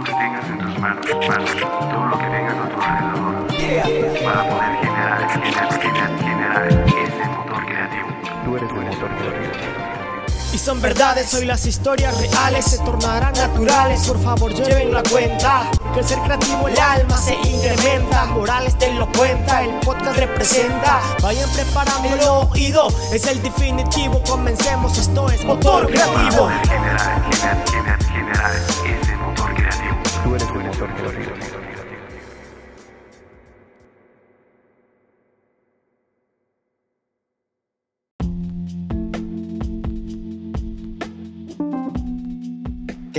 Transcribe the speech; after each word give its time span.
lo 0.00 0.06
que 0.06 0.12
tengas 0.12 0.44
en 0.48 0.58
tus 0.58 0.78
manos, 0.78 1.06
manos, 1.28 1.50
todo 1.60 2.06
lo 2.06 2.18
que 2.18 2.24
tengas 2.24 2.54
a 2.56 2.68
tu 2.70 2.80
alrededor, 2.80 4.24
para 4.24 4.48
poder 4.48 4.76
generar, 4.80 5.30
generar, 5.30 5.82
generar, 5.82 6.18
generar 6.18 6.68
ese 6.88 7.24
motor 7.28 7.66
creativo. 7.66 8.08
Tú 8.44 8.56
eres 8.56 8.70
el 8.70 8.76
motor 8.76 9.10
creativo. 9.18 9.52
Y 10.54 10.58
son 10.58 10.80
verdades, 10.80 11.34
hoy 11.34 11.44
las 11.44 11.66
historias 11.66 12.18
reales 12.18 12.64
se 12.64 12.78
tornarán 12.78 13.34
naturales. 13.34 14.06
Por 14.06 14.22
favor, 14.22 14.54
lleven 14.54 14.92
la 14.92 15.02
cuenta. 15.02 15.70
Que 15.92 16.00
el 16.00 16.06
ser 16.06 16.18
creativo, 16.20 16.66
el 16.68 16.80
alma 16.80 17.16
se 17.18 17.34
incrementa. 17.34 18.24
Morales 18.24 18.78
te 18.78 18.92
lo 18.94 19.06
cuenta, 19.12 19.62
el 19.62 19.78
podcast 19.80 20.16
representa. 20.16 21.00
Vayan 21.22 21.48
preparando 21.50 22.08
el 22.08 22.20
oído, 22.52 22.88
es 23.12 23.26
el 23.26 23.42
definitivo. 23.42 24.22
Comencemos, 24.26 24.96
esto 24.96 25.30
es 25.30 25.44
motor 25.44 25.92
Para 25.92 26.04
creativo. 26.06 26.44
poder 26.44 26.66
generar, 26.66 27.30
generar, 27.30 29.09
¿Qué 30.80 30.86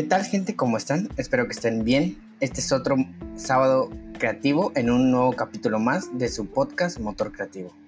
tal 0.01 0.23
gente? 0.23 0.55
¿Cómo 0.55 0.77
están? 0.77 1.09
Espero 1.17 1.45
que 1.45 1.51
estén 1.51 1.83
bien. 1.83 2.17
Este 2.39 2.61
es 2.61 2.71
otro 2.71 2.95
sábado 3.35 3.91
creativo 4.17 4.71
en 4.75 4.89
un 4.89 5.11
nuevo 5.11 5.33
capítulo 5.33 5.77
más 5.77 6.17
de 6.17 6.29
su 6.29 6.47
podcast 6.47 6.99
Motor 6.99 7.31
Creativo. 7.31 7.80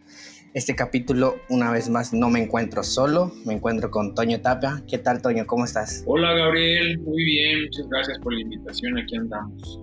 Este 0.54 0.76
capítulo, 0.76 1.38
una 1.50 1.72
vez 1.72 1.90
más, 1.90 2.14
no 2.14 2.30
me 2.30 2.40
encuentro 2.40 2.84
solo, 2.84 3.32
me 3.44 3.56
encuentro 3.56 3.90
con 3.90 4.14
Toño 4.14 4.40
Tapia. 4.40 4.84
¿Qué 4.88 5.00
tal 5.00 5.20
Toño? 5.20 5.48
¿Cómo 5.48 5.66
estás? 5.66 6.04
Hola 6.06 6.32
Gabriel, 6.34 7.00
muy 7.00 7.24
bien, 7.24 7.64
muchas 7.64 7.90
gracias 7.90 8.20
por 8.20 8.36
la 8.36 8.42
invitación, 8.42 9.00
aquí 9.00 9.16
andamos. 9.16 9.80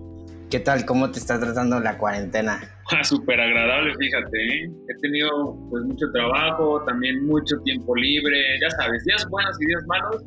¿Qué 0.49 0.61
tal? 0.61 0.85
¿Cómo 0.85 1.11
te 1.11 1.19
está 1.19 1.37
tratando 1.41 1.77
la 1.81 1.97
cuarentena? 1.97 2.61
Ah, 2.89 3.03
Súper 3.03 3.41
agradable, 3.41 3.93
fíjate, 3.99 4.37
¿eh? 4.47 4.71
he 4.87 5.01
tenido 5.01 5.29
pues 5.69 5.83
mucho 5.83 6.05
trabajo, 6.13 6.81
también 6.85 7.25
mucho 7.25 7.57
tiempo 7.65 7.93
libre, 7.93 8.37
ya 8.61 8.69
sabes, 8.69 9.03
días 9.03 9.27
buenos 9.29 9.57
y 9.59 9.65
días 9.65 9.83
malos, 9.87 10.23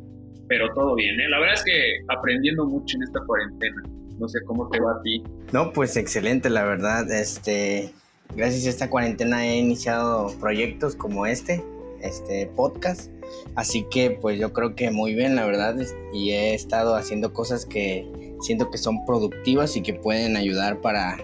pero 0.47 0.71
todo 0.75 0.93
bien, 0.93 1.19
¿eh? 1.21 1.29
la 1.29 1.39
verdad 1.39 1.55
es 1.55 1.63
que 1.63 1.97
aprendiendo 2.15 2.67
mucho 2.67 2.97
en 2.97 3.03
esta 3.03 3.19
cuarentena, 3.25 3.81
no 4.19 4.27
sé 4.27 4.39
cómo 4.45 4.69
te 4.69 4.79
va 4.79 4.91
a 4.91 5.01
ti. 5.01 5.23
No, 5.51 5.73
pues 5.73 5.97
excelente, 5.97 6.51
la 6.51 6.63
verdad. 6.65 7.11
Este, 7.11 7.91
gracias 8.35 8.65
a 8.65 8.69
esta 8.69 8.89
cuarentena 8.89 9.45
he 9.45 9.57
iniciado 9.57 10.33
proyectos 10.39 10.95
como 10.95 11.25
este, 11.25 11.63
este 12.01 12.47
podcast. 12.55 13.11
Así 13.55 13.85
que 13.89 14.11
pues 14.11 14.39
yo 14.39 14.53
creo 14.53 14.75
que 14.75 14.91
muy 14.91 15.15
bien, 15.15 15.35
la 15.35 15.45
verdad. 15.45 15.75
Y 16.13 16.31
he 16.31 16.53
estado 16.53 16.95
haciendo 16.95 17.33
cosas 17.33 17.65
que 17.65 18.07
siento 18.41 18.69
que 18.69 18.77
son 18.77 19.05
productivas 19.05 19.75
y 19.77 19.81
que 19.81 19.93
pueden 19.93 20.37
ayudar 20.37 20.81
para 20.81 21.17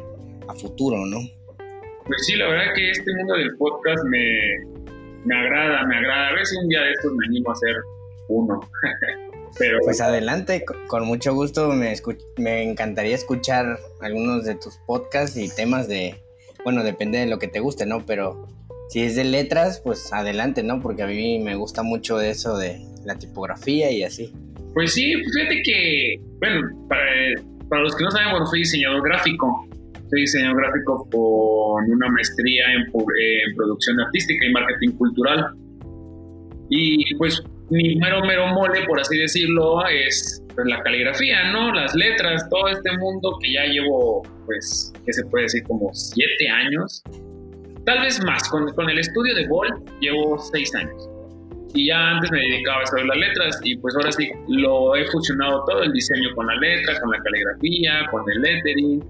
a 0.48 0.54
futuro, 0.56 1.06
¿no? 1.06 1.20
Pues 2.06 2.26
sí, 2.26 2.36
la 2.36 2.48
verdad 2.48 2.74
que 2.76 2.92
este 2.92 3.14
mundo 3.16 3.36
del 3.36 3.56
podcast 3.58 4.04
me, 4.06 4.58
me 5.26 5.36
agrada, 5.36 5.86
me 5.86 5.96
agrada, 5.98 6.30
a 6.30 6.34
ver 6.34 6.46
si 6.46 6.58
un 6.58 6.68
día 6.68 6.82
de 6.82 6.92
estos 6.92 7.14
me 7.14 7.26
animo 7.28 7.50
a 7.52 7.54
hacer 7.54 7.76
uno, 8.28 8.60
pero 9.60 9.78
Pues 9.84 10.02
adelante, 10.02 10.66
co- 10.66 10.76
con 10.88 11.06
mucho 11.06 11.34
gusto 11.36 11.70
me, 11.74 11.94
me 12.38 12.64
encantaría 12.64 13.14
escuchar 13.16 13.78
algunos 14.02 14.46
de 14.46 14.56
tus 14.56 14.78
podcasts 14.88 15.38
y 15.38 15.48
temas 15.54 15.88
de, 15.88 16.16
bueno, 16.64 16.84
depende 16.84 17.20
de 17.20 17.28
lo 17.28 17.40
que 17.40 17.48
te 17.48 17.60
guste, 17.60 17.86
¿no? 17.86 18.06
Pero 18.06 18.48
si 18.90 19.02
es 19.02 19.16
de 19.16 19.24
letras, 19.24 19.82
pues 19.84 20.12
adelante, 20.14 20.64
¿no? 20.64 20.82
Porque 20.82 21.04
a 21.04 21.08
mí 21.08 21.40
me 21.40 21.56
gusta 21.56 21.84
mucho 21.84 22.20
eso 22.20 22.58
de 22.58 22.82
la 23.06 23.16
tipografía 23.16 23.92
y 23.92 24.04
así. 24.04 24.34
Pues 24.74 24.94
sí, 24.94 25.14
fíjate 25.14 25.62
que, 25.64 26.16
bueno, 26.40 26.88
para, 26.88 27.82
los 27.84 27.96
que 27.96 28.04
no 28.04 28.12
saben, 28.12 28.32
bueno, 28.32 28.46
soy 28.46 28.60
diseñador 28.60 29.04
gráfico. 29.04 29.68
Soy 30.10 30.22
diseñador 30.22 30.58
gráfico 30.58 31.08
con 31.10 31.90
una 31.90 32.10
maestría 32.10 32.66
en, 32.74 32.82
en 32.82 33.56
producción 33.56 34.00
artística 34.02 34.46
y 34.46 34.52
marketing 34.52 34.92
cultural. 34.98 35.54
Y 36.70 37.16
pues 37.16 37.42
mi 37.70 37.96
mero, 37.96 38.22
mero 38.26 38.48
mole, 38.48 38.86
por 38.86 39.00
así 39.00 39.18
decirlo, 39.18 39.88
es 39.88 40.41
pues, 40.56 40.68
la 40.68 40.82
caligrafía, 40.82 41.52
¿no? 41.52 41.74
Las 41.74 41.96
letras, 41.96 42.48
todo 42.50 42.68
este 42.68 42.98
mundo 42.98 43.38
que 43.42 43.54
ya 43.54 43.66
llevo, 43.66 44.24
pues, 44.46 44.94
¿qué 45.06 45.14
se 45.14 45.26
puede 45.26 45.44
decir? 45.44 45.64
Como 45.64 45.90
siete 45.94 46.50
años. 46.50 47.04
Tal 47.86 48.02
vez 48.02 48.24
más, 48.24 48.48
con, 48.50 48.72
con 48.74 48.90
el 48.90 49.00
estudio 49.00 49.34
de 49.36 49.48
Volt 49.48 49.90
llevo 50.00 50.38
seis 50.38 50.74
años. 50.76 51.10
Y 51.74 51.88
ya 51.88 52.12
antes 52.12 52.30
me 52.32 52.40
dedicaba 52.40 52.82
a 52.82 52.84
estudiar 52.84 53.08
las 53.08 53.18
letras 53.18 53.60
y 53.64 53.78
pues 53.78 53.96
ahora 53.96 54.12
sí 54.12 54.30
lo 54.50 54.96
he 54.96 55.06
fusionado 55.06 55.64
todo, 55.66 55.84
el 55.84 55.94
diseño 55.94 56.30
con 56.36 56.46
la 56.48 56.56
letra, 56.56 57.00
con 57.00 57.12
la 57.12 57.20
caligrafía, 57.20 58.08
con 58.12 58.24
el 58.30 58.42
lettering. 58.42 59.04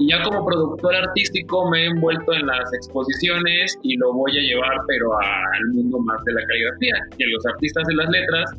Y 0.00 0.10
ya 0.10 0.22
como 0.22 0.46
productor 0.46 0.94
artístico 0.94 1.68
me 1.70 1.82
he 1.82 1.86
envuelto 1.86 2.32
en 2.32 2.46
las 2.46 2.72
exposiciones 2.72 3.78
y 3.82 3.96
lo 3.96 4.12
voy 4.14 4.38
a 4.38 4.40
llevar 4.40 4.78
pero 4.86 5.12
al 5.18 5.66
mundo 5.74 5.98
más 5.98 6.24
de 6.24 6.32
la 6.32 6.40
caligrafía, 6.46 6.94
que 7.18 7.26
los 7.26 7.44
artistas 7.46 7.86
de 7.88 7.94
las 7.94 8.08
letras 8.08 8.54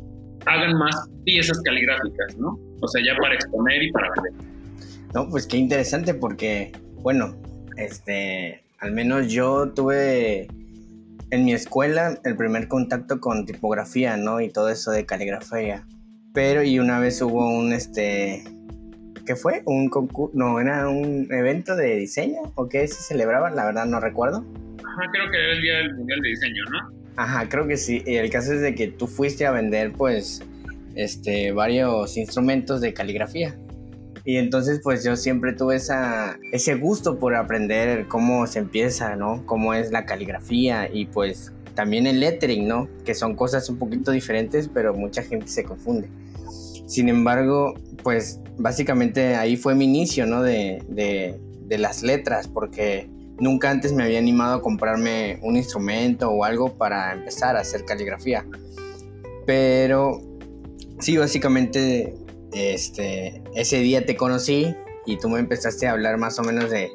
hagan 0.46 0.74
más 0.74 1.08
piezas 1.24 1.60
caligráficas, 1.62 2.36
¿no? 2.38 2.58
O 2.80 2.88
sea, 2.88 3.02
ya 3.04 3.16
para 3.20 3.34
exponer 3.34 3.82
y 3.82 3.92
para 3.92 4.08
vender. 4.14 4.32
No, 5.14 5.28
pues 5.28 5.46
qué 5.46 5.56
interesante 5.56 6.14
porque, 6.14 6.72
bueno, 7.02 7.36
este, 7.76 8.62
al 8.78 8.92
menos 8.92 9.28
yo 9.28 9.72
tuve 9.72 10.48
en 11.30 11.44
mi 11.44 11.52
escuela 11.52 12.18
el 12.24 12.36
primer 12.36 12.68
contacto 12.68 13.20
con 13.20 13.46
tipografía, 13.46 14.16
¿no? 14.16 14.40
Y 14.40 14.50
todo 14.50 14.68
eso 14.68 14.90
de 14.90 15.06
caligrafía. 15.06 15.84
Pero 16.32 16.62
y 16.62 16.78
una 16.78 17.00
vez 17.00 17.20
hubo 17.22 17.48
un, 17.48 17.72
este, 17.72 18.44
¿qué 19.26 19.36
fue? 19.36 19.62
Un 19.66 19.88
concurso, 19.88 20.36
no, 20.36 20.60
era 20.60 20.88
un 20.88 21.26
evento 21.32 21.76
de 21.76 21.96
diseño 21.96 22.52
o 22.54 22.68
qué 22.68 22.86
se 22.86 23.02
celebraba, 23.02 23.50
la 23.50 23.64
verdad 23.64 23.86
no 23.86 24.00
recuerdo. 24.00 24.44
Ajá, 24.78 25.10
creo 25.12 25.30
que 25.30 25.36
era 25.36 25.52
el 25.52 25.62
día 25.62 25.76
del 25.78 25.96
Mundial 25.96 26.20
de 26.20 26.28
Diseño, 26.28 26.64
¿no? 26.70 26.99
Ajá, 27.16 27.48
creo 27.48 27.66
que 27.66 27.76
sí. 27.76 28.02
El 28.06 28.30
caso 28.30 28.54
es 28.54 28.60
de 28.60 28.74
que 28.74 28.88
tú 28.88 29.06
fuiste 29.06 29.46
a 29.46 29.50
vender, 29.50 29.92
pues, 29.92 30.42
este, 30.94 31.52
varios 31.52 32.16
instrumentos 32.16 32.80
de 32.80 32.94
caligrafía. 32.94 33.58
Y 34.24 34.36
entonces, 34.36 34.80
pues, 34.82 35.02
yo 35.04 35.16
siempre 35.16 35.52
tuve 35.52 35.76
ese 35.76 36.74
gusto 36.74 37.18
por 37.18 37.34
aprender 37.34 38.06
cómo 38.08 38.46
se 38.46 38.58
empieza, 38.58 39.16
¿no? 39.16 39.44
Cómo 39.46 39.74
es 39.74 39.90
la 39.92 40.04
caligrafía 40.04 40.88
y, 40.92 41.06
pues, 41.06 41.52
también 41.74 42.06
el 42.06 42.20
lettering, 42.20 42.68
¿no? 42.68 42.88
Que 43.04 43.14
son 43.14 43.34
cosas 43.34 43.68
un 43.70 43.78
poquito 43.78 44.10
diferentes, 44.10 44.68
pero 44.68 44.92
mucha 44.94 45.22
gente 45.22 45.48
se 45.48 45.64
confunde. 45.64 46.08
Sin 46.86 47.08
embargo, 47.08 47.74
pues, 48.02 48.40
básicamente 48.58 49.36
ahí 49.36 49.56
fue 49.56 49.74
mi 49.74 49.84
inicio, 49.84 50.26
¿no? 50.26 50.42
De 50.42 51.38
las 51.68 52.02
letras, 52.02 52.48
porque 52.48 53.08
nunca 53.40 53.70
antes 53.70 53.92
me 53.92 54.04
había 54.04 54.18
animado 54.18 54.56
a 54.56 54.62
comprarme 54.62 55.38
un 55.42 55.56
instrumento 55.56 56.30
o 56.30 56.44
algo 56.44 56.74
para 56.74 57.12
empezar 57.12 57.56
a 57.56 57.60
hacer 57.60 57.84
caligrafía. 57.84 58.46
Pero 59.46 60.20
sí, 61.00 61.16
básicamente 61.16 62.14
este, 62.52 63.42
ese 63.54 63.80
día 63.80 64.04
te 64.04 64.16
conocí 64.16 64.74
y 65.06 65.18
tú 65.18 65.28
me 65.28 65.40
empezaste 65.40 65.88
a 65.88 65.92
hablar 65.92 66.18
más 66.18 66.38
o 66.38 66.42
menos 66.42 66.70
de, 66.70 66.90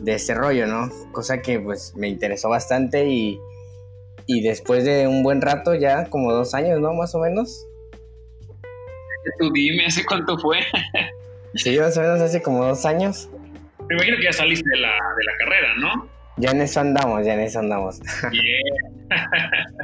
de 0.00 0.14
ese 0.14 0.34
rollo, 0.34 0.66
¿no? 0.66 0.90
Cosa 1.12 1.42
que 1.42 1.60
pues 1.60 1.94
me 1.94 2.08
interesó 2.08 2.48
bastante 2.48 3.08
y, 3.08 3.38
y 4.26 4.40
después 4.40 4.84
de 4.84 5.06
un 5.06 5.22
buen 5.22 5.40
rato, 5.40 5.74
ya 5.74 6.08
como 6.08 6.32
dos 6.32 6.54
años, 6.54 6.80
¿no? 6.80 6.94
Más 6.94 7.14
o 7.14 7.20
menos. 7.20 7.66
Tú 9.38 9.50
dime, 9.52 9.86
¿hace 9.86 10.04
cuánto 10.04 10.36
fue? 10.38 10.58
Sí, 11.54 11.78
más 11.78 11.96
o 11.98 12.00
menos 12.00 12.20
hace 12.20 12.40
como 12.40 12.64
dos 12.64 12.86
años. 12.86 13.28
Me 13.92 13.96
imagino 13.96 14.16
que 14.16 14.24
ya 14.24 14.32
saliste 14.32 14.70
de 14.70 14.78
la, 14.78 14.88
de 14.88 15.24
la 15.26 15.32
carrera, 15.38 15.74
¿no? 15.78 16.08
Ya 16.38 16.52
en 16.52 16.62
eso 16.62 16.80
andamos, 16.80 17.26
ya 17.26 17.34
en 17.34 17.40
eso 17.40 17.58
andamos. 17.58 18.00
Bien. 18.30 18.62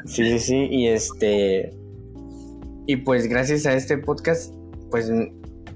Sí, 0.07 0.25
sí, 0.25 0.39
sí, 0.39 0.69
y 0.71 0.87
este... 0.89 1.75
Y 2.87 2.97
pues 2.97 3.29
gracias 3.29 3.67
a 3.67 3.75
este 3.75 3.99
podcast, 3.99 4.55
pues 4.91 5.13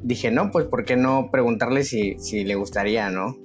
dije, 0.02 0.30
no, 0.30 0.50
pues 0.50 0.64
¿por 0.64 0.86
qué 0.86 0.96
no 0.96 1.28
preguntarle 1.30 1.84
si, 1.84 2.18
si 2.20 2.44
le 2.44 2.54
gustaría, 2.54 3.10
no? 3.10 3.36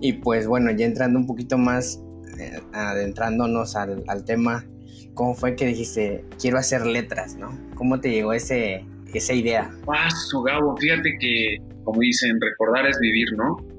Y 0.00 0.14
pues 0.14 0.48
bueno, 0.48 0.72
ya 0.72 0.84
entrando 0.84 1.20
un 1.20 1.28
poquito 1.28 1.56
más, 1.56 2.02
eh, 2.40 2.58
adentrándonos 2.72 3.76
al, 3.76 4.02
al 4.08 4.24
tema, 4.24 4.66
¿cómo 5.14 5.36
fue 5.36 5.54
que 5.54 5.64
dijiste, 5.64 6.24
quiero 6.40 6.58
hacer 6.58 6.84
letras, 6.84 7.36
no? 7.36 7.56
¿Cómo 7.76 8.00
te 8.00 8.10
llegó 8.10 8.32
ese, 8.32 8.84
esa 9.14 9.32
idea? 9.32 9.70
Paso, 9.86 10.42
Gabo, 10.42 10.76
fíjate 10.76 11.16
que, 11.20 11.58
como 11.84 12.00
dicen, 12.00 12.36
recordar 12.40 12.84
es 12.88 12.98
vivir, 12.98 13.28
¿no? 13.36 13.77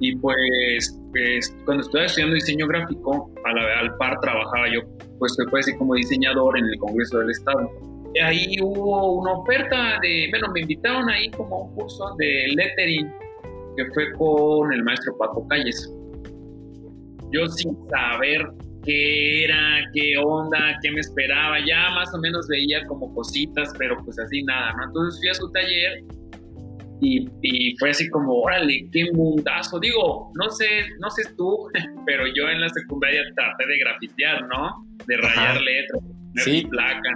Y 0.00 0.16
pues, 0.16 1.00
pues, 1.12 1.56
cuando 1.64 1.82
estuve 1.82 2.04
estudiando 2.06 2.34
diseño 2.34 2.66
gráfico, 2.66 3.30
a 3.44 3.52
la- 3.52 3.80
al 3.80 3.96
par 3.96 4.18
trabajaba 4.20 4.66
yo, 4.72 4.80
pues 5.18 5.34
se 5.34 5.44
puede 5.44 5.60
decir 5.60 5.76
como 5.78 5.94
diseñador 5.94 6.58
en 6.58 6.64
el 6.66 6.78
Congreso 6.78 7.18
del 7.20 7.30
Estado. 7.30 7.70
Y 8.14 8.18
ahí 8.20 8.56
hubo 8.60 9.20
una 9.20 9.32
oferta 9.32 9.98
de, 10.02 10.28
bueno, 10.30 10.48
me 10.52 10.60
invitaron 10.60 11.08
ahí 11.10 11.30
como 11.30 11.64
un 11.64 11.74
curso 11.74 12.14
de 12.18 12.46
lettering 12.54 13.12
que 13.76 13.84
fue 13.92 14.12
con 14.12 14.72
el 14.72 14.82
maestro 14.84 15.16
Paco 15.18 15.46
Calles. 15.48 15.92
Yo 17.32 17.46
sin 17.48 17.76
saber 17.88 18.46
qué 18.84 19.44
era, 19.44 19.80
qué 19.92 20.14
onda, 20.22 20.78
qué 20.82 20.92
me 20.92 21.00
esperaba, 21.00 21.56
ya 21.66 21.90
más 21.94 22.14
o 22.14 22.18
menos 22.18 22.46
veía 22.48 22.84
como 22.86 23.12
cositas, 23.14 23.72
pero 23.78 23.96
pues 24.04 24.18
así 24.18 24.42
nada, 24.44 24.72
¿no? 24.76 24.84
Entonces 24.84 25.20
fui 25.20 25.28
a 25.30 25.34
su 25.34 25.50
taller 25.50 26.04
Y, 27.04 27.28
y, 27.42 27.76
fue 27.78 27.90
así 27.90 28.08
como, 28.08 28.32
órale, 28.40 28.88
qué 28.90 29.10
mundazo. 29.12 29.78
Digo, 29.78 30.32
no 30.34 30.50
sé, 30.50 30.66
no 31.00 31.10
sé 31.10 31.22
tú, 31.36 31.68
pero 32.06 32.24
yo 32.34 32.48
en 32.48 32.60
la 32.60 32.68
secundaria 32.70 33.20
traté 33.34 33.66
de 33.66 33.78
grafitear, 33.78 34.46
¿no? 34.48 34.86
De 35.06 35.16
rayar 35.18 35.60
letras, 35.60 36.02
sí. 36.36 36.66
placa, 36.70 37.10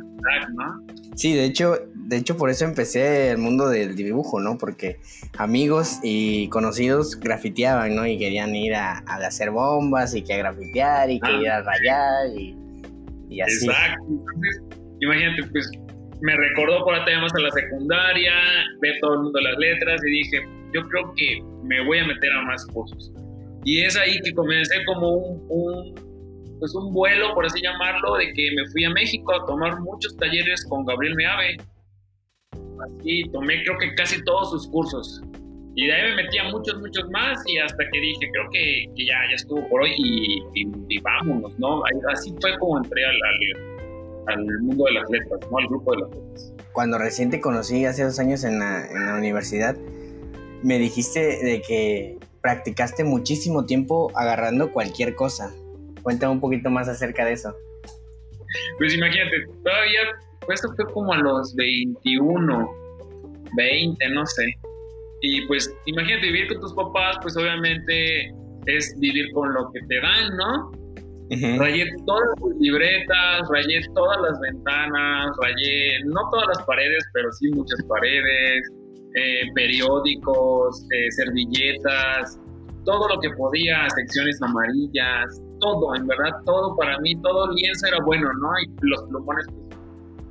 ¿no? 0.54 0.86
Sí, 1.16 1.34
de 1.34 1.46
hecho, 1.46 1.76
de 1.94 2.16
hecho 2.16 2.36
por 2.36 2.50
eso 2.50 2.64
empecé 2.64 3.30
el 3.30 3.38
mundo 3.38 3.68
del 3.68 3.96
dibujo, 3.96 4.40
¿no? 4.40 4.58
Porque 4.58 5.00
amigos 5.38 6.00
y 6.02 6.48
conocidos 6.48 7.18
grafiteaban, 7.18 7.96
¿no? 7.96 8.06
Y 8.06 8.18
querían 8.18 8.54
ir 8.54 8.74
a, 8.74 8.98
hacer 9.06 9.50
bombas 9.50 10.14
y 10.14 10.22
que 10.22 10.34
a 10.34 10.38
grafitear 10.38 11.10
y 11.10 11.18
que 11.18 11.32
ir 11.32 11.48
a 11.48 11.62
rayar 11.62 12.36
y, 12.36 12.56
y 13.30 13.40
así. 13.40 13.66
Exacto. 13.66 14.04
Entonces, 14.06 14.62
imagínate, 15.00 15.42
pues 15.50 15.70
me 16.20 16.36
recordó 16.36 16.84
por 16.84 16.94
más 16.94 17.34
a 17.34 17.40
la 17.40 17.50
secundaria, 17.50 18.32
ver 18.80 18.98
todo 19.00 19.14
el 19.14 19.20
mundo 19.20 19.40
las 19.40 19.58
letras 19.58 20.00
y 20.04 20.10
dije, 20.10 20.42
yo 20.74 20.82
creo 20.88 21.12
que 21.16 21.42
me 21.62 21.84
voy 21.84 21.98
a 21.98 22.06
meter 22.06 22.32
a 22.32 22.42
más 22.42 22.66
cursos. 22.66 23.12
Y 23.64 23.84
es 23.84 23.96
ahí 23.96 24.18
que 24.20 24.32
comencé 24.34 24.84
como 24.84 25.10
un, 25.10 25.94
pues 26.58 26.74
un 26.74 26.92
vuelo, 26.92 27.34
por 27.34 27.46
así 27.46 27.60
llamarlo, 27.62 28.16
de 28.16 28.32
que 28.32 28.50
me 28.56 28.66
fui 28.70 28.84
a 28.84 28.90
México 28.90 29.34
a 29.34 29.44
tomar 29.46 29.80
muchos 29.80 30.16
talleres 30.16 30.64
con 30.68 30.84
Gabriel 30.86 31.14
Meave. 31.16 31.56
Así 32.52 33.24
tomé 33.32 33.62
creo 33.62 33.78
que 33.78 33.94
casi 33.94 34.22
todos 34.24 34.50
sus 34.50 34.68
cursos. 34.68 35.22
Y 35.74 35.86
de 35.86 35.92
ahí 35.92 36.10
me 36.10 36.22
metí 36.22 36.38
a 36.38 36.44
muchos, 36.44 36.80
muchos 36.80 37.08
más 37.10 37.40
y 37.46 37.58
hasta 37.58 37.84
que 37.92 38.00
dije, 38.00 38.28
creo 38.32 38.50
que, 38.50 38.86
que 38.96 39.06
ya, 39.06 39.14
ya 39.28 39.36
estuvo 39.36 39.68
por 39.68 39.82
hoy 39.82 39.94
y, 39.96 40.42
y, 40.54 40.98
vámonos, 41.00 41.56
¿no? 41.58 41.82
Así 42.10 42.34
fue 42.40 42.58
como 42.58 42.78
entré 42.78 43.04
al, 43.04 43.14
al 43.14 43.38
al 44.28 44.44
mundo 44.60 44.84
de 44.84 44.92
las 44.92 45.10
letras, 45.10 45.40
¿no? 45.50 45.58
Al 45.58 45.66
grupo 45.68 45.92
de 45.92 45.98
las 46.00 46.10
letras. 46.10 46.52
Cuando 46.72 46.98
recién 46.98 47.30
te 47.30 47.40
conocí 47.40 47.84
hace 47.84 48.04
dos 48.04 48.18
años 48.18 48.44
en 48.44 48.58
la, 48.58 48.86
en 48.86 49.06
la 49.06 49.14
universidad, 49.16 49.76
me 50.62 50.78
dijiste 50.78 51.20
de 51.20 51.62
que 51.66 52.18
practicaste 52.40 53.04
muchísimo 53.04 53.64
tiempo 53.66 54.10
agarrando 54.14 54.72
cualquier 54.72 55.14
cosa. 55.14 55.52
Cuéntame 56.02 56.32
un 56.32 56.40
poquito 56.40 56.70
más 56.70 56.88
acerca 56.88 57.24
de 57.24 57.32
eso. 57.32 57.54
Pues 58.78 58.94
imagínate, 58.94 59.46
todavía, 59.64 60.00
pues 60.46 60.62
esto 60.62 60.74
fue 60.76 60.92
como 60.92 61.12
a 61.12 61.18
los 61.18 61.54
21, 61.54 62.70
20, 63.56 64.08
no 64.10 64.26
sé. 64.26 64.44
Y 65.20 65.46
pues 65.46 65.74
imagínate 65.86 66.26
vivir 66.26 66.48
con 66.48 66.60
tus 66.60 66.74
papás, 66.74 67.16
pues 67.22 67.36
obviamente 67.36 68.32
es 68.66 68.94
vivir 68.98 69.30
con 69.32 69.52
lo 69.52 69.70
que 69.72 69.80
te 69.88 70.00
dan, 70.00 70.36
¿no? 70.36 70.72
Rayé 71.30 71.84
todas 72.06 72.28
las 72.42 72.56
libretas, 72.58 73.48
rayé 73.52 73.80
todas 73.94 74.18
las 74.22 74.40
ventanas, 74.40 75.36
rayé 75.42 76.04
no 76.06 76.20
todas 76.30 76.48
las 76.48 76.62
paredes, 76.66 77.04
pero 77.12 77.30
sí 77.32 77.50
muchas 77.50 77.82
paredes, 77.88 78.62
eh, 79.14 79.42
periódicos, 79.54 80.86
eh, 80.90 81.10
servilletas, 81.10 82.40
todo 82.84 83.08
lo 83.08 83.20
que 83.20 83.30
podía, 83.36 83.88
secciones 83.90 84.40
amarillas, 84.40 85.42
todo, 85.60 85.94
en 85.94 86.06
verdad, 86.06 86.30
todo 86.46 86.76
para 86.76 86.98
mí, 87.00 87.14
todo 87.20 87.52
lienzo 87.52 87.86
era 87.88 87.98
bueno, 88.04 88.28
¿no? 88.40 88.48
Y 88.62 88.86
los 88.86 89.02
plumones, 89.04 89.46
pues, 89.50 89.67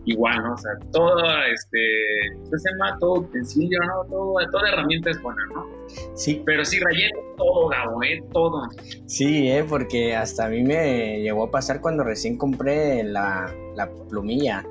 igual, 0.07 0.41
¿no? 0.41 0.53
O 0.53 0.57
sea, 0.57 0.71
todo, 0.91 1.21
este, 1.53 1.77
¿qué 2.49 2.57
se 2.57 2.71
llama? 2.71 2.97
Todo 2.99 3.19
utensilio, 3.19 3.79
¿no? 3.83 4.09
Todo, 4.09 4.35
toda 4.51 4.69
herramienta 4.69 5.11
es 5.11 5.21
buena, 5.21 5.41
¿no? 5.53 5.67
Sí. 6.15 6.41
Pero 6.45 6.65
sí, 6.65 6.79
rayé 6.79 7.09
todo, 7.37 7.67
Gabo, 7.67 8.01
¿eh? 8.03 8.23
Todo. 8.33 8.69
Sí, 9.05 9.49
¿eh? 9.49 9.65
Porque 9.67 10.15
hasta 10.15 10.45
a 10.45 10.49
mí 10.49 10.63
me 10.63 11.21
llegó 11.21 11.45
a 11.45 11.51
pasar 11.51 11.81
cuando 11.81 12.03
recién 12.03 12.37
compré 12.37 13.03
la, 13.03 13.53
la 13.75 13.89
plumilla. 14.09 14.65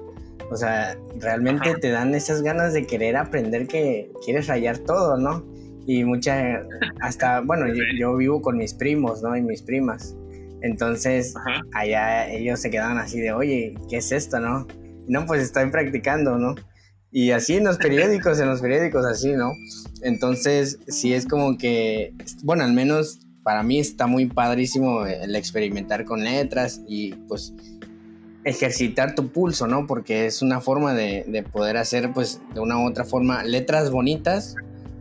O 0.50 0.56
sea, 0.56 0.97
realmente 1.21 1.75
te 1.75 1.91
dan 1.91 2.15
esas 2.15 2.43
ganas 2.43 2.73
de 2.73 2.87
querer 2.87 3.17
aprender 3.17 3.67
que 3.67 4.11
quieres 4.25 4.47
rayar 4.47 4.79
todo, 4.79 5.17
¿no? 5.17 5.44
Y 5.87 6.05
mucha, 6.05 6.62
hasta, 7.00 7.41
bueno, 7.41 7.67
yo, 7.99 8.17
vivo 8.17 8.41
con 8.41 8.56
mis 8.56 8.75
primos, 8.75 9.23
¿no? 9.23 9.37
Y 9.37 9.43
mis 9.43 9.62
primas. 9.62 10.17
Entonces, 10.62 11.35
allá 11.73 12.29
ellos 12.29 12.61
se 12.61 12.71
quedaban 12.71 12.99
así 12.99 13.21
de, 13.21 13.33
oye, 13.33 13.75
¿qué 13.88 13.99
es 13.99 14.11
esto, 14.11 14.41
no? 14.41 14.67
No, 15.08 15.26
pues 15.26 15.43
estoy 15.43 15.70
practicando, 15.70 16.38
¿no? 16.38 16.55
Y 17.11 17.31
así 17.31 17.55
en 17.55 17.64
los 17.64 17.79
periódicos, 17.79 18.38
en 18.41 18.49
los 18.49 18.61
periódicos 18.61 19.06
así, 19.06 19.32
¿no? 19.32 19.53
Entonces, 20.03 20.79
sí 20.88 21.14
es 21.14 21.26
como 21.26 21.56
que, 21.56 22.12
bueno, 22.43 22.64
al 22.64 22.73
menos 22.73 23.20
para 23.43 23.62
mí 23.62 23.79
está 23.79 24.06
muy 24.06 24.26
padrísimo 24.26 25.06
el 25.06 25.37
experimentar 25.37 26.05
con 26.05 26.25
letras 26.25 26.82
y 26.87 27.14
pues 27.29 27.55
ejercitar 28.44 29.14
tu 29.14 29.29
pulso, 29.29 29.67
¿no? 29.67 29.87
Porque 29.87 30.26
es 30.26 30.43
una 30.43 30.61
forma 30.61 30.94
de, 30.94 31.44
poder 31.52 31.76
hacer, 31.76 32.12
pues, 32.12 32.41
de 32.55 32.61
una 32.61 32.79
u 32.79 32.88
otra 32.88 33.05
forma, 33.05 33.43
letras 33.44 33.91
bonitas 33.91 34.55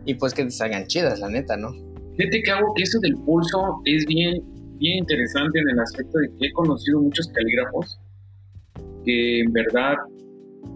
y 0.04 0.14
pues 0.14 0.32
que 0.32 0.44
te 0.44 0.50
salgan 0.50 0.86
chidas, 0.86 1.20
la 1.20 1.28
neta, 1.28 1.56
¿no? 1.56 1.72
Fíjate 2.16 2.42
que 2.42 2.50
hago 2.50 2.72
que 2.74 2.82
eso 2.82 2.98
del 3.00 3.16
pulso 3.16 3.80
es 3.84 4.06
bien, 4.06 4.42
bien 4.78 4.98
interesante 4.98 5.60
en 5.60 5.68
el 5.68 5.80
aspecto 5.80 6.18
de 6.18 6.28
que 6.38 6.46
he 6.46 6.52
conocido 6.52 7.00
muchos 7.00 7.28
calígrafos 7.28 8.00
que 9.06 9.40
en 9.40 9.52
verdad 9.52 9.94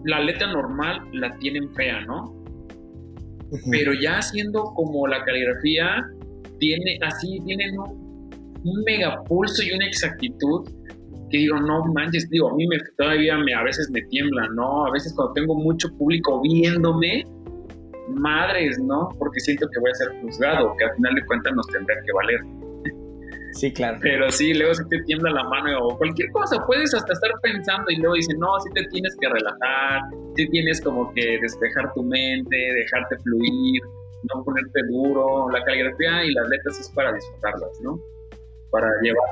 la 0.05 0.21
letra 0.21 0.51
normal 0.51 1.01
la 1.13 1.37
tienen 1.37 1.71
fea, 1.75 2.01
¿no? 2.05 2.35
Pero 3.69 3.93
ya 3.93 4.17
haciendo 4.17 4.63
como 4.75 5.05
la 5.07 5.23
caligrafía, 5.25 6.07
tiene, 6.57 6.97
así 7.05 7.39
tienen 7.45 7.77
un, 7.77 8.31
un 8.63 8.83
megapulso 8.85 9.61
y 9.61 9.71
una 9.71 9.85
exactitud 9.85 10.69
que 11.29 11.37
digo, 11.37 11.59
no 11.59 11.85
manches, 11.93 12.29
digo, 12.29 12.49
a 12.49 12.55
mí 12.55 12.67
me, 12.67 12.77
todavía 12.97 13.37
me, 13.37 13.53
a 13.53 13.63
veces 13.63 13.89
me 13.91 14.01
tiembla, 14.03 14.47
¿no? 14.53 14.85
A 14.85 14.91
veces 14.91 15.13
cuando 15.15 15.33
tengo 15.33 15.55
mucho 15.55 15.89
público 15.97 16.41
viéndome, 16.41 17.23
madres, 18.09 18.77
¿no? 18.79 19.09
Porque 19.17 19.39
siento 19.39 19.67
que 19.71 19.79
voy 19.79 19.91
a 19.91 19.95
ser 19.95 20.21
juzgado, 20.21 20.75
que 20.77 20.85
al 20.85 20.95
final 20.95 21.15
de 21.15 21.25
cuentas 21.25 21.53
nos 21.55 21.67
tendrá 21.67 21.95
que 22.05 22.11
valer. 22.13 22.39
Sí, 23.53 23.71
claro. 23.73 23.99
Pero 24.01 24.31
sí, 24.31 24.53
luego 24.53 24.73
si 24.73 24.87
te 24.87 25.01
tiembla 25.03 25.31
la 25.31 25.43
mano 25.43 25.87
o 25.87 25.97
cualquier 25.97 26.31
cosa, 26.31 26.63
puedes 26.65 26.93
hasta 26.93 27.13
estar 27.13 27.31
pensando 27.41 27.85
y 27.89 27.97
luego 27.97 28.15
dicen, 28.15 28.39
no, 28.39 28.59
sí 28.59 28.69
te 28.73 28.83
tienes 28.85 29.15
que 29.19 29.29
relajar, 29.29 30.01
sí 30.35 30.47
tienes 30.49 30.81
como 30.81 31.11
que 31.13 31.37
despejar 31.41 31.93
tu 31.93 32.03
mente, 32.03 32.55
dejarte 32.55 33.17
fluir, 33.23 33.81
no 34.33 34.43
ponerte 34.43 34.81
duro. 34.89 35.49
La 35.49 35.63
caligrafía 35.63 36.23
y 36.25 36.33
las 36.33 36.47
letras 36.49 36.79
es 36.79 36.89
para 36.89 37.13
disfrutarlas, 37.13 37.79
¿no? 37.81 37.99
Para 38.71 38.87
llevar. 39.01 39.29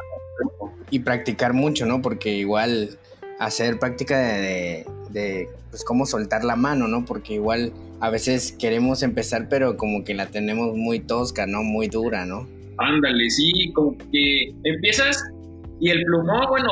Y 0.89 0.99
practicar 0.99 1.53
mucho, 1.53 1.85
¿no? 1.85 2.01
Porque 2.01 2.31
igual 2.31 2.97
hacer 3.39 3.79
práctica 3.79 4.17
de, 4.17 4.85
de, 5.11 5.49
pues 5.69 5.83
cómo 5.83 6.05
soltar 6.05 6.43
la 6.43 6.55
mano, 6.55 6.87
¿no? 6.87 7.05
Porque 7.05 7.33
igual 7.33 7.71
a 8.01 8.09
veces 8.09 8.51
queremos 8.51 9.01
empezar, 9.03 9.47
pero 9.49 9.77
como 9.77 10.03
que 10.03 10.13
la 10.13 10.27
tenemos 10.27 10.75
muy 10.75 10.99
tosca, 10.99 11.45
¿no? 11.45 11.63
Muy 11.63 11.87
dura, 11.87 12.25
¿no? 12.25 12.47
Ándale, 12.79 13.29
sí, 13.29 13.71
como 13.73 13.97
que 14.11 14.53
empiezas 14.63 15.23
y 15.81 15.89
el 15.91 16.03
plumón, 16.03 16.45
bueno, 16.49 16.69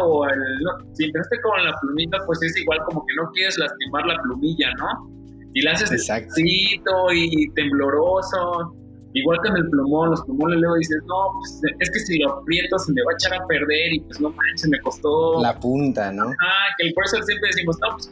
si 0.94 1.06
empezaste 1.06 1.40
con 1.42 1.64
la 1.64 1.74
plumita, 1.82 2.18
pues 2.26 2.42
es 2.44 2.58
igual 2.58 2.80
como 2.86 3.06
que 3.06 3.16
no 3.16 3.32
quieres 3.32 3.58
lastimar 3.58 4.06
la 4.06 4.22
plumilla, 4.22 4.70
¿no? 4.78 5.10
Y 5.54 5.62
la 5.62 5.72
haces 5.72 5.90
despacito 5.90 6.92
y 7.14 7.50
tembloroso. 7.54 8.76
Igual 9.14 9.40
con 9.40 9.56
el 9.56 9.70
plumón, 9.70 10.10
los 10.12 10.22
plumones 10.24 10.60
luego 10.60 10.76
dices, 10.76 10.98
no, 11.08 11.40
pues 11.40 11.62
es 11.80 11.90
que 11.90 12.00
si 12.02 12.20
lo 12.20 12.34
aprieto 12.34 12.78
se 12.78 12.92
me 12.92 13.02
va 13.04 13.12
a 13.12 13.16
echar 13.16 13.42
a 13.42 13.48
perder 13.48 13.94
y 13.94 14.00
pues 14.02 14.20
no 14.20 14.30
manches, 14.30 14.68
me 14.70 14.80
costó. 14.82 15.42
La 15.42 15.58
punta, 15.58 16.12
¿no? 16.12 16.26
Ah, 16.26 16.68
que 16.78 16.92
por 16.94 17.06
eso 17.06 17.24
siempre 17.24 17.48
decimos, 17.48 17.78
no, 17.82 17.96
pues 17.96 18.10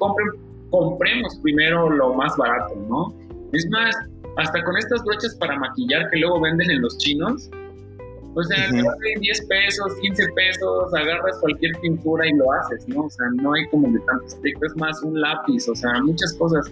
compremos 0.71 1.39
primero 1.43 1.89
lo 1.89 2.13
más 2.13 2.35
barato, 2.37 2.73
¿no? 2.87 3.13
Es 3.51 3.67
más, 3.69 3.93
hasta 4.37 4.63
con 4.63 4.77
estas 4.77 5.03
brochas 5.03 5.35
para 5.35 5.59
maquillar 5.59 6.09
que 6.09 6.19
luego 6.19 6.39
venden 6.39 6.71
en 6.71 6.81
los 6.81 6.97
chinos, 6.97 7.49
o 8.35 8.43
sea, 8.43 8.69
te 8.69 9.19
10 9.19 9.45
pesos, 9.47 9.95
15 10.01 10.27
pesos, 10.35 10.93
agarras 10.93 11.39
cualquier 11.39 11.71
pintura 11.79 12.27
y 12.27 12.33
lo 12.33 12.51
haces, 12.51 12.85
¿no? 12.89 13.03
O 13.03 13.09
sea, 13.09 13.27
no 13.41 13.53
hay 13.53 13.65
como 13.69 13.89
de 13.89 13.99
tanto 13.99 14.25
estricto, 14.25 14.65
es 14.65 14.75
más 14.75 15.01
un 15.03 15.21
lápiz, 15.21 15.69
o 15.69 15.75
sea, 15.75 16.01
muchas 16.03 16.33
cosas. 16.33 16.69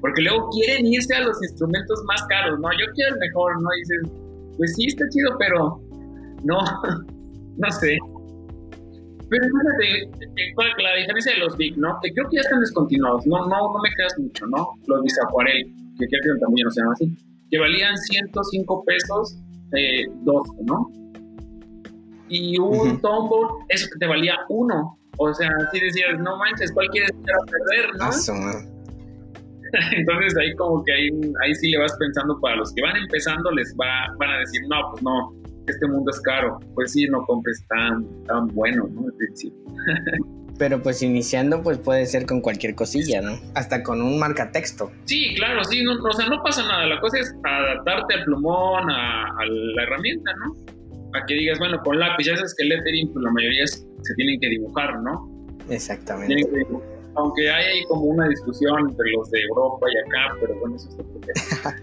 Porque 0.00 0.22
luego 0.22 0.48
quieren 0.50 0.86
irse 0.86 1.14
a 1.14 1.20
los 1.20 1.42
instrumentos 1.42 2.02
más 2.06 2.22
caros, 2.28 2.58
¿no? 2.58 2.70
Yo 2.72 2.86
quiero 2.94 3.14
el 3.14 3.20
mejor, 3.20 3.60
¿no? 3.60 3.68
Y 3.76 3.80
dices, 3.80 4.12
pues 4.56 4.74
sí, 4.76 4.86
está 4.86 5.04
chido, 5.10 5.36
pero 5.38 5.78
no, 6.42 6.58
no 7.58 7.70
sé. 7.70 7.98
Pero 9.28 9.44
fíjate, 9.44 10.82
la 10.82 10.96
diferencia 10.96 11.34
de 11.34 11.38
los 11.38 11.54
Big, 11.58 11.76
¿no? 11.76 11.98
Que 12.02 12.14
creo 12.14 12.28
que 12.30 12.36
ya 12.36 12.42
están 12.42 12.60
descontinuados, 12.60 13.26
no, 13.26 13.46
no, 13.46 13.72
no 13.72 13.78
me 13.82 13.90
creas 13.94 14.18
mucho, 14.18 14.46
¿no? 14.46 14.68
Los 14.86 15.02
Bisacuarel, 15.02 15.64
que 15.98 16.06
creo 16.06 16.34
que 16.34 16.40
también 16.40 16.64
no 16.64 16.70
se 16.70 16.80
llama 16.80 16.92
así, 16.94 17.16
que 17.50 17.58
valían 17.58 17.94
105 17.96 18.84
pesos 18.84 19.43
eh, 19.76 20.06
dos, 20.22 20.46
¿no? 20.64 20.90
Y 22.28 22.58
un 22.58 23.00
uh 23.02 23.64
eso 23.68 23.88
que 23.92 23.98
te 23.98 24.06
valía 24.06 24.34
uno. 24.48 24.98
O 25.18 25.32
sea, 25.32 25.50
si 25.72 25.80
decías, 25.80 26.18
no 26.18 26.36
manches, 26.38 26.72
¿cuál 26.72 26.88
quieres 26.88 27.12
perder, 27.12 27.94
no? 27.98 28.10
Entonces 29.96 30.36
ahí 30.38 30.54
como 30.54 30.84
que 30.84 30.92
ahí, 30.92 31.08
ahí 31.44 31.54
sí 31.54 31.70
le 31.70 31.78
vas 31.78 31.94
pensando 31.98 32.38
para 32.40 32.56
los 32.56 32.72
que 32.72 32.82
van 32.82 32.96
empezando, 32.96 33.50
les 33.52 33.74
va, 33.80 34.14
van 34.18 34.30
a 34.30 34.38
decir, 34.38 34.60
no, 34.68 34.76
pues 34.90 35.02
no, 35.02 35.32
este 35.66 35.86
mundo 35.88 36.10
es 36.10 36.20
caro. 36.20 36.58
Pues 36.74 36.92
sí, 36.92 37.06
no 37.08 37.24
compres 37.26 37.64
tan, 37.68 38.06
tan 38.24 38.48
bueno, 38.48 38.88
¿no? 38.92 39.04
Pero 40.58 40.82
pues 40.82 41.02
iniciando 41.02 41.62
pues 41.62 41.78
puede 41.78 42.06
ser 42.06 42.26
con 42.26 42.40
cualquier 42.40 42.74
cosilla, 42.74 43.20
¿no? 43.20 43.38
Hasta 43.54 43.82
con 43.82 44.00
un 44.00 44.18
marcatexto. 44.18 44.90
Sí, 45.04 45.34
claro, 45.36 45.64
sí, 45.64 45.82
no, 45.82 45.94
o 46.02 46.12
sea, 46.12 46.26
no 46.28 46.42
pasa 46.42 46.62
nada. 46.62 46.86
La 46.86 47.00
cosa 47.00 47.18
es 47.18 47.34
adaptarte 47.42 48.14
al 48.14 48.24
plumón, 48.24 48.90
a, 48.90 49.24
a 49.24 49.46
la 49.46 49.82
herramienta, 49.82 50.30
¿no? 50.44 50.54
A 51.18 51.26
que 51.26 51.34
digas, 51.34 51.58
bueno, 51.58 51.80
con 51.82 51.98
lápiz, 51.98 52.26
ya 52.26 52.36
sabes 52.36 52.54
que 52.56 52.62
el 52.64 52.68
lettering, 52.70 53.12
pues 53.12 53.22
la 53.24 53.30
mayoría 53.30 53.66
se 53.66 54.14
tienen 54.16 54.40
que 54.40 54.48
dibujar, 54.48 55.00
¿no? 55.02 55.28
Exactamente. 55.68 56.34
Tienen 56.34 56.52
que 56.52 56.58
dibujar. 56.58 56.94
Aunque 57.16 57.48
hay 57.48 57.64
ahí 57.66 57.84
como 57.84 58.02
una 58.02 58.28
discusión 58.28 58.90
entre 58.90 59.10
los 59.12 59.30
de 59.30 59.40
Europa 59.42 59.86
y 59.92 59.98
acá, 59.98 60.36
pero 60.40 60.58
bueno, 60.58 60.76
eso 60.76 60.88
es 60.88 60.96
porque, 60.96 61.32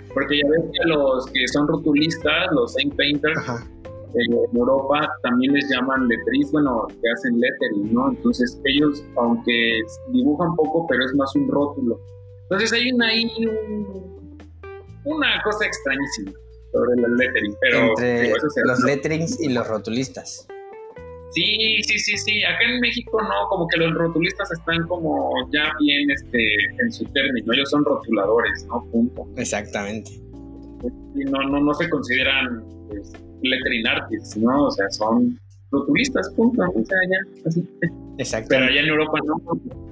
porque 0.14 0.38
ya 0.40 0.50
ves 0.50 0.62
que 0.74 0.88
los 0.90 1.26
que 1.28 1.48
son 1.48 1.68
rotulistas, 1.68 2.52
los 2.52 2.74
Saint 2.74 2.96
Painters, 2.96 3.38
Ajá. 3.38 3.66
En 4.16 4.56
Europa 4.56 5.08
también 5.24 5.54
les 5.54 5.70
llaman 5.70 6.08
letristas, 6.08 6.52
bueno, 6.52 6.88
que 6.90 7.10
hacen 7.10 7.40
lettering, 7.40 7.94
¿no? 7.94 8.10
Entonces 8.12 8.60
ellos, 8.66 9.04
aunque 9.18 9.82
dibujan 10.12 10.56
poco, 10.56 10.86
pero 10.88 11.04
es 11.06 11.14
más 11.16 11.36
un 11.36 11.48
rótulo. 11.48 12.00
Entonces 12.44 12.74
hay 12.74 12.92
una, 12.92 13.08
ahí 13.08 13.26
un- 13.46 14.38
una 15.06 15.42
cosa 15.44 15.66
extrañísima 15.66 16.32
sobre 16.72 17.02
el 17.02 17.16
lettering, 17.18 17.56
pero 17.62 17.80
Entre 17.90 18.22
digo, 18.24 18.36
los 18.66 18.84
letterings 18.84 19.40
y 19.42 19.50
los 19.54 19.68
rotulistas. 19.68 20.48
Sí, 21.32 21.82
sí, 21.84 21.98
sí, 21.98 22.18
sí. 22.18 22.44
Acá 22.44 22.60
en 22.70 22.82
México 22.82 23.22
no, 23.22 23.48
como 23.50 23.66
que 23.70 23.78
los 23.80 23.94
rotulistas 23.94 24.52
están 24.52 24.86
como 24.88 25.32
ya 25.54 25.72
bien 25.80 26.12
este, 26.12 26.40
en 26.84 26.92
su 26.92 27.06
término. 27.06 27.54
Ellos 27.54 27.70
son 27.70 27.86
rotuladores, 27.86 28.66
¿no? 28.68 28.84
Punto. 28.92 29.26
Exactamente. 29.38 30.12
Y 31.16 31.24
no, 31.26 31.40
no, 31.50 31.62
no 31.62 31.74
se 31.74 31.90
consideran 31.90 32.64
pues, 32.90 33.14
lettering 33.44 33.88
artists, 33.88 34.38
¿no? 34.38 34.66
O 34.66 34.72
sea, 34.72 34.90
son 34.90 35.40
rotulistas, 35.72 36.30
punto. 36.36 36.62
O 36.64 36.86
sea, 36.86 36.98
ya, 37.10 37.48
así. 37.48 37.68
Pero 38.50 38.66
allá 38.66 38.82
en 38.82 38.88
Europa 38.88 39.20
no. 39.26 39.36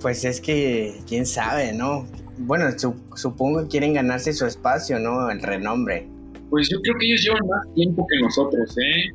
Pues 0.01 0.23
es 0.25 0.39
que, 0.41 0.93
quién 1.07 1.25
sabe, 1.25 1.73
¿no? 1.73 2.05
Bueno, 2.39 2.65
su- 2.77 2.95
supongo 3.15 3.61
que 3.63 3.67
quieren 3.69 3.93
ganarse 3.93 4.33
su 4.33 4.45
espacio, 4.45 4.99
¿no? 4.99 5.29
El 5.29 5.41
renombre. 5.41 6.07
Pues 6.49 6.69
yo 6.69 6.79
creo 6.81 6.95
que 6.99 7.05
ellos 7.07 7.21
llevan 7.23 7.47
más 7.47 7.73
tiempo 7.75 8.05
que 8.09 8.19
nosotros, 8.21 8.77
¿eh? 8.77 9.11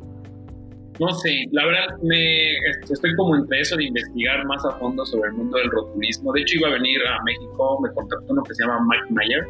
No 1.01 1.11
sé, 1.13 1.31
la 1.51 1.67
verdad 1.67 1.87
me 2.05 2.53
estoy 2.89 3.17
como 3.17 3.35
entre 3.35 3.61
eso 3.61 3.77
de 3.77 3.85
investigar 3.85 4.45
más 4.47 4.65
a 4.65 4.71
fondo 4.79 5.05
sobre 5.05 5.31
el 5.31 5.35
mundo 5.37 5.59
del 5.59 5.69
rotulismo. 5.73 6.33
De 6.33 6.43
hecho 6.43 6.59
iba 6.59 6.69
a 6.69 6.73
venir 6.75 6.99
a 7.05 7.23
México, 7.25 7.81
me 7.83 7.93
contactó 7.95 8.33
uno 8.33 8.43
que 8.45 8.55
se 8.55 8.63
llama 8.65 8.79
Mike 8.89 9.13
Mayer. 9.13 9.45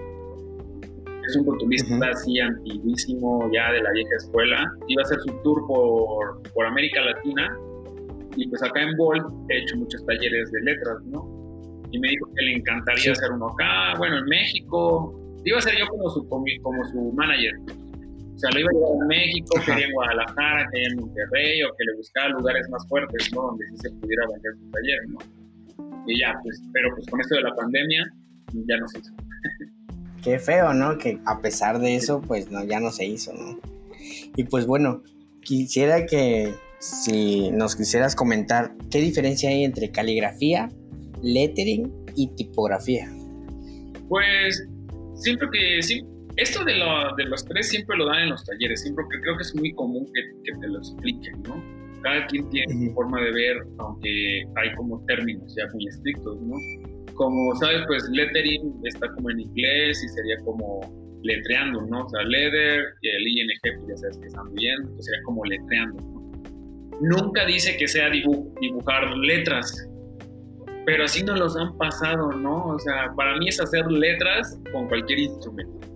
Es 1.28 1.36
un 1.36 1.46
rotulista 1.46 1.94
Ujú. 1.94 2.04
así 2.04 2.38
antiguísimo, 2.40 3.50
ya 3.52 3.72
de 3.72 3.82
la 3.82 3.90
vieja 3.92 4.10
escuela. 4.18 4.64
Iba 4.88 5.02
a 5.02 5.04
hacer 5.04 5.18
su 5.20 5.32
tour 5.42 5.66
por, 5.66 6.42
por 6.52 6.66
América 6.66 7.00
Latina 7.00 7.56
y 8.36 8.48
pues 8.48 8.62
acá 8.62 8.82
en 8.82 8.96
Bolt 8.96 9.24
he 9.48 9.58
hecho 9.58 9.76
muchos 9.76 10.04
talleres 10.06 10.50
de 10.50 10.60
letras, 10.62 10.96
¿no? 11.06 11.24
Y 11.92 11.98
me 11.98 12.08
dijo 12.08 12.26
que 12.34 12.42
le 12.44 12.56
encantaría 12.56 13.02
Sí. 13.04 13.10
hacer 13.10 13.30
uno 13.32 13.46
acá, 13.48 13.94
bueno, 13.98 14.18
en 14.18 14.24
México. 14.26 15.14
Iba 15.44 15.58
a 15.58 15.60
ser 15.60 15.74
yo 15.78 15.86
como 15.86 16.08
su, 16.10 16.26
como 16.28 16.84
su 16.86 17.12
manager. 17.12 17.52
O 18.34 18.38
sea, 18.38 18.50
lo 18.50 18.60
iba 18.60 18.68
a 18.70 18.72
llevar 18.74 19.02
a 19.02 19.06
México, 19.06 19.56
Ajá. 19.56 19.66
quería 19.72 19.86
en 19.86 19.92
Guadalajara, 19.92 20.68
quería 20.72 20.88
en 20.88 20.96
Monterrey, 21.00 21.62
o 21.62 21.68
que 21.78 21.84
le 21.84 21.96
buscaba 21.96 22.28
lugares 22.30 22.68
más 22.70 22.84
fuertes, 22.88 23.30
¿no? 23.32 23.42
Donde 23.42 23.64
sí 23.70 23.76
se 23.76 23.90
pudiera 23.92 24.24
vender 24.32 24.52
su 24.58 24.70
taller, 24.70 24.98
¿no? 25.08 25.18
Y 26.08 26.18
ya, 26.20 26.34
pues, 26.42 26.60
pero 26.72 26.88
pues 26.96 27.06
con 27.08 27.20
esto 27.20 27.36
de 27.36 27.42
la 27.42 27.54
pandemia, 27.54 28.04
ya 28.66 28.76
no 28.78 28.88
se 28.88 28.98
hizo. 28.98 29.14
Qué 30.24 30.38
feo, 30.38 30.72
¿no? 30.72 30.96
Que 30.98 31.18
a 31.26 31.40
pesar 31.40 31.78
de 31.78 31.94
eso, 31.96 32.20
pues 32.22 32.50
no, 32.50 32.64
ya 32.64 32.80
no 32.80 32.90
se 32.90 33.04
hizo, 33.04 33.32
¿no? 33.34 33.58
Y 34.36 34.44
pues 34.44 34.66
bueno, 34.66 35.02
quisiera 35.42 36.06
que 36.06 36.54
si 36.78 37.50
nos 37.50 37.76
quisieras 37.76 38.16
comentar 38.16 38.72
qué 38.90 39.00
diferencia 39.00 39.50
hay 39.50 39.64
entre 39.64 39.90
caligrafía, 39.90 40.70
lettering 41.22 41.92
y 42.16 42.28
tipografía. 42.28 43.10
Pues, 44.08 44.66
siempre 45.16 45.48
que, 45.52 45.82
sí, 45.82 46.02
esto 46.36 46.64
de, 46.64 46.74
lo- 46.76 47.14
de 47.16 47.24
los 47.24 47.44
tres 47.44 47.68
siempre 47.68 47.96
lo 47.96 48.06
dan 48.06 48.22
en 48.24 48.30
los 48.30 48.44
talleres, 48.44 48.82
siempre 48.82 49.04
que 49.10 49.20
creo 49.20 49.36
que 49.36 49.42
es 49.42 49.54
muy 49.54 49.72
común 49.74 50.06
que, 50.12 50.20
que 50.52 50.58
te 50.58 50.66
lo 50.68 50.78
expliquen, 50.78 51.42
¿no? 51.42 51.62
Cada 52.02 52.26
quien 52.26 52.48
tiene 52.50 52.86
su 52.88 52.92
forma 52.94 53.20
de 53.20 53.32
ver, 53.32 53.56
aunque 53.78 54.42
hay 54.56 54.74
como 54.76 55.00
términos 55.06 55.54
ya 55.56 55.64
muy 55.72 55.86
estrictos, 55.86 56.38
¿no? 56.42 56.54
Como 57.14 57.54
sabes, 57.56 57.82
pues 57.86 58.08
lettering 58.10 58.80
está 58.84 59.12
como 59.14 59.30
en 59.30 59.40
inglés 59.40 60.02
y 60.04 60.08
sería 60.08 60.36
como 60.44 60.80
letreando, 61.22 61.80
¿no? 61.82 62.04
O 62.04 62.08
sea, 62.08 62.22
leather 62.22 62.84
y 63.00 63.08
el 63.08 63.28
ING, 63.28 63.48
pues 63.62 63.88
ya 63.88 63.96
sabes 63.96 64.18
que 64.18 64.26
están 64.26 64.52
bien, 64.54 64.76
pues 64.94 65.06
sería 65.06 65.22
como 65.24 65.44
letreando, 65.44 66.00
¿no? 66.02 66.32
Nunca 67.00 67.44
dice 67.46 67.76
que 67.76 67.88
sea 67.88 68.08
dibu- 68.10 68.52
dibujar 68.60 69.16
letras, 69.16 69.88
pero 70.86 71.04
así 71.04 71.22
nos 71.24 71.38
los 71.38 71.56
han 71.56 71.76
pasado, 71.78 72.30
¿no? 72.32 72.66
O 72.66 72.78
sea, 72.78 73.12
para 73.16 73.36
mí 73.38 73.48
es 73.48 73.60
hacer 73.60 73.90
letras 73.90 74.60
con 74.72 74.86
cualquier 74.88 75.20
instrumento. 75.20 75.88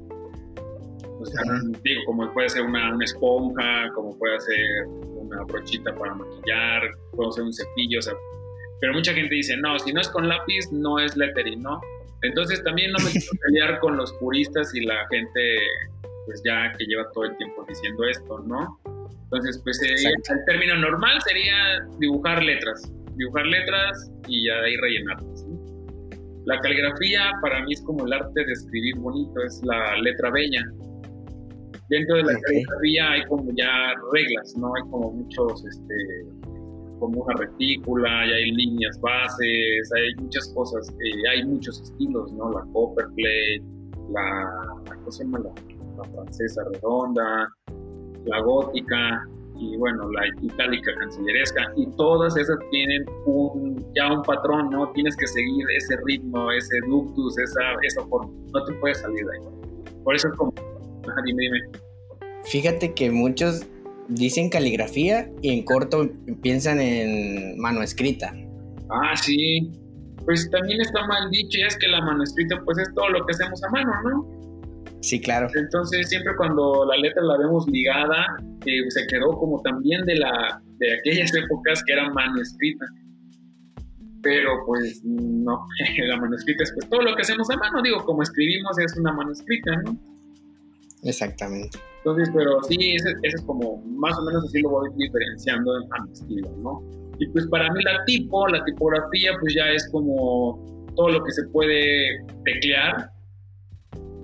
O 1.21 1.27
sea, 1.27 1.43
digo, 1.83 2.01
como 2.07 2.33
puede 2.33 2.49
ser 2.49 2.63
una, 2.63 2.95
una 2.95 3.05
esponja, 3.05 3.91
como 3.95 4.17
puede 4.19 4.39
ser 4.41 4.87
una 5.17 5.43
brochita 5.45 5.95
para 5.95 6.15
maquillar, 6.15 6.83
puede 7.13 7.33
ser 7.33 7.45
un 7.45 7.53
cepillo, 7.53 7.99
o 7.99 8.03
sea, 8.03 8.15
pero 8.81 8.93
mucha 8.93 9.13
gente 9.13 9.35
dice, 9.35 9.57
no, 9.57 9.79
si 9.79 9.93
no 9.93 10.01
es 10.01 10.09
con 10.09 10.29
lápiz, 10.29 10.71
no 10.73 10.99
es 10.99 11.17
lettering, 11.17 11.63
¿no? 11.63 11.81
Entonces 12.23 12.63
también 12.65 12.93
no 12.93 12.99
me 13.05 13.11
quiero 13.11 13.27
pelear 13.47 13.79
con 13.81 13.97
los 13.97 14.13
puristas 14.15 14.75
y 14.75 14.81
la 14.85 15.07
gente, 15.09 15.57
pues 16.27 16.43
ya 16.45 16.73
que 16.77 16.85
lleva 16.85 17.05
todo 17.13 17.25
el 17.25 17.37
tiempo 17.37 17.65
diciendo 17.69 18.05
esto, 18.05 18.39
¿no? 18.47 18.79
Entonces, 19.25 19.61
pues 19.63 19.79
sería- 19.79 20.11
Exacto. 20.11 20.33
el 20.35 20.45
término 20.47 20.77
normal 20.77 21.19
sería 21.27 21.81
dibujar 21.99 22.43
letras, 22.43 22.91
dibujar 23.17 23.47
letras 23.47 24.11
y 24.27 24.47
ya 24.47 24.55
de 24.63 24.67
ahí 24.69 24.77
rellenarlas. 24.77 25.45
¿no? 25.47 25.59
La 26.47 26.59
caligrafía 26.61 27.31
para 27.43 27.63
mí 27.65 27.75
es 27.75 27.83
como 27.83 28.07
el 28.07 28.13
arte 28.15 28.45
de 28.45 28.53
escribir 28.53 28.97
bonito, 28.97 29.43
es 29.45 29.61
la 29.65 29.97
letra 29.99 30.31
bella. 30.31 30.63
Dentro 31.91 32.17
de 32.17 32.23
la 32.23 32.33
Ok. 32.33 32.43
caligrafía 32.47 33.11
hay 33.13 33.25
como 33.27 33.51
ya 33.57 33.93
reglas, 34.13 34.55
¿no? 34.57 34.73
Hay 34.75 34.83
como 34.91 35.11
muchos, 35.13 35.65
este, 35.67 35.95
como 36.99 37.23
una 37.23 37.35
retícula, 37.37 38.27
y 38.27 38.31
hay 38.33 38.51
líneas 38.53 39.01
bases, 39.01 39.93
hay 39.97 40.15
muchas 40.23 40.49
cosas, 40.55 40.89
eh, 40.91 41.29
hay 41.31 41.45
muchos 41.47 41.81
estilos, 41.81 42.33
¿no? 42.33 42.53
La 42.53 42.65
copperplate, 42.73 43.63
la, 44.11 44.75
¿cómo 44.97 45.11
se 45.11 45.25
llama? 45.25 45.41
La, 45.41 45.51
la 45.99 46.05
francesa 46.11 46.63
redonda, 46.73 47.49
la 48.25 48.41
gótica 48.41 49.27
y 49.61 49.77
bueno, 49.77 50.09
la 50.13 50.27
itálica 50.41 50.93
cancilleresca 51.01 51.73
y 51.77 51.87
todas 51.97 52.37
esas 52.37 52.57
tienen 52.71 53.05
un, 53.27 53.85
ya 53.95 54.13
un 54.13 54.23
patrón, 54.23 54.71
¿no? 54.71 54.91
Tienes 54.93 55.17
que 55.17 55.27
seguir 55.27 55.67
ese 55.77 55.97
ritmo, 56.05 56.51
ese 56.53 56.79
ductus, 56.87 57.37
esa, 57.39 57.63
esa 57.83 58.07
forma, 58.07 58.33
no 58.53 58.65
te 58.65 58.73
puedes 58.75 58.99
salir 58.99 59.25
de 59.25 59.37
ahí. 59.37 59.93
Por 60.05 60.15
eso 60.15 60.29
es 60.29 60.35
como, 60.35 60.55
dime, 61.25 61.43
dime. 61.43 61.61
Fíjate 62.45 62.95
que 62.95 63.11
muchos 63.11 63.67
dicen 64.09 64.49
caligrafía 64.49 65.31
y 65.43 65.51
en 65.51 65.65
corto 65.65 66.11
piensan 66.43 66.81
en 66.81 67.59
mano 67.59 67.83
escrita. 67.83 68.35
Ah, 68.91 69.15
sí. 69.17 69.71
Pues 70.25 70.51
también 70.51 70.81
está 70.81 71.07
mal 71.07 71.31
dicho, 71.31 71.59
ya 71.59 71.67
es 71.67 71.77
que 71.79 71.89
la 71.89 72.01
mano 72.03 72.23
escrita 72.23 72.61
pues 72.65 72.79
es 72.79 72.93
todo 72.95 73.09
lo 73.11 73.25
que 73.25 73.33
hacemos 73.33 73.63
a 73.65 73.71
mano, 73.71 73.93
¿no? 74.05 74.39
Sí, 75.01 75.21
claro. 75.21 75.49
Entonces 75.55 76.09
siempre 76.09 76.35
cuando 76.37 76.85
la 76.85 76.97
letra 76.97 77.23
la 77.23 77.39
vemos 77.39 77.67
ligada, 77.69 78.27
eh, 78.67 78.91
se 78.91 79.07
quedó 79.07 79.39
como 79.39 79.61
también 79.63 80.05
de, 80.05 80.17
la, 80.17 80.61
de 80.79 80.95
aquellas 80.99 81.35
épocas 81.45 81.83
que 81.85 81.93
era 81.93 82.11
mano 82.11 82.41
escrita. 82.41 82.85
Pero 84.23 84.51
pues 84.67 85.01
no, 85.05 85.67
la 86.09 86.17
mano 86.17 86.37
escrita 86.37 86.65
es 86.65 86.73
pues 86.73 86.89
todo 86.91 87.03
lo 87.03 87.15
que 87.15 87.23
hacemos 87.23 87.49
a 87.51 87.57
mano, 87.57 87.81
digo, 87.83 88.05
como 88.05 88.23
escribimos 88.23 88.79
es 88.79 88.97
una 88.97 89.13
mano 89.13 89.33
escrita, 89.33 89.77
¿no? 89.85 89.97
Exactamente. 91.05 91.79
Entonces, 91.99 92.31
pero 92.35 92.63
sí, 92.63 92.77
ese, 92.95 93.11
ese 93.23 93.37
es 93.37 93.43
como, 93.43 93.83
más 93.85 94.17
o 94.19 94.23
menos 94.25 94.45
así 94.45 94.61
lo 94.63 94.71
voy 94.71 94.89
diferenciando 94.97 95.73
a 95.75 96.05
mi 96.05 96.13
estilo, 96.13 96.49
¿no? 96.59 96.83
Y 97.19 97.27
pues 97.31 97.47
para 97.49 97.71
mí 97.73 97.83
la 97.83 98.05
tipo, 98.05 98.47
la 98.49 98.65
tipografía, 98.65 99.33
pues 99.41 99.55
ya 99.55 99.69
es 99.71 99.89
como 99.91 100.65
todo 100.97 101.11
lo 101.11 101.25
que 101.25 101.33
se 101.33 101.43
puede 101.49 102.25
teclear, 102.45 103.11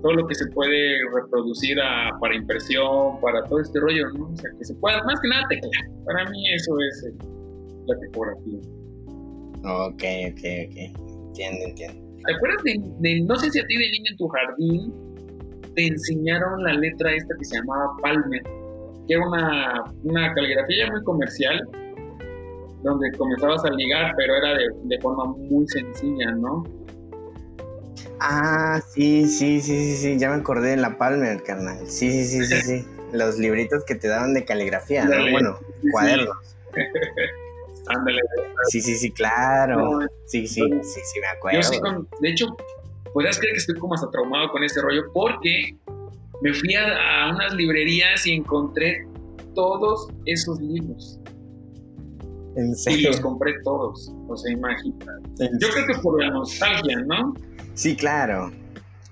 todo 0.01 0.13
lo 0.13 0.27
que 0.27 0.35
se 0.35 0.45
puede 0.47 0.97
reproducir 1.13 1.79
a- 1.81 2.11
para 2.19 2.35
impresión, 2.35 3.19
para 3.21 3.43
todo 3.45 3.59
este 3.59 3.79
rollo, 3.79 4.09
¿no? 4.17 4.29
O 4.31 4.35
sea, 4.37 4.49
que 4.57 4.65
se 4.65 4.73
pueda, 4.75 5.03
más 5.03 5.19
que 5.19 5.27
nada 5.29 5.43
teclear. 5.49 5.85
Para 6.05 6.29
mí 6.29 6.53
eso 6.53 6.71
es 6.89 7.05
eh, 7.09 7.25
la 7.87 7.99
tipografía. 7.99 8.59
Ok, 9.63 10.03
ok, 10.31 10.43
ok. 10.69 10.77
Entiendo, 11.27 11.65
entiendo. 11.65 12.01
¿Te 12.25 12.33
acuerdas 12.33 12.63
de, 12.63 12.73
de- 12.99 13.21
no 13.21 13.35
sé 13.35 13.49
si 13.51 13.59
a 13.59 13.65
ti 13.65 13.75
de 13.75 13.91
niño 13.91 14.05
en 14.11 14.17
tu 14.17 14.27
jardín 14.27 14.93
te 15.75 15.87
enseñaron 15.87 16.63
la 16.63 16.73
letra 16.73 17.13
esta 17.13 17.35
que 17.37 17.45
se 17.45 17.57
llamaba 17.57 17.95
Palmer, 18.01 18.43
que 19.07 19.13
era 19.13 19.27
una, 19.27 19.83
una 20.03 20.33
caligrafía 20.33 20.91
muy 20.91 21.03
comercial, 21.03 21.67
donde 22.83 23.11
comenzabas 23.17 23.63
a 23.65 23.69
ligar, 23.71 24.13
pero 24.17 24.35
era 24.35 24.57
de, 24.57 24.67
de 24.83 25.01
forma 25.01 25.25
muy 25.25 25.67
sencilla, 25.67 26.31
¿no? 26.31 26.63
Ah, 28.19 28.79
sí, 28.93 29.27
sí, 29.27 29.61
sí, 29.61 29.77
sí, 29.77 29.95
sí. 29.97 30.17
Ya 30.17 30.29
me 30.29 30.35
acordé 30.35 30.71
de 30.71 30.77
la 30.77 30.97
Palmer, 30.97 31.43
carnal. 31.43 31.79
Sí, 31.87 32.11
sí, 32.11 32.23
sí, 32.23 32.45
sí, 32.45 32.61
sí. 32.61 32.85
Los 33.11 33.37
libritos 33.37 33.83
que 33.85 33.95
te 33.95 34.07
daban 34.07 34.33
de 34.33 34.45
caligrafía, 34.45 35.05
¿no? 35.05 35.31
Bueno, 35.31 35.59
cuadernos. 35.91 36.37
Ándale. 37.87 38.21
Sí, 38.69 38.81
sí, 38.81 38.95
sí, 38.95 39.11
claro. 39.11 39.99
Sí, 40.25 40.47
sí, 40.47 40.61
sí, 40.81 40.99
sí, 41.03 41.19
me 41.19 41.27
acuerdo. 41.27 41.59
Yo 41.59 41.63
sí, 41.63 41.79
con, 41.79 42.07
de 42.19 42.29
hecho, 42.29 42.47
podrías 43.15 43.39
creer 43.39 43.53
que 43.53 43.59
estoy 43.59 43.79
como 43.79 43.93
hasta 43.93 44.11
traumado 44.11 44.49
con 44.49 44.61
este 44.61 44.81
rollo 44.81 45.03
porque 45.13 45.77
me 46.41 46.53
fui 46.53 46.75
a, 46.75 46.83
a 47.27 47.33
unas 47.33 47.53
librerías 47.53 48.27
y 48.27 48.33
encontré 48.33 49.07
todos 49.55 50.09
esos 50.25 50.59
libros. 50.59 51.17
¿En 52.57 52.71
Y 52.71 52.75
serio? 52.75 53.09
los 53.11 53.21
compré 53.21 53.53
todos. 53.63 54.13
O 54.27 54.35
sea, 54.35 54.51
imagínate. 54.51 55.05
¿En 55.39 55.57
Yo 55.59 55.69
creo 55.69 55.87
que 55.87 56.01
por 56.01 56.21
la 56.21 56.29
nostalgia, 56.29 56.97
¿no? 57.05 57.33
Sí, 57.73 57.95
claro. 57.95 58.51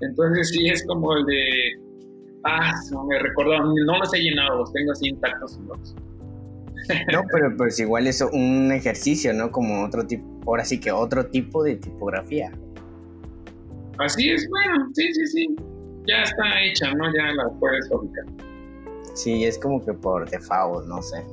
Entonces 0.01 0.49
sí 0.49 0.67
es 0.67 0.85
como 0.85 1.15
el 1.15 1.25
de. 1.25 1.43
Ah, 2.43 2.73
no 2.91 3.05
me 3.05 3.19
recordó. 3.19 3.57
No 3.85 3.99
los 3.99 4.13
he 4.13 4.19
llenado, 4.19 4.57
los 4.59 4.73
tengo 4.73 4.91
así 4.91 5.07
intactos. 5.07 5.57
Los, 5.65 5.95
No, 7.11 7.23
pero 7.31 7.55
pues 7.55 7.79
igual 7.79 8.07
es 8.07 8.19
un 8.21 8.69
ejercicio, 8.73 9.33
¿no? 9.33 9.49
Como 9.49 9.85
otro 9.85 10.05
tipo, 10.05 10.25
ahora 10.45 10.65
sí 10.65 10.79
que 10.81 10.91
otro 10.91 11.27
tipo 11.27 11.63
de 11.63 11.77
tipografía. 11.77 12.51
Así 13.99 14.29
es, 14.29 14.47
bueno, 14.49 14.89
sí, 14.93 15.13
sí, 15.13 15.27
sí. 15.27 15.55
Ya 16.07 16.23
está 16.23 16.61
hecha, 16.63 16.93
¿no? 16.93 17.05
Ya 17.15 17.31
la 17.33 17.49
puedes 17.59 17.87
fabricar. 17.89 18.25
Sí, 19.13 19.45
es 19.45 19.57
como 19.57 19.83
que 19.83 19.93
por 19.93 20.29
default, 20.29 20.87
no 20.87 21.01
sé. 21.01 21.23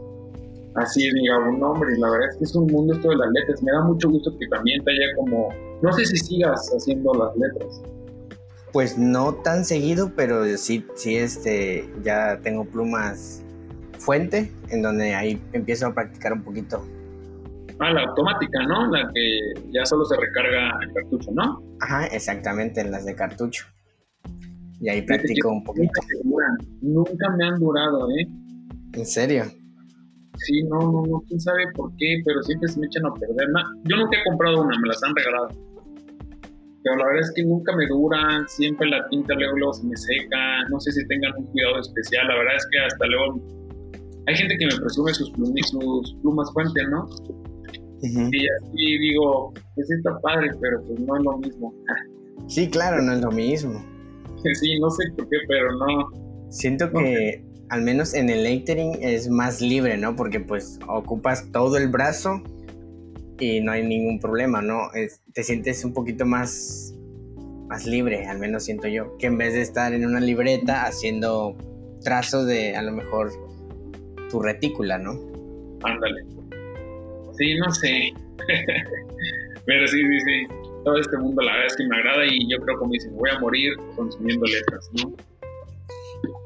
Así 0.74 1.08
es, 1.08 1.14
digamos, 1.14 1.58
no, 1.58 1.72
hombre, 1.72 1.96
la 1.98 2.10
verdad 2.10 2.28
es 2.30 2.36
que 2.36 2.44
es 2.44 2.54
un 2.54 2.66
mundo 2.66 2.94
esto 2.94 3.08
de 3.08 3.16
las 3.16 3.30
letras. 3.32 3.62
Me 3.62 3.72
da 3.72 3.82
mucho 3.82 4.08
gusto 4.08 4.36
que 4.38 4.46
también 4.48 4.84
te 4.84 4.92
haya 4.92 5.16
como. 5.16 5.48
No 5.82 5.92
sé 5.92 6.04
si 6.04 6.16
sigas 6.16 6.70
haciendo 6.76 7.12
las 7.14 7.36
letras. 7.36 7.82
Pues 8.72 8.96
no 8.96 9.34
tan 9.34 9.64
seguido, 9.64 10.12
pero 10.14 10.44
sí, 10.56 10.86
sí, 10.94 11.16
este, 11.16 11.90
ya 12.04 12.38
tengo 12.42 12.64
plumas 12.64 13.42
fuente, 13.98 14.52
en 14.68 14.82
donde 14.82 15.14
ahí 15.14 15.42
empiezo 15.52 15.86
a 15.86 15.94
practicar 15.94 16.34
un 16.34 16.42
poquito. 16.42 16.86
Ah, 17.80 17.92
la 17.92 18.02
automática, 18.02 18.62
¿no? 18.66 18.86
La 18.90 19.10
que 19.14 19.38
ya 19.72 19.84
solo 19.86 20.04
se 20.04 20.16
recarga 20.16 20.78
el 20.82 20.92
cartucho, 20.92 21.30
¿no? 21.32 21.62
Ajá, 21.80 22.06
exactamente, 22.08 22.80
en 22.82 22.90
las 22.90 23.04
de 23.06 23.14
cartucho. 23.14 23.64
Y 24.80 24.88
ahí 24.88 25.02
practico 25.02 25.48
un 25.50 25.64
poquito. 25.64 25.92
Nunca 26.82 27.30
me 27.36 27.46
han 27.46 27.58
durado, 27.58 28.08
¿eh? 28.10 28.26
¿En 28.94 29.06
serio? 29.06 29.44
Sí, 30.36 30.62
no, 30.64 30.78
no, 30.78 31.02
no, 31.06 31.22
quién 31.28 31.40
sabe 31.40 31.64
por 31.74 31.90
qué, 31.96 32.22
pero 32.24 32.42
siempre 32.42 32.68
se 32.68 32.80
me 32.80 32.86
echan 32.86 33.04
a 33.06 33.12
perder. 33.14 33.48
Na- 33.50 33.64
Yo 33.84 33.96
nunca 33.96 34.18
he 34.18 34.24
comprado 34.24 34.62
una, 34.62 34.78
me 34.80 34.88
las 34.88 35.02
han 35.02 35.14
regalado. 35.14 35.48
Pero 36.82 36.96
la 36.96 37.06
verdad 37.06 37.20
es 37.22 37.32
que 37.34 37.44
nunca 37.44 37.76
me 37.76 37.86
duran, 37.86 38.48
siempre 38.48 38.88
la 38.88 39.06
tinta 39.08 39.34
luego, 39.34 39.56
luego 39.58 39.72
se 39.74 39.86
me 39.86 39.96
seca, 39.96 40.64
no 40.70 40.80
sé 40.80 40.92
si 40.92 41.06
tengan 41.08 41.32
un 41.36 41.44
cuidado 41.46 41.78
especial, 41.80 42.26
la 42.26 42.36
verdad 42.36 42.56
es 42.56 42.66
que 42.72 42.78
hasta 42.78 43.06
luego 43.06 43.40
hay 44.26 44.34
gente 44.36 44.56
que 44.56 44.64
me 44.66 44.76
presume 44.80 45.12
sus, 45.12 45.30
plumi- 45.34 45.62
sus 45.62 46.14
plumas 46.22 46.50
fuente, 46.54 46.80
¿no? 46.88 47.06
Y 48.02 48.46
así 48.48 48.98
digo, 48.98 49.52
pues 49.74 49.90
está 49.90 50.18
padre, 50.20 50.50
pero 50.60 50.82
pues 50.86 51.00
no 51.00 51.16
es 51.16 51.22
lo 51.24 51.38
mismo. 51.38 51.74
Sí, 52.48 52.68
claro, 52.68 53.00
no 53.02 53.12
es 53.12 53.20
lo 53.20 53.30
mismo. 53.30 53.80
sí, 54.60 54.80
no 54.80 54.90
sé 54.90 55.04
por 55.16 55.28
qué, 55.28 55.36
pero 55.46 55.70
no. 55.76 56.10
Siento 56.50 56.90
que 56.90 57.44
al 57.68 57.82
menos 57.82 58.12
en 58.14 58.28
el 58.28 58.42
lettering 58.42 58.96
es 59.02 59.28
más 59.28 59.60
libre, 59.60 59.96
¿no? 59.96 60.16
Porque 60.16 60.40
pues 60.40 60.80
ocupas 60.88 61.46
todo 61.52 61.76
el 61.76 61.88
brazo 61.88 62.42
y 63.38 63.60
no 63.60 63.70
hay 63.72 63.86
ningún 63.86 64.18
problema, 64.18 64.60
¿no? 64.62 64.92
Es- 64.94 65.20
te 65.32 65.44
sientes 65.44 65.84
un 65.84 65.92
poquito 65.94 66.26
más, 66.26 66.92
más 67.68 67.86
libre, 67.86 68.26
al 68.26 68.40
menos 68.40 68.64
siento 68.64 68.88
yo, 68.88 69.16
que 69.18 69.26
en 69.28 69.38
vez 69.38 69.52
de 69.54 69.60
estar 69.60 69.92
en 69.94 70.04
una 70.04 70.18
libreta 70.18 70.84
haciendo 70.86 71.56
trazos 72.02 72.46
de 72.46 72.74
a 72.74 72.82
lo 72.82 72.90
mejor 72.92 73.30
tu 74.28 74.40
retícula, 74.40 74.98
¿no? 74.98 75.12
Ándale. 75.84 76.24
Sí, 77.40 77.54
no 77.54 77.70
sé. 77.72 78.12
Pero 79.64 79.86
sí, 79.88 79.98
sí, 79.98 80.20
sí. 80.20 80.46
Todo 80.84 80.98
este 80.98 81.16
mundo 81.16 81.40
la 81.40 81.52
verdad 81.52 81.66
es 81.68 81.76
que 81.76 81.86
me 81.86 81.96
agrada 81.96 82.26
y 82.26 82.50
yo 82.50 82.58
creo 82.58 82.78
como 82.78 82.92
dicen, 82.92 83.16
voy 83.16 83.30
a 83.30 83.38
morir 83.38 83.72
consumiendo 83.96 84.44
letras, 84.44 84.90
¿no? 84.92 85.14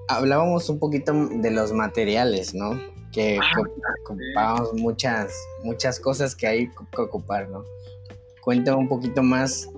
Hablábamos 0.08 0.68
un 0.68 0.78
poquito 0.78 1.12
de 1.12 1.50
los 1.50 1.72
materiales, 1.72 2.54
¿no? 2.54 2.80
Que 3.12 3.38
Ah, 3.42 3.60
ocupamos 4.04 4.75
muchas, 4.75 5.34
muchas 5.64 5.99
cosas 5.99 6.36
que 6.36 6.47
hay 6.47 6.69
que 6.69 7.02
ocupar, 7.02 7.49
¿no? 7.49 7.64
Cuéntame 8.42 8.76
un 8.76 8.88
poquito 8.88 9.23
más, 9.25 9.69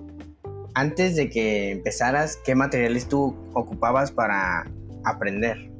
antes 0.75 1.15
de 1.15 1.29
que 1.29 1.71
empezaras, 1.71 2.37
¿qué 2.45 2.53
materiales 2.53 3.07
tú 3.07 3.35
ocupabas 3.53 4.11
para 4.11 4.69
aprender? 5.03 5.71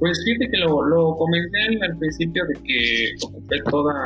Pues 0.00 0.22
fíjate 0.24 0.50
que 0.50 0.58
lo, 0.58 0.82
lo 0.82 1.16
comenté 1.16 1.58
al- 1.82 1.96
principio 1.98 2.44
de 2.46 2.54
que 2.62 3.14
ocupé 3.26 3.62
toda, 3.70 4.02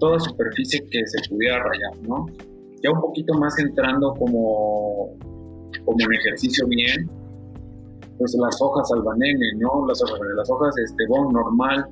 toda 0.00 0.18
superficie 0.20 0.82
que 0.90 1.06
se 1.06 1.28
pudiera 1.28 1.62
rayar, 1.62 2.08
¿no? 2.08 2.26
Ya 2.82 2.90
un 2.90 3.00
poquito 3.00 3.34
más 3.34 3.58
entrando 3.58 4.14
como, 4.14 5.10
como 5.84 5.96
en 6.00 6.12
ejercicio 6.14 6.66
bien, 6.66 7.08
pues 8.18 8.34
las 8.40 8.60
hojas 8.60 8.90
albanene, 8.92 9.46
¿no? 9.58 9.86
Las 9.86 10.00
las 10.36 10.50
hojas 10.50 10.74
este, 10.78 11.06
bon 11.08 11.32
normal, 11.32 11.86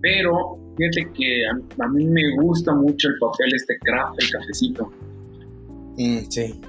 pero 0.00 0.58
fíjate 0.76 1.12
que 1.14 1.46
a, 1.46 1.84
a 1.84 1.88
mí 1.88 2.06
me 2.06 2.22
gusta 2.42 2.74
mucho 2.74 3.08
el 3.08 3.14
papel 3.20 3.54
este 3.54 3.78
craft, 3.80 4.14
el 4.22 4.30
cafecito. 4.30 4.90
Mm, 5.98 6.18
sí, 6.30 6.60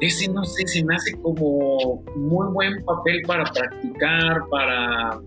ese 0.00 0.30
no 0.30 0.44
sé, 0.44 0.66
se 0.66 0.84
me 0.84 0.94
hace 0.94 1.12
como 1.20 2.02
muy 2.16 2.46
buen 2.52 2.84
papel 2.84 3.22
para 3.26 3.44
practicar, 3.44 4.42
para... 4.50 5.20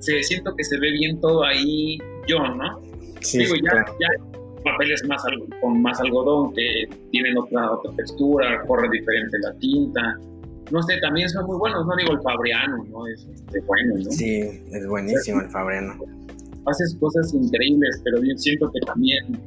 Se, 0.00 0.22
siento 0.22 0.54
que 0.54 0.64
se 0.64 0.78
ve 0.78 0.90
bien 0.92 1.20
todo 1.20 1.44
ahí, 1.44 1.98
yo, 2.26 2.38
¿no? 2.38 2.80
sí, 3.20 3.38
Digo, 3.38 3.54
sí, 3.54 3.60
ya, 3.64 3.70
claro. 3.70 3.96
ya 3.98 4.38
papeles 4.62 5.02
más 5.08 5.22
con 5.60 5.82
más 5.82 6.00
algodón 6.00 6.52
que 6.54 6.88
tienen 7.10 7.36
otra, 7.38 7.72
otra 7.72 7.92
textura, 7.96 8.62
corre 8.66 8.88
diferente 8.90 9.36
la 9.40 9.52
tinta. 9.58 10.18
No 10.70 10.82
sé, 10.82 10.98
también 11.00 11.28
son 11.30 11.46
muy 11.46 11.58
buenos, 11.58 11.86
no 11.86 11.96
digo 11.96 12.12
el 12.12 12.20
Fabriano, 12.20 12.84
¿no? 12.90 13.06
Es 13.06 13.26
este, 13.26 13.60
bueno, 13.60 13.94
¿no? 13.96 14.10
Sí, 14.10 14.40
es 14.72 14.86
buenísimo 14.86 15.40
el 15.40 15.50
Fabriano. 15.50 15.94
Haces 16.66 16.96
cosas 17.00 17.32
increíbles, 17.32 18.00
pero 18.04 18.18
yo 18.18 18.36
siento 18.36 18.70
que 18.72 18.80
también 18.80 19.40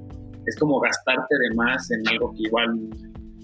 es 0.47 0.57
como 0.57 0.79
gastarte 0.79 1.35
de 1.49 1.55
más 1.55 1.89
en 1.91 2.07
algo 2.07 2.31
que 2.31 2.43
igual... 2.43 2.89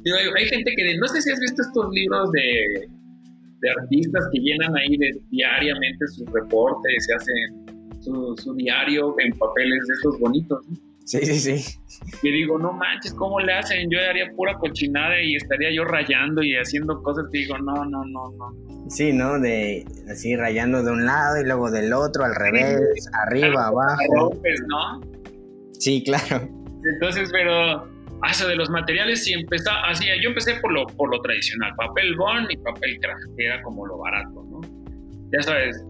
Digo, 0.04 0.18
hay, 0.38 0.46
gente 0.46 0.72
que... 0.76 0.98
No 0.98 1.08
sé 1.08 1.22
si 1.22 1.32
has 1.32 1.40
visto 1.40 1.62
estos 1.62 1.90
libros 1.92 2.32
de, 2.32 2.88
de 3.62 3.70
artistas 3.82 4.26
que 4.32 4.40
llenan 4.40 4.76
ahí 4.76 4.98
de, 4.98 5.20
diariamente 5.30 6.08
sus 6.08 6.26
reportes, 6.32 7.06
se 7.06 7.14
hacen 7.14 8.02
su, 8.02 8.36
su 8.38 8.54
diario 8.56 9.16
en 9.20 9.38
papeles 9.38 9.88
de 9.88 9.94
estos 9.94 10.20
bonitos. 10.20 10.66
¿no? 10.68 10.88
Sí, 11.08 11.20
sí, 11.26 11.40
sí. 11.40 11.80
Y 12.22 12.32
digo, 12.32 12.60
no 12.60 12.74
manches, 12.74 13.14
¿cómo 13.14 13.40
le 13.40 13.54
hacen? 13.54 13.90
Yo 13.90 13.98
haría 13.98 14.30
pura 14.36 14.58
cochinada 14.58 15.22
y 15.22 15.38
estaría 15.38 15.74
yo 15.74 15.86
rayando 15.86 16.44
y 16.44 16.54
haciendo 16.56 17.02
cosas 17.02 17.28
que 17.32 17.40
digo, 17.40 17.58
no, 17.60 17.86
no, 17.86 18.04
no, 18.04 18.30
no. 18.32 18.90
Sí, 18.90 19.14
¿no? 19.14 19.40
De 19.40 19.86
así 20.12 20.36
rayando 20.36 20.84
de 20.84 20.92
un 20.92 21.06
lado 21.06 21.40
y 21.40 21.46
luego 21.46 21.72
del 21.72 21.94
otro, 21.94 22.26
al 22.26 22.36
revés, 22.36 23.10
arriba, 23.26 23.68
abajo. 23.68 24.04
rompes, 24.16 24.62
¿no? 24.68 25.00
Sí, 25.80 26.04
claro. 26.04 26.50
Entonces, 26.94 27.30
pero 27.32 27.88
eso 28.32 28.48
de 28.48 28.56
los 28.56 28.70
materiales 28.70 29.24
sí 29.24 29.34
empezó, 29.34 29.72
así, 29.86 30.06
yo 30.22 30.30
empecé 30.30 30.56
por 30.56 30.72
lo, 30.72 30.86
por 30.88 31.10
lo 31.10 31.22
tradicional, 31.22 31.74
papel 31.76 32.16
bond 32.16 32.52
y 32.52 32.58
papel 32.58 32.98
craft, 33.00 33.22
que 33.38 33.46
era 33.46 33.62
como 33.62 33.86
lo 33.86 33.98
barato, 33.98 34.44
¿no? 34.50 34.62
Ya 35.32 35.42
sabes, 35.44 35.84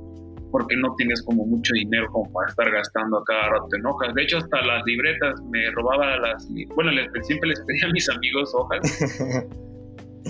porque 0.51 0.75
no 0.77 0.93
tienes 0.95 1.21
como 1.23 1.45
mucho 1.45 1.73
dinero 1.73 2.07
como 2.11 2.31
para 2.31 2.49
estar 2.49 2.71
gastando 2.71 3.19
a 3.19 3.23
cada 3.25 3.49
rato 3.49 3.67
en 3.77 3.85
hojas. 3.85 4.13
De 4.13 4.23
hecho, 4.23 4.37
hasta 4.37 4.61
las 4.61 4.83
libretas 4.85 5.41
me 5.51 5.69
robaba 5.71 6.17
las, 6.17 6.47
bueno, 6.75 6.91
les, 6.91 7.09
siempre 7.25 7.49
les 7.49 7.61
pedía 7.61 7.85
a 7.87 7.91
mis 7.91 8.09
amigos 8.09 8.53
hojas, 8.55 8.79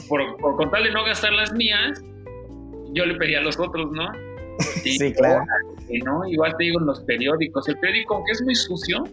por, 0.09 0.37
por 0.37 0.55
con 0.55 0.69
tal 0.71 0.83
de 0.83 0.91
no 0.91 1.03
gastar 1.03 1.33
las 1.33 1.53
mías, 1.53 2.01
yo 2.93 3.05
le 3.05 3.15
pedía 3.15 3.39
a 3.39 3.41
los 3.41 3.59
otros, 3.59 3.91
¿no? 3.91 4.07
Y 4.83 4.91
Sí, 4.97 5.13
claro. 5.13 5.43
y 5.89 5.99
no, 5.99 6.27
igual 6.27 6.55
te 6.57 6.65
digo 6.65 6.79
en 6.79 6.87
los 6.87 7.01
periódicos, 7.01 7.67
el 7.67 7.77
periódico 7.79 8.15
aunque 8.15 8.31
es 8.31 8.41
muy 8.43 8.55
sucio, 8.55 9.03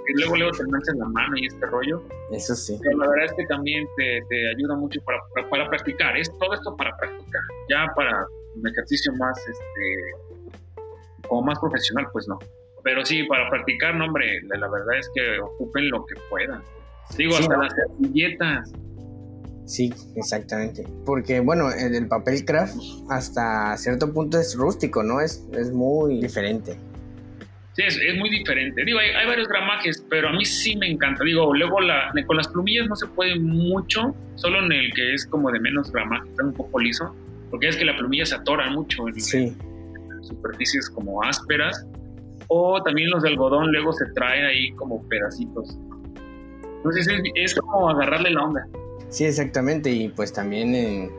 porque 0.00 0.12
luego 0.16 0.36
luego 0.36 0.52
te 0.56 0.64
manchas 0.66 0.96
la 0.96 1.06
mano 1.06 1.36
y 1.36 1.46
este 1.46 1.66
rollo, 1.66 2.02
Eso 2.32 2.54
sí. 2.54 2.78
pero 2.82 2.96
la 2.98 3.08
verdad 3.10 3.26
es 3.26 3.32
que 3.34 3.44
también 3.46 3.86
te, 3.96 4.20
te 4.28 4.48
ayuda 4.56 4.76
mucho 4.76 5.00
para, 5.04 5.18
para, 5.34 5.48
para 5.50 5.68
practicar, 5.68 6.16
es 6.16 6.30
todo 6.38 6.54
esto 6.54 6.74
para 6.76 6.96
practicar, 6.96 7.42
ya 7.68 7.86
para 7.94 8.24
un 8.56 8.66
ejercicio 8.66 9.12
más, 9.18 9.38
este, 9.38 11.26
como 11.28 11.42
más 11.42 11.58
profesional, 11.58 12.06
pues 12.12 12.26
no. 12.28 12.38
Pero 12.82 13.04
sí, 13.04 13.24
para 13.24 13.48
practicar, 13.50 13.94
no, 13.94 14.06
hombre, 14.06 14.40
la, 14.48 14.56
la 14.58 14.68
verdad 14.70 14.98
es 14.98 15.10
que 15.14 15.38
ocupen 15.40 15.90
lo 15.90 16.04
que 16.06 16.14
puedan. 16.30 16.62
Digo, 17.16 17.32
Sí, 17.36 17.42
hasta 17.42 17.56
¿no? 17.56 17.62
las 17.62 17.74
servilletas. 17.74 18.72
Sí, 19.66 19.92
exactamente. 20.16 20.84
Porque, 21.04 21.40
bueno, 21.40 21.70
el, 21.70 21.94
el 21.94 22.08
papel 22.08 22.44
craft 22.44 22.74
hasta 23.10 23.76
cierto 23.76 24.12
punto 24.12 24.38
es 24.38 24.56
rústico, 24.56 25.02
¿no? 25.02 25.20
Es, 25.20 25.46
es 25.52 25.70
muy 25.72 26.20
diferente. 26.20 26.76
Sí, 27.80 27.86
es, 27.86 27.96
es 27.96 28.18
muy 28.18 28.28
diferente. 28.30 28.84
Digo, 28.84 28.98
hay, 28.98 29.10
hay 29.10 29.26
varios 29.26 29.48
gramajes, 29.48 30.04
pero 30.10 30.28
a 30.28 30.32
mí 30.32 30.44
sí 30.44 30.76
me 30.76 30.90
encanta. 30.90 31.24
Digo, 31.24 31.54
luego 31.54 31.80
la, 31.80 32.12
con 32.26 32.36
las 32.36 32.48
plumillas 32.48 32.88
no 32.88 32.96
se 32.96 33.06
puede 33.06 33.38
mucho, 33.38 34.14
solo 34.34 34.64
en 34.64 34.72
el 34.72 34.92
que 34.94 35.14
es 35.14 35.26
como 35.26 35.50
de 35.50 35.60
menos 35.60 35.90
gramaje, 35.92 36.28
está 36.28 36.44
un 36.44 36.52
poco 36.52 36.78
liso, 36.78 37.14
porque 37.50 37.68
es 37.68 37.76
que 37.76 37.84
la 37.84 37.96
plumilla 37.96 38.26
se 38.26 38.34
atora 38.34 38.70
mucho 38.70 39.08
en, 39.08 39.20
Sí, 39.20 39.38
en 39.38 40.24
superficies 40.24 40.90
como 40.90 41.22
ásperas. 41.22 41.86
o 42.48 42.82
también 42.82 43.10
los 43.10 43.22
de 43.22 43.28
algodón 43.30 43.70
luego 43.72 43.92
se 43.92 44.06
traen 44.14 44.44
ahí 44.44 44.72
como 44.72 45.06
pedacitos. 45.08 45.78
Entonces 46.76 47.08
es, 47.08 47.20
es 47.34 47.54
como 47.54 47.88
agarrarle 47.90 48.30
la 48.30 48.42
onda. 48.44 48.66
Sí, 49.08 49.24
exactamente, 49.24 49.90
y 49.90 50.08
pues 50.08 50.32
también 50.32 50.74
en 50.74 51.10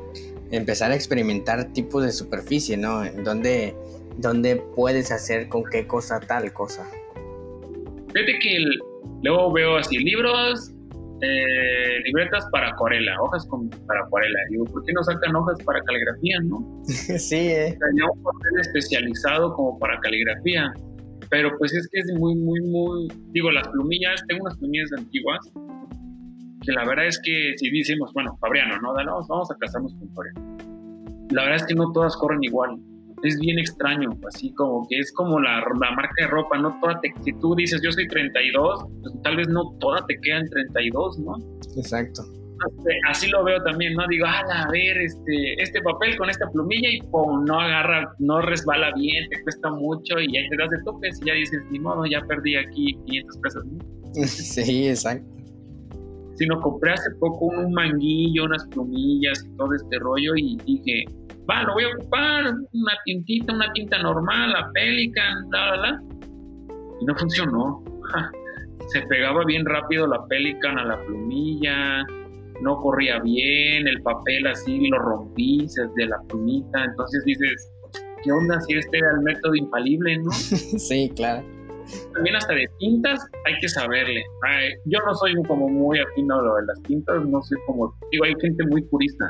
empezar 0.52 0.92
a 0.92 0.96
experimentar 0.96 1.66
tipos 1.74 2.04
de 2.04 2.12
superficie, 2.12 2.76
¿no? 2.78 3.04
Donde, 3.24 3.76
donde 4.18 4.58
puedes 4.76 5.12
hacer 5.12 5.48
con 5.50 5.64
qué 5.72 5.88
cosa 5.88 6.20
tal 6.20 6.52
cosa. 6.54 6.86
Fíjate 8.14 8.40
que 8.42 8.56
el- 8.58 8.80
luego 9.24 9.54
veo 9.54 9.78
así 9.78 9.98
libros, 9.98 10.72
eh, 11.22 12.00
libretas 12.06 12.46
para 12.52 12.70
acuarela, 12.70 13.16
hojas 13.22 13.46
con, 13.48 13.70
para 13.70 14.02
acuarela. 14.06 14.40
Digo, 14.50 14.66
¿por 14.66 14.84
qué 14.86 14.94
no 14.94 15.04
sacan 15.04 15.36
hojas 15.36 15.58
para 15.64 15.80
caligrafía, 15.84 16.38
no? 16.44 16.82
sí, 16.86 17.36
eh. 17.36 17.76
O 17.76 17.96
sea, 17.96 18.06
un 18.14 18.24
papel 18.24 18.60
especializado 18.62 19.54
como 19.54 19.78
para 19.80 20.00
caligrafía. 20.00 20.72
Pero 21.30 21.50
pues 21.58 21.74
es 21.74 21.88
que 21.90 22.00
es 22.00 22.12
muy, 22.20 22.36
muy, 22.36 22.60
muy... 22.62 23.08
Digo, 23.32 23.52
las 23.52 23.66
plumillas, 23.70 24.22
tengo 24.28 24.42
unas 24.44 24.58
plumillas 24.58 24.90
antiguas 24.98 25.40
que 26.64 26.72
la 26.74 26.86
verdad 26.86 27.08
es 27.08 27.20
que 27.24 27.54
si 27.58 27.72
decimos, 27.72 28.12
bueno, 28.14 28.38
Fabriano, 28.40 28.78
¿no? 28.82 28.94
Vamos, 28.94 29.28
vamos 29.28 29.50
a 29.50 29.56
casarnos 29.56 29.96
con 29.96 30.14
Fabriano. 30.14 30.58
La 31.32 31.44
verdad 31.44 31.56
es 31.62 31.66
que 31.66 31.74
no 31.74 31.92
todas 31.92 32.16
corren 32.18 32.44
igual. 32.44 32.78
Es 33.24 33.40
bien 33.40 33.60
extraño, 33.60 34.10
así 34.28 34.54
como 34.54 34.88
que 34.90 34.98
es 34.98 35.14
como 35.14 35.40
la, 35.40 35.60
la 35.60 35.92
marca 35.92 36.14
de 36.18 36.28
ropa, 36.28 36.58
no 36.58 36.78
toda 36.82 37.00
te, 37.02 37.14
si 37.24 37.34
tú 37.34 37.56
dices 37.56 37.82
yo 37.84 37.92
soy 37.92 38.08
32, 38.08 38.86
pues 39.02 39.22
tal 39.24 39.36
vez 39.36 39.48
no 39.48 39.76
toda 39.80 40.06
te 40.08 40.20
queda 40.22 40.40
en 40.40 40.50
32, 40.50 41.20
¿no? 41.20 41.36
Exacto. 41.78 42.24
Entonces, 42.68 42.94
así 43.10 43.28
lo 43.30 43.44
veo 43.44 43.62
también, 43.64 43.94
¿no? 43.94 44.04
Digo, 44.08 44.26
a 44.26 44.70
ver, 44.72 44.98
este, 44.98 45.62
este 45.62 45.82
papel 45.82 46.16
con 46.18 46.30
esta 46.30 46.50
plumilla 46.52 46.90
y 46.90 47.02
pum, 47.02 47.44
no 47.46 47.60
agarra, 47.60 48.14
no 48.20 48.42
resbala 48.42 48.92
bien, 48.96 49.28
te 49.30 49.42
cuesta 49.44 49.72
mucho 49.72 50.20
y 50.20 50.38
ahí 50.38 50.50
te 50.50 50.58
das 50.58 50.70
de 50.70 50.78
topes 50.84 51.20
y 51.22 51.28
ya 51.28 51.34
dices, 51.34 51.62
ni 51.72 51.80
modo, 51.80 52.06
ya 52.06 52.22
perdí 52.22 52.56
aquí 52.56 52.94
500 53.06 53.38
pesos. 53.38 53.66
¿no? 53.66 53.80
sí, 54.28 54.88
exacto. 54.88 55.28
Sino 56.36 56.60
compré 56.62 56.94
hace 56.94 57.12
poco 57.20 57.46
un 57.46 57.72
manguillo, 57.74 58.46
unas 58.46 58.66
plumillas 58.68 59.44
y 59.46 59.58
todo 59.58 59.74
este 59.74 60.00
rollo 60.00 60.36
y 60.36 60.58
dije, 60.66 61.06
va, 61.52 61.64
lo 61.64 61.74
voy 61.74 61.84
a 61.84 61.96
ocupar, 61.96 62.46
una 62.74 62.94
tintita, 63.06 63.54
una 63.54 63.72
tinta 63.74 64.02
normal, 64.02 64.52
la 64.52 64.72
Pelican, 64.74 65.50
bla, 65.50 65.72
bla, 65.72 65.82
bla. 65.82 66.02
Y 67.02 67.06
no 67.06 67.16
funcionó. 67.16 67.84
Se 68.88 69.02
pegaba 69.04 69.44
bien 69.46 69.66
rápido 69.66 70.08
la 70.08 70.26
Pelican 70.28 70.78
a 70.78 70.86
la 70.86 71.06
plumilla, 71.06 72.04
no 72.62 72.78
corría 72.78 73.20
bien, 73.20 73.88
el 73.88 74.02
papel 74.02 74.48
así 74.48 74.88
lo 74.90 75.00
rompí 75.00 75.68
de 75.96 76.06
la 76.06 76.20
plumita, 76.28 76.84
entonces 76.84 77.24
dices, 77.26 77.72
¿qué 78.24 78.32
onda 78.32 78.60
si 78.62 78.74
este 78.76 78.98
era 78.98 79.12
el 79.12 79.22
método 79.22 79.56
infalible, 79.56 80.18
no? 80.18 80.32
sí, 80.32 81.12
claro. 81.16 81.44
También 82.14 82.36
hasta 82.36 82.54
de 82.54 82.70
tintas 82.78 83.26
hay 83.46 83.56
que 83.60 83.68
saberle. 83.68 84.24
Ay, 84.44 84.74
yo 84.86 85.00
no 85.06 85.14
soy 85.16 85.34
como 85.48 85.68
muy 85.68 86.00
afín 86.00 86.32
a 86.32 86.36
lo 86.36 86.56
de 86.56 86.66
las 86.68 86.82
tintas, 86.84 87.26
no 87.26 87.42
sé 87.42 87.56
cómo, 87.66 87.94
digo, 88.12 88.26
hay 88.26 88.36
gente 88.40 88.64
muy 88.68 88.84
purista. 88.84 89.26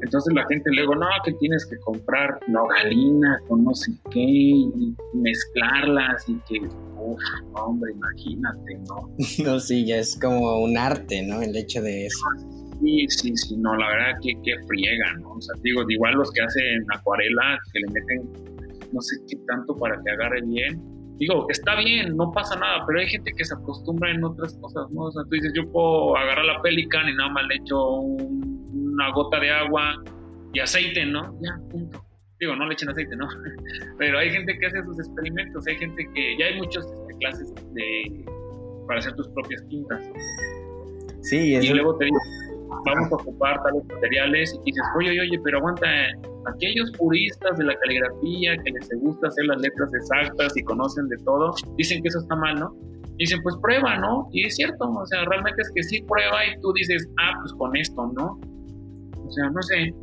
Entonces 0.00 0.32
la 0.34 0.46
gente 0.46 0.70
luego, 0.72 0.94
no, 0.94 1.06
que 1.24 1.32
tienes 1.34 1.66
que 1.66 1.76
comprar 1.78 2.38
nogalina 2.46 3.40
con 3.48 3.64
no 3.64 3.74
sé 3.74 3.92
qué 4.10 4.20
y 4.20 4.94
mezclarlas 5.14 6.28
y 6.28 6.34
que, 6.48 6.60
uff, 6.96 7.20
hombre, 7.54 7.92
imagínate, 7.92 8.78
¿no? 8.88 9.08
No, 9.44 9.60
sí, 9.60 9.86
ya 9.86 9.96
es 9.96 10.18
como 10.20 10.60
un 10.60 10.76
arte, 10.78 11.22
¿no? 11.26 11.42
El 11.42 11.56
hecho 11.56 11.82
de 11.82 12.06
eso. 12.06 12.18
Sí, 12.80 13.06
sí, 13.08 13.36
sí, 13.36 13.56
no, 13.56 13.74
la 13.74 13.88
verdad 13.88 14.20
que, 14.22 14.32
que 14.44 14.52
friega, 14.66 15.14
¿no? 15.20 15.30
O 15.32 15.40
sea, 15.40 15.54
digo, 15.62 15.82
igual 15.88 16.14
los 16.14 16.30
que 16.30 16.42
hacen 16.42 16.84
acuarela, 16.94 17.58
que 17.72 17.80
le 17.80 17.86
meten 17.92 18.30
no 18.92 19.00
sé 19.02 19.16
qué 19.28 19.36
tanto 19.46 19.76
para 19.76 20.00
que 20.02 20.10
agarre 20.12 20.40
bien. 20.46 20.80
Digo, 21.16 21.46
está 21.50 21.74
bien, 21.76 22.16
no 22.16 22.30
pasa 22.30 22.54
nada, 22.58 22.84
pero 22.86 23.00
hay 23.00 23.08
gente 23.08 23.32
que 23.36 23.44
se 23.44 23.52
acostumbra 23.52 24.12
en 24.12 24.22
otras 24.24 24.54
cosas, 24.60 24.88
¿no? 24.92 25.02
O 25.02 25.10
sea, 25.10 25.24
tú 25.24 25.30
dices, 25.30 25.52
yo 25.56 25.68
puedo 25.72 26.16
agarrar 26.16 26.44
la 26.44 26.62
Pelican 26.62 27.08
y 27.08 27.14
nada 27.16 27.30
más 27.30 27.44
le 27.48 27.56
echo 27.56 27.96
un- 27.98 28.57
una 28.98 29.12
gota 29.12 29.38
de 29.38 29.50
agua 29.50 30.02
y 30.52 30.60
aceite, 30.60 31.06
¿no? 31.06 31.38
Ya, 31.40 31.58
punto. 31.70 32.04
Digo, 32.40 32.56
no 32.56 32.66
le 32.66 32.74
echen 32.74 32.88
aceite, 32.88 33.14
¿no? 33.16 33.28
Pero 33.98 34.18
hay 34.18 34.30
gente 34.30 34.58
que 34.58 34.66
hace 34.66 34.82
sus 34.82 34.98
experimentos, 34.98 35.66
hay 35.66 35.76
gente 35.76 36.08
que, 36.14 36.36
ya 36.38 36.46
hay 36.46 36.58
muchas 36.58 36.84
este, 36.84 37.14
clases 37.18 37.54
de, 37.74 38.24
para 38.86 38.98
hacer 38.98 39.14
tus 39.14 39.28
propias 39.28 39.66
tintas. 39.68 40.02
Sí, 41.22 41.54
Y 41.54 41.68
luego 41.68 41.96
te 41.96 42.06
digo, 42.06 42.18
vamos 42.86 43.12
a 43.12 43.14
ocupar 43.16 43.62
tales 43.62 43.84
materiales 43.86 44.54
y 44.54 44.70
dices, 44.70 44.84
oye, 44.96 45.10
oye, 45.10 45.20
oye, 45.20 45.40
pero 45.44 45.58
aguanta, 45.58 45.86
aquellos 46.46 46.90
puristas 46.92 47.58
de 47.58 47.64
la 47.64 47.74
caligrafía 47.76 48.56
que 48.64 48.70
les 48.70 48.88
gusta 49.00 49.28
hacer 49.28 49.46
las 49.46 49.60
letras 49.60 49.92
exactas 49.94 50.56
y 50.56 50.62
conocen 50.62 51.08
de 51.08 51.16
todo, 51.24 51.54
dicen 51.76 52.02
que 52.02 52.08
eso 52.08 52.20
está 52.20 52.36
mal, 52.36 52.58
¿no? 52.58 52.74
Dicen, 53.16 53.40
pues 53.42 53.56
prueba, 53.60 53.98
¿no? 53.98 54.28
Y 54.32 54.44
es 54.46 54.54
cierto, 54.54 54.88
o 54.88 55.06
sea, 55.06 55.24
realmente 55.24 55.60
es 55.60 55.72
que 55.74 55.82
sí 55.82 56.02
prueba 56.02 56.46
y 56.46 56.60
tú 56.60 56.72
dices, 56.72 57.08
ah, 57.20 57.32
pues 57.40 57.52
con 57.54 57.76
esto, 57.76 58.12
¿no? 58.16 58.38
O 59.28 59.32
sea, 59.32 59.50
no 59.50 59.62
sé. 59.62 59.94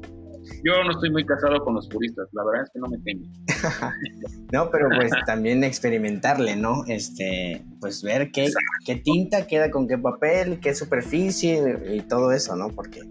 Yo 0.64 0.84
no 0.84 0.92
estoy 0.92 1.10
muy 1.10 1.26
casado 1.26 1.64
con 1.64 1.74
los 1.74 1.88
puristas, 1.90 2.28
la 2.34 2.44
verdad 2.46 2.64
es 2.66 2.70
que 2.72 2.80
no 2.80 2.88
me 2.88 2.98
temo. 3.00 3.26
No, 4.52 4.70
pero 4.70 4.90
pues 4.96 5.12
también 5.26 5.64
experimentarle, 5.64 6.56
¿no? 6.56 6.86
Este, 6.88 7.66
pues 7.82 8.04
ver 8.04 8.30
qué, 8.32 8.52
qué 8.86 8.96
tinta 8.96 9.48
queda 9.48 9.72
con 9.72 9.88
qué 9.88 9.98
papel, 9.98 10.60
qué 10.60 10.76
superficie 10.76 11.80
y 11.92 12.02
todo 12.02 12.32
eso, 12.32 12.56
¿no? 12.56 12.70
Porque 12.70 13.02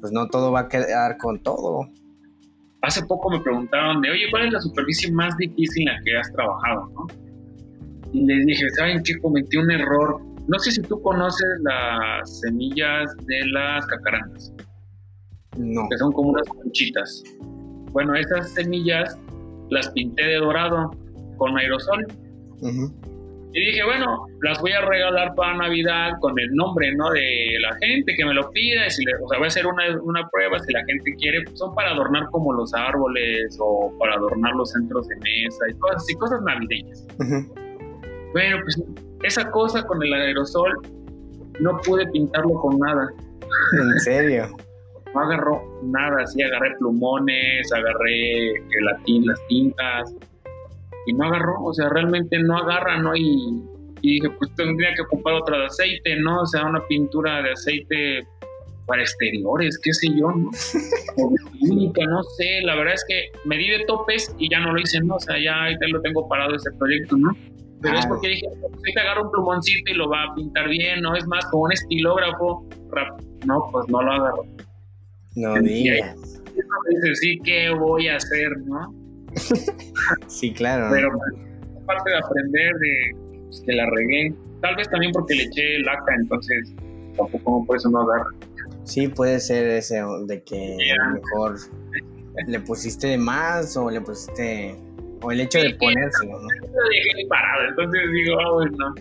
pues 0.00 0.12
no 0.12 0.28
todo 0.28 0.50
va 0.50 0.60
a 0.60 0.68
quedar 0.68 1.18
con 1.18 1.42
todo. 1.42 1.88
Hace 2.82 3.04
poco 3.04 3.30
me 3.30 3.40
preguntaron 3.40 4.00
de, 4.00 4.10
oye, 4.10 4.24
¿cuál 4.30 4.46
es 4.46 4.52
la 4.52 4.60
superficie 4.60 5.12
más 5.12 5.36
difícil 5.36 5.88
en 5.88 5.94
la 5.94 6.00
que 6.04 6.16
has 6.16 6.32
trabajado, 6.32 6.88
no? 6.94 7.06
Y 8.12 8.24
les 8.24 8.46
dije, 8.46 8.70
¿saben 8.70 9.02
qué? 9.02 9.18
Cometí 9.18 9.56
un 9.58 9.70
error. 9.70 10.20
No 10.46 10.58
sé 10.58 10.72
si 10.72 10.80
tú 10.82 11.00
conoces 11.02 11.48
las 11.62 12.40
semillas 12.40 13.14
de 13.26 13.46
las 13.52 13.84
cacarandas, 13.86 14.52
No. 15.58 15.86
que 15.90 15.98
son 15.98 16.12
como 16.12 16.30
unas 16.30 16.48
conchitas. 16.48 17.22
Bueno, 17.92 18.14
esas 18.14 18.50
semillas 18.54 19.18
las 19.70 19.90
pinté 19.90 20.22
de 20.24 20.36
dorado 20.36 20.90
con 21.36 21.58
aerosol. 21.58 22.06
Ujú. 22.60 22.92
Y 23.54 23.60
dije, 23.60 23.82
bueno, 23.84 24.26
las 24.42 24.60
voy 24.60 24.72
a 24.72 24.82
regalar 24.82 25.34
para 25.34 25.56
Navidad 25.56 26.12
con 26.20 26.38
el 26.38 26.54
nombre, 26.54 26.94
¿no? 26.94 27.10
De 27.10 27.56
la 27.62 27.74
gente 27.78 28.14
que 28.16 28.24
me 28.24 28.34
lo 28.34 28.50
pida. 28.50 28.88
Si 28.90 29.04
le- 29.04 29.14
o 29.14 29.26
sea, 29.28 29.38
voy 29.38 29.46
a 29.46 29.48
hacer 29.48 29.66
una, 29.66 29.82
una 30.02 30.28
prueba 30.28 30.58
si 30.60 30.72
la 30.72 30.84
gente 30.84 31.14
quiere. 31.18 31.42
pues, 31.44 31.58
son 31.58 31.74
para 31.74 31.90
adornar 31.92 32.26
como 32.30 32.52
los 32.52 32.72
árboles 32.74 33.56
o 33.58 33.92
para 33.98 34.14
adornar 34.16 34.54
los 34.54 34.70
centros 34.70 35.08
de 35.08 35.16
mesa 35.16 35.64
y 35.70 35.74
cosas 35.78 35.96
así, 35.96 36.14
cosas 36.14 36.40
navideñas. 36.42 37.06
Ujú. 37.18 37.54
Bueno, 38.32 38.58
pues 38.62 38.82
esa 39.22 39.50
cosa 39.50 39.82
con 39.84 40.02
el 40.02 40.12
aerosol 40.12 40.78
no 41.60 41.78
pude 41.84 42.06
pintarlo 42.08 42.52
con 42.60 42.78
nada. 42.78 43.08
En 43.72 44.00
serio. 44.00 44.46
No 45.14 45.20
agarró 45.20 45.62
nada, 45.82 46.26
sí, 46.26 46.42
agarré 46.42 46.74
plumones, 46.78 47.72
agarré 47.72 48.52
gelatín, 48.70 49.26
las 49.26 49.46
tintas, 49.48 50.14
y 51.06 51.12
no 51.14 51.24
agarró, 51.26 51.64
o 51.64 51.72
sea, 51.72 51.88
realmente 51.88 52.38
no 52.38 52.56
agarra, 52.58 52.98
¿no? 53.00 53.16
Y, 53.16 53.62
y 54.02 54.14
dije, 54.20 54.28
pues 54.38 54.54
tendría 54.54 54.94
que 54.94 55.02
ocupar 55.02 55.34
otra 55.34 55.58
de 55.58 55.66
aceite, 55.66 56.16
¿no? 56.20 56.42
O 56.42 56.46
sea, 56.46 56.64
una 56.66 56.80
pintura 56.86 57.42
de 57.42 57.52
aceite 57.52 58.26
para 58.86 59.02
exteriores, 59.02 59.78
qué 59.82 59.92
sé 59.92 60.08
yo, 60.08 60.30
¿no? 60.30 60.50
O 61.16 61.34
química, 61.58 62.04
no 62.06 62.22
sé, 62.22 62.60
la 62.62 62.74
verdad 62.76 62.94
es 62.94 63.04
que 63.08 63.24
me 63.44 63.56
di 63.56 63.68
de 63.70 63.84
topes 63.86 64.34
y 64.38 64.48
ya 64.50 64.60
no 64.60 64.72
lo 64.72 64.80
hice, 64.80 65.00
¿no? 65.00 65.16
O 65.16 65.20
sea, 65.20 65.36
ya 65.42 65.62
ahorita 65.64 65.88
lo 65.88 66.00
tengo 66.02 66.28
parado 66.28 66.54
ese 66.54 66.70
proyecto, 66.78 67.16
¿no? 67.16 67.30
Pero 67.80 67.96
es 67.98 68.04
Ah. 68.04 68.08
porque 68.08 68.28
dije, 68.28 68.46
pues 68.60 68.72
ahorita 68.76 69.00
agarro 69.02 69.24
un 69.24 69.30
plumoncito 69.30 69.90
y 69.92 69.94
lo 69.94 70.08
va 70.08 70.24
a 70.24 70.34
pintar 70.34 70.68
bien, 70.68 71.00
¿no? 71.00 71.14
Es 71.16 71.26
más, 71.26 71.44
como 71.50 71.64
un 71.64 71.72
estilógrafo, 71.72 72.66
rap- 72.90 73.20
no, 73.46 73.68
pues 73.72 73.86
no 73.88 74.02
lo 74.02 74.12
agarro. 74.12 74.42
No 75.38 75.54
digas. 75.60 76.16
Sí, 77.20 77.38
¿qué 77.44 77.70
voy 77.70 78.08
a 78.08 78.16
hacer, 78.16 78.58
no? 78.66 78.92
Sí, 80.26 80.52
claro. 80.52 80.88
Pero 80.90 81.10
pues, 81.12 81.82
aparte 81.82 82.10
de 82.10 82.16
aprender 82.16 82.74
de 82.74 83.42
pues, 83.44 83.62
que 83.64 83.72
la 83.72 83.88
regué, 83.90 84.34
tal 84.60 84.74
vez 84.76 84.88
también 84.90 85.12
porque 85.12 85.34
le 85.34 85.44
eché 85.44 85.78
laca, 85.80 86.14
entonces 86.18 86.74
tampoco 87.16 87.64
por 87.66 87.76
eso 87.76 87.88
no 87.90 88.00
agarra. 88.00 88.30
Sí, 88.84 89.06
puede 89.06 89.38
ser 89.38 89.66
ese 89.68 90.02
de 90.26 90.42
que 90.42 90.76
a 90.92 91.08
lo 91.08 91.14
mejor 91.14 91.56
le 92.46 92.60
pusiste 92.60 93.08
de 93.08 93.18
más 93.18 93.76
o 93.76 93.90
le 93.90 94.00
pusiste. 94.00 94.76
O 95.20 95.32
el 95.32 95.40
hecho 95.40 95.58
de 95.58 95.74
ponérselo, 95.74 96.32
¿no? 96.32 96.48
Lo 96.48 96.88
dejé 96.88 97.28
parado, 97.28 97.68
entonces 97.68 98.00
digo, 98.12 98.40
ah, 98.40 98.52
bueno. 98.52 98.94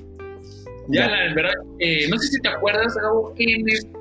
Ya, 0.89 1.01
Ya. 1.01 1.07
la 1.27 1.33
verdad, 1.35 1.53
eh, 1.79 2.07
no 2.09 2.17
sé 2.17 2.27
si 2.27 2.41
te 2.41 2.49
acuerdas, 2.49 2.95
Gabo, 3.01 3.33
que 3.35 3.45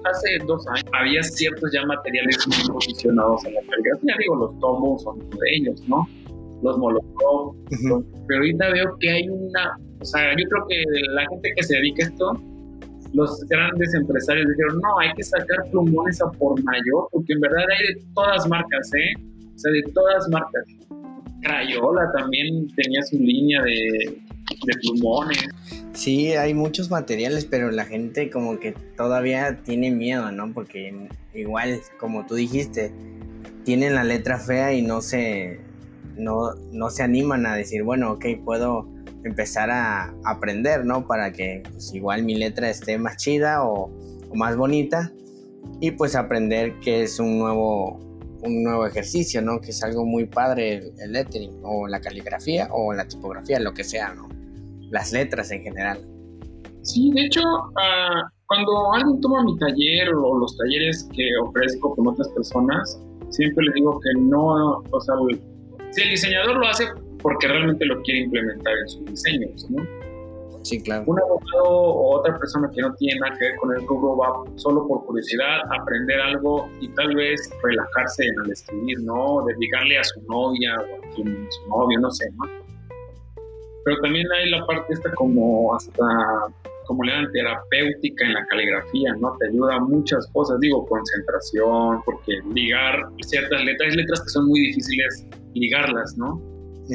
hace 0.05 0.38
dos 0.46 0.66
años 0.68 0.85
había 0.92 1.22
ciertos 1.22 1.70
ya 1.72 1.85
materiales 1.87 2.37
muy 2.46 2.75
posicionados 2.75 3.44
en 3.44 3.55
la 3.55 3.61
caligrafía. 3.62 4.14
Digo, 4.20 4.37
los 4.37 4.59
tomos 4.61 5.03
son 5.03 5.18
de 5.18 5.57
ellos, 5.57 5.83
¿no? 5.88 6.07
Los 6.62 6.79
molotov, 6.79 7.55
pero 8.29 8.40
ahorita 8.40 8.70
veo 8.70 8.96
que 8.99 9.11
hay 9.11 9.29
una, 9.29 9.77
o 10.01 10.05
sea, 10.05 10.31
yo 10.38 10.49
creo 10.49 10.66
que 10.68 10.85
la 11.11 11.27
gente 11.29 11.53
que 11.57 11.62
se 11.62 11.75
dedica 11.77 12.05
a 12.05 12.09
esto, 12.09 12.33
los 13.12 13.40
grandes 13.49 13.92
empresarios 13.94 14.46
dijeron, 14.49 14.81
no, 14.81 14.99
hay 14.99 15.12
que 15.14 15.22
sacar 15.22 15.70
plumones 15.70 16.20
a 16.22 16.31
por 16.33 16.62
mayor, 16.64 17.09
porque 17.12 17.33
en 17.33 17.40
verdad 17.40 17.64
hay 17.70 17.94
de 17.94 18.01
todas 18.14 18.49
marcas, 18.49 18.90
¿eh? 18.94 19.22
O 19.55 19.59
sea, 19.59 19.72
de 19.72 19.83
todas 19.92 20.29
marcas. 20.31 20.64
Crayola 21.42 22.11
también 22.16 22.66
tenía 22.75 23.03
su 23.03 23.18
línea 23.18 23.62
de, 23.62 24.18
de 24.64 24.75
plumones. 24.81 25.49
Sí, 25.92 26.33
hay 26.33 26.55
muchos 26.55 26.90
materiales, 26.90 27.45
pero 27.45 27.71
la 27.71 27.85
gente 27.85 28.31
como 28.31 28.59
que 28.59 28.73
todavía 28.97 29.62
tiene 29.64 29.90
miedo, 29.90 30.31
¿no? 30.33 30.53
Porque 30.53 31.09
igual, 31.35 31.81
como 31.99 32.27
tú 32.27 32.35
dijiste, 32.35 32.92
tienen 33.64 33.95
la 33.95 34.05
letra 34.05 34.38
fea 34.38 34.73
y 34.75 34.83
no 34.83 35.01
se, 35.01 35.61
no, 36.16 36.55
no 36.73 36.90
se 36.90 37.03
animan 37.03 37.47
a 37.47 37.55
decir, 37.55 37.83
bueno, 37.83 38.12
ok, 38.12 38.27
puedo 38.45 38.88
empezar 39.27 39.71
a 39.71 40.14
aprender, 40.25 40.85
¿no? 40.85 41.07
Para 41.07 41.33
que 41.33 41.62
pues, 41.71 41.92
igual 41.95 42.23
mi 42.23 42.37
letra 42.37 42.71
esté 42.71 42.99
más 42.99 43.16
chida 43.16 43.64
o, 43.64 43.90
más 44.35 44.57
bonita 44.57 45.12
y 45.81 45.92
pues 45.92 46.14
aprender 46.14 46.79
que 46.81 47.03
es 47.03 47.19
un 47.19 47.38
nuevo, 47.38 47.99
un 48.42 48.62
nuevo 48.62 48.87
ejercicio, 48.87 49.40
¿no? 49.40 49.61
Que 49.61 49.71
es 49.71 49.83
algo 49.83 50.05
muy 50.05 50.27
padre 50.27 50.92
el, 50.99 51.12
lettering 51.12 51.61
o 51.62 51.87
la 51.87 52.01
caligrafía 52.01 52.69
o 52.71 52.92
la 52.92 53.07
tipografía, 53.09 53.59
lo 53.61 53.73
que 53.73 53.85
sea, 53.85 54.14
¿no? 54.14 54.29
Las 54.90 55.12
letras 55.12 55.51
en 55.51 55.62
general. 55.62 55.99
Sí, 56.83 57.11
de 57.12 57.27
hecho, 57.27 57.40
ah, 57.77 58.31
cuando 58.46 58.92
alguien 58.92 59.20
toma 59.20 59.42
mi 59.42 59.59
taller 59.59 60.14
o 60.14 60.38
los 60.38 60.57
talleres 60.57 61.09
que 61.14 61.29
ofrezco 61.42 61.94
con 61.96 62.07
otras 62.09 62.29
personas, 62.29 63.01
siempre 63.31 63.64
les 63.64 63.75
digo 63.75 63.99
que 64.01 64.20
no, 64.20 64.83
o 64.90 65.01
sea, 65.01 65.14
si 65.90 66.03
el 66.03 66.11
diseñador 66.11 66.57
lo 66.57 66.68
hace 66.68 66.85
porque 67.22 67.49
realmente 67.49 67.85
lo 67.87 68.01
quiere 68.03 68.20
implementar 68.20 68.72
en 68.79 68.88
sus 68.88 69.05
diseños, 69.07 69.70
¿no? 69.70 69.83
Sí, 70.62 70.83
claro. 70.83 71.05
Un 71.07 71.20
abogado 71.20 71.64
o 71.64 72.18
otra 72.18 72.37
persona 72.38 72.68
que 72.75 72.83
no 72.83 72.92
tiene 72.94 73.20
nada 73.20 73.37
que 73.38 73.44
ver 73.46 73.57
con 73.57 73.72
el 73.72 73.87
rubro 73.87 74.16
va 74.16 74.44
solo 74.57 74.87
por 74.87 75.05
curiosidad, 75.07 75.61
aprender 75.79 76.20
algo 76.20 76.68
y 76.81 76.88
tal 76.88 77.14
vez 77.14 77.51
relajarse 77.62 78.27
en 78.27 78.35
el 78.44 78.51
escribir, 78.51 78.99
¿no? 79.03 79.44
Dedicarle 79.46 79.99
a 79.99 80.05
su 80.05 80.20
novia 80.22 80.77
o 80.81 81.07
a 81.07 81.12
su 81.14 81.68
novio, 81.68 82.01
no 82.01 82.11
sé, 82.11 82.27
¿no? 82.37 82.66
Pero 83.87 84.01
también 84.01 84.27
hay 84.33 84.51
la 84.51 84.66
parte 84.66 84.94
esta 84.94 85.12
como 85.12 85.72
hasta, 85.72 86.03
como 86.87 87.05
le 87.05 87.12
dan 87.12 87.31
terapéutica 87.31 88.27
en 88.27 88.35
la 88.35 88.44
caligrafía, 88.46 89.14
¿no? 89.20 89.37
Te 89.38 89.46
ayuda 89.46 89.77
a 89.77 89.79
muchas 89.79 90.27
cosas, 90.33 90.59
digo, 90.59 90.85
concentración, 90.87 92.03
porque 92.05 92.33
ligar 92.53 93.09
ciertas 93.20 93.64
letras, 93.64 93.90
hay 93.90 93.96
letras 93.96 94.22
que 94.22 94.29
son 94.31 94.49
muy 94.49 94.59
difíciles 94.59 95.25
ligarlas, 95.55 96.16
¿no? 96.18 96.35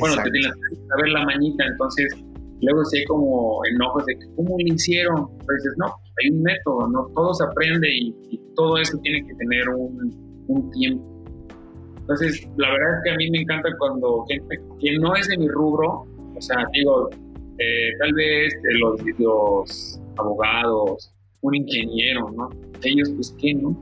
Bueno, 0.02 0.22
te 0.22 0.32
tienes 0.32 0.52
que 0.52 0.76
saber 0.90 1.10
la 1.12 1.24
mañita, 1.24 1.66
entonces 1.66 2.14
luego 2.60 2.84
si 2.84 2.98
hay 3.00 3.06
como 3.06 3.62
enojos 3.74 4.06
de 4.08 4.18
cómo 4.36 4.58
lo 4.60 4.74
hicieron, 4.74 5.30
pero 5.48 5.56
dices, 5.56 5.74
no, 5.78 5.86
hay 5.86 6.30
un 6.32 6.44
método, 6.44 6.90
¿no? 6.90 7.08
Todo 7.16 7.34
se 7.34 7.46
aprende 7.46 7.88
y, 7.90 8.38
todo 8.54 8.78
eso 8.78 8.98
tiene 9.02 9.26
que 9.26 9.34
tener 9.36 9.70
un, 9.70 10.44
un, 10.50 10.72
tiempo. 10.72 11.24
Entonces, 12.02 12.46
la 12.58 12.70
verdad 12.70 12.98
es 12.98 13.04
que 13.06 13.12
a 13.12 13.16
mí 13.16 13.32
me 13.32 13.42
encanta 13.44 13.70
cuando 13.80 14.26
gente 14.28 14.60
que 14.82 15.00
no 15.00 15.16
es 15.16 15.30
de 15.30 15.38
mi 15.38 15.48
rubro, 15.48 16.06
o 16.42 16.44
sea, 16.44 16.58
digo, 16.74 17.08
eh, 17.60 17.92
tal 18.00 18.14
vez 18.14 18.52
los, 18.80 19.00
los 19.20 20.02
abogados, 20.18 21.14
un 21.42 21.56
ingeniero, 21.56 22.32
¿no? 22.32 22.50
Ellos, 22.82 23.12
pues, 23.12 23.36
¿qué, 23.40 23.54
no? 23.54 23.78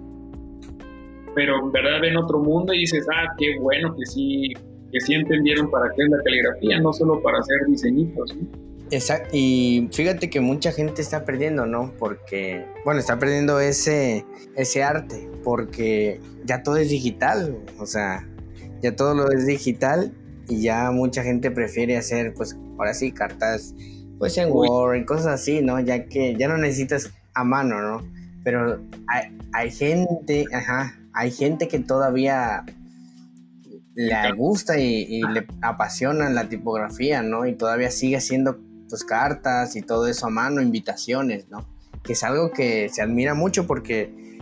Pero 1.35 1.57
en 1.63 1.71
verdad 1.71 2.01
ven 2.01 2.17
otro 2.17 2.39
mundo 2.39 2.73
y 2.73 2.79
dices, 2.79 3.07
ah, 3.15 3.33
qué 3.37 3.57
bueno 3.59 3.95
que 3.95 4.05
sí 4.07 4.53
que 4.91 4.99
sí 4.99 5.13
entendieron 5.13 5.69
para 5.69 5.85
qué 5.95 6.01
es 6.03 6.09
la 6.09 6.17
caligrafía, 6.23 6.79
no 6.81 6.91
solo 6.91 7.21
para 7.21 7.37
hacer 7.37 7.57
diseñitos. 7.67 8.35
Exacto, 8.91 9.29
y 9.33 9.87
fíjate 9.93 10.31
que 10.31 10.39
mucha 10.39 10.71
gente 10.71 11.01
está 11.01 11.23
perdiendo, 11.23 11.67
¿no? 11.67 11.93
Porque, 11.99 12.65
bueno, 12.83 12.99
está 12.99 13.19
perdiendo 13.19 13.59
ese, 13.59 14.25
ese 14.55 14.83
arte, 14.83 15.29
porque 15.43 16.19
ya 16.43 16.63
todo 16.63 16.77
es 16.77 16.89
digital, 16.89 17.55
o 17.77 17.85
sea, 17.85 18.27
ya 18.81 18.95
todo 18.95 19.13
lo 19.13 19.31
es 19.31 19.45
digital 19.45 20.11
y 20.49 20.61
ya 20.61 20.91
mucha 20.91 21.23
gente 21.23 21.51
prefiere 21.51 21.95
hacer, 21.97 22.33
pues, 22.33 22.57
ahora 22.77 22.93
sí, 22.93 23.11
cartas, 23.11 23.73
pues 24.17 24.37
en 24.37 24.49
Word, 24.51 24.97
en 24.97 25.05
cosas 25.05 25.27
así, 25.27 25.61
¿no? 25.61 25.79
Ya 25.79 26.05
que 26.05 26.35
ya 26.35 26.47
no 26.47 26.57
necesitas 26.57 27.11
a 27.35 27.43
mano, 27.43 27.81
¿no? 27.81 28.11
Pero 28.43 28.81
hay, 29.07 29.37
hay 29.53 29.71
gente, 29.71 30.45
ajá, 30.51 30.99
hay 31.13 31.31
gente 31.31 31.67
que 31.67 31.79
todavía 31.79 32.65
le 33.95 34.31
gusta 34.31 34.79
y, 34.79 35.21
le 35.21 35.45
apasiona 35.61 36.29
la 36.29 36.47
tipografía, 36.47 37.21
¿no? 37.21 37.45
Y 37.45 37.55
todavía 37.55 37.91
sigue 37.91 38.17
haciendo 38.17 38.57
pues 38.87 39.03
cartas 39.03 39.75
y 39.75 39.81
todo 39.81 40.07
eso 40.07 40.27
a 40.27 40.29
mano, 40.29 40.61
invitaciones, 40.61 41.49
¿no? 41.49 41.67
Que 42.03 42.13
es 42.13 42.23
algo 42.23 42.51
que 42.51 42.89
se 42.89 43.01
admira 43.01 43.33
mucho 43.33 43.67
porque 43.67 44.39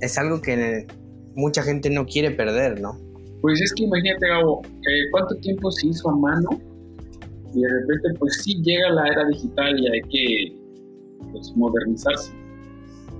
es 0.00 0.18
algo 0.18 0.40
que 0.40 0.86
mucha 1.34 1.62
gente 1.62 1.90
no 1.90 2.06
quiere 2.06 2.30
perder, 2.30 2.80
¿no? 2.80 2.98
Pues 3.40 3.60
es 3.60 3.72
que 3.74 3.84
imagínate, 3.84 4.28
Gabo, 4.28 4.62
eh, 4.64 5.10
cuánto 5.10 5.34
tiempo 5.36 5.70
se 5.70 5.88
hizo 5.88 6.10
a 6.10 6.16
mano 6.16 6.50
y 7.54 7.60
de 7.60 7.68
repente 7.68 8.18
pues 8.18 8.42
sí 8.42 8.60
llega 8.62 8.90
la 8.90 9.08
era 9.08 9.26
digital 9.28 9.78
y 9.78 9.88
hay 9.88 10.00
que 10.02 10.56
pues, 11.32 11.52
modernizarse 11.56 12.32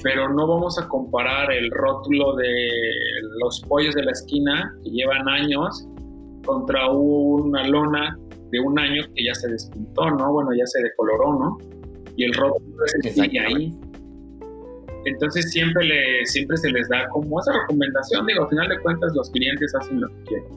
pero 0.03 0.29
no 0.33 0.47
vamos 0.47 0.79
a 0.79 0.89
comparar 0.89 1.53
el 1.53 1.71
rótulo 1.71 2.37
de 2.37 2.71
los 3.41 3.61
pollos 3.69 3.95
de 3.95 4.05
la 4.05 4.13
esquina 4.13 4.75
que 4.83 4.91
llevan 4.91 5.29
años 5.29 5.87
contra 6.45 6.91
una 6.91 7.67
lona 7.67 8.19
de 8.51 8.61
un 8.61 8.79
año 8.79 9.03
que 9.15 9.25
ya 9.25 9.35
se 9.35 9.49
despintó, 9.49 10.11
¿no? 10.11 10.33
Bueno, 10.33 10.51
ya 10.57 10.67
se 10.67 10.83
decoloró, 10.83 11.39
¿no? 11.39 11.59
Y 12.17 12.25
el 12.25 12.33
rótulo 12.33 12.87
sigue 13.03 13.41
ahí. 13.41 13.79
Entonces 15.05 15.51
siempre, 15.51 15.85
le, 15.85 16.27
siempre 16.27 16.57
se 16.57 16.71
les 16.71 16.89
da 16.89 17.09
como 17.09 17.41
esa 17.41 17.53
recomendación, 17.53 18.27
digo, 18.27 18.45
al 18.45 18.49
final 18.51 18.69
de 18.69 18.81
cuentas 18.81 19.13
los 19.15 19.31
clientes 19.31 19.75
hacen 19.75 20.01
lo 20.01 20.09
que 20.09 20.23
quieren. 20.25 20.49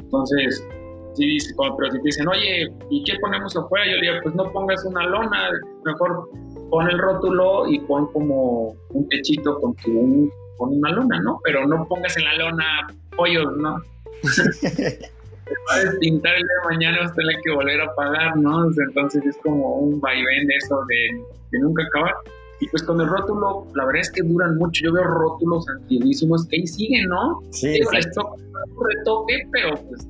Entonces, 0.00 0.66
sí, 1.14 1.38
pero 1.56 1.90
si 1.92 1.98
te 1.98 2.04
dicen, 2.04 2.28
oye, 2.28 2.68
¿y 2.90 3.04
qué 3.04 3.14
ponemos 3.20 3.56
afuera? 3.56 3.86
Yo 3.86 3.94
diría, 3.94 4.20
pues 4.22 4.34
no 4.34 4.50
pongas 4.52 4.84
una 4.84 5.06
lona, 5.06 5.50
mejor 5.84 6.28
pon 6.70 6.88
el 6.88 6.98
rótulo 6.98 7.68
y 7.68 7.80
pon 7.80 8.06
como 8.12 8.74
un 8.90 9.08
techito 9.08 9.60
con, 9.60 9.74
un, 9.86 10.30
con 10.56 10.76
una 10.76 10.90
lona, 10.90 11.20
¿no? 11.20 11.40
Pero 11.44 11.66
no 11.66 11.86
pongas 11.88 12.16
en 12.16 12.24
la 12.24 12.34
lona 12.36 12.88
pollos, 13.16 13.56
¿no? 13.56 13.76
Te 14.60 15.54
va 15.68 15.80
a 15.80 15.84
despintar 15.84 16.32
el 16.36 16.42
día 16.42 16.52
de 16.62 16.74
mañana 16.76 16.98
vas 17.00 17.10
a 17.10 17.14
tener 17.14 17.36
que 17.42 17.50
volver 17.50 17.80
a 17.80 17.92
pagar, 17.94 18.36
¿no? 18.36 18.66
Entonces 18.86 19.24
es 19.26 19.36
como 19.38 19.78
un 19.78 20.00
vaivén 20.00 20.46
de 20.46 20.54
eso 20.54 20.80
de, 20.88 21.58
nunca 21.58 21.82
acabar. 21.82 22.14
Y 22.60 22.68
pues 22.68 22.82
con 22.82 23.00
el 23.00 23.08
rótulo, 23.08 23.66
la 23.74 23.86
verdad 23.86 24.02
es 24.02 24.12
que 24.12 24.22
duran 24.22 24.56
mucho. 24.56 24.84
Yo 24.84 24.92
veo 24.92 25.04
rótulos 25.04 25.66
antiguísimos 25.68 26.46
que 26.46 26.56
ahí 26.56 26.66
siguen, 26.66 27.08
¿no? 27.08 27.40
Sí, 27.50 27.80
esto 27.96 28.36
retoque, 28.78 29.34
pero 29.50 29.74
pues 29.88 30.06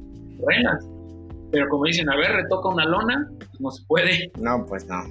reglas. 0.47 0.85
Pero 1.53 1.69
como 1.69 1.85
dicen, 1.85 2.09
a 2.09 2.17
ver, 2.17 2.33
retoca 2.33 2.69
una 2.69 2.85
lona, 2.87 3.31
pues 3.39 3.61
no 3.61 3.71
se 3.71 3.85
puede. 3.87 4.33
No, 4.41 4.67
pues 4.67 4.87
no. 4.87 5.03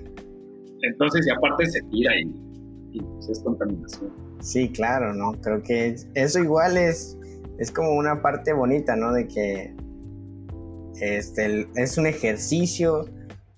Entonces, 0.81 1.27
y 1.27 1.29
aparte 1.31 1.65
se 1.65 1.81
tira 1.83 2.11
y, 2.19 2.99
pues 2.99 3.29
es 3.29 3.39
contaminación. 3.41 4.11
Sí, 4.39 4.69
claro, 4.69 5.13
¿no? 5.13 5.33
Creo 5.41 5.61
que 5.63 5.95
eso 6.15 6.39
igual 6.39 6.77
es, 6.77 7.17
es 7.57 7.71
como 7.71 7.93
una 7.93 8.21
parte 8.21 8.53
bonita, 8.53 8.95
¿no? 8.95 9.13
De 9.13 9.27
que 9.27 9.75
este, 11.01 11.67
es 11.75 11.97
un 11.97 12.07
ejercicio, 12.07 13.05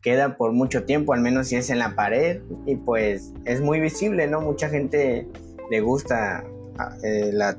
queda 0.01 0.37
por 0.37 0.51
mucho 0.51 0.83
tiempo, 0.83 1.13
al 1.13 1.21
menos 1.21 1.47
si 1.47 1.55
es 1.55 1.69
en 1.69 1.79
la 1.79 1.95
pared, 1.95 2.41
y 2.65 2.75
pues 2.75 3.33
es 3.45 3.61
muy 3.61 3.79
visible, 3.79 4.27
¿no? 4.27 4.41
Mucha 4.41 4.69
gente 4.69 5.27
le 5.69 5.81
gusta 5.81 6.43
ah, 6.77 6.97
eh, 7.03 7.31
la, 7.33 7.57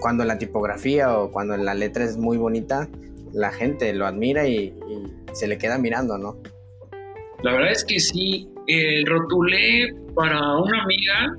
cuando 0.00 0.24
la 0.24 0.38
tipografía 0.38 1.18
o 1.18 1.30
cuando 1.30 1.56
la 1.56 1.74
letra 1.74 2.04
es 2.04 2.16
muy 2.16 2.36
bonita, 2.36 2.88
la 3.32 3.50
gente 3.50 3.92
lo 3.92 4.06
admira 4.06 4.46
y, 4.46 4.74
y 4.88 5.12
se 5.32 5.48
le 5.48 5.58
queda 5.58 5.78
mirando, 5.78 6.18
¿no? 6.18 6.36
La 7.42 7.52
verdad 7.52 7.72
es 7.72 7.84
que 7.84 8.00
sí, 8.00 8.48
eh, 8.66 9.02
rotulé 9.06 9.94
para 10.14 10.38
una 10.56 10.82
amiga 10.82 11.36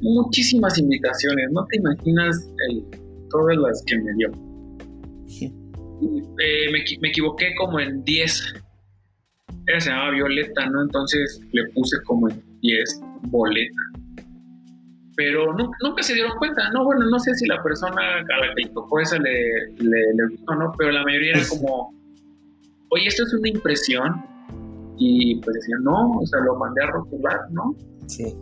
muchísimas 0.00 0.78
invitaciones, 0.78 1.46
no 1.52 1.66
te 1.66 1.78
imaginas 1.78 2.48
todas 3.30 3.56
las 3.56 3.82
que 3.86 3.98
me 3.98 4.14
dio. 4.14 4.30
Eh, 6.02 6.70
me, 6.70 7.08
equivoqué 7.08 7.54
como 7.56 7.80
en 7.80 8.04
10. 8.04 8.54
Ella 9.66 9.80
se 9.80 9.90
llamaba 9.90 10.10
Violeta, 10.10 10.66
¿no? 10.66 10.82
Entonces 10.82 11.40
le 11.52 11.66
puse 11.68 11.96
como 12.04 12.28
en 12.28 12.42
10 12.60 13.00
boleta. 13.22 13.82
Pero 15.16 15.54
nunca, 15.54 16.02
se 16.02 16.14
dieron 16.14 16.36
cuenta, 16.38 16.70
¿no? 16.70 16.84
Bueno, 16.84 17.06
no 17.08 17.18
sé 17.20 17.34
si 17.34 17.46
la 17.46 17.62
persona 17.62 18.18
a 18.18 18.46
la 18.46 18.54
que 18.54 18.62
le 18.64 18.70
tocó 18.70 19.00
esa 19.00 19.16
le, 19.18 19.32
le, 19.78 20.00
le 20.14 20.28
gustó, 20.30 20.54
¿no? 20.56 20.72
Pero 20.76 20.90
la 20.90 21.04
mayoría 21.04 21.34
era 21.34 21.48
como, 21.48 21.94
oye, 22.90 23.06
esto 23.06 23.22
es 23.22 23.32
una 23.34 23.48
impresión 23.48 24.24
y 24.98 25.36
pues 25.40 25.54
decían, 25.54 25.84
no, 25.84 26.18
o 26.18 26.26
sea, 26.26 26.40
lo 26.40 26.56
mandé 26.56 26.82
a 26.82 26.86
rotular, 26.88 27.40
¿no? 27.50 27.76
Sí. 28.06 28.34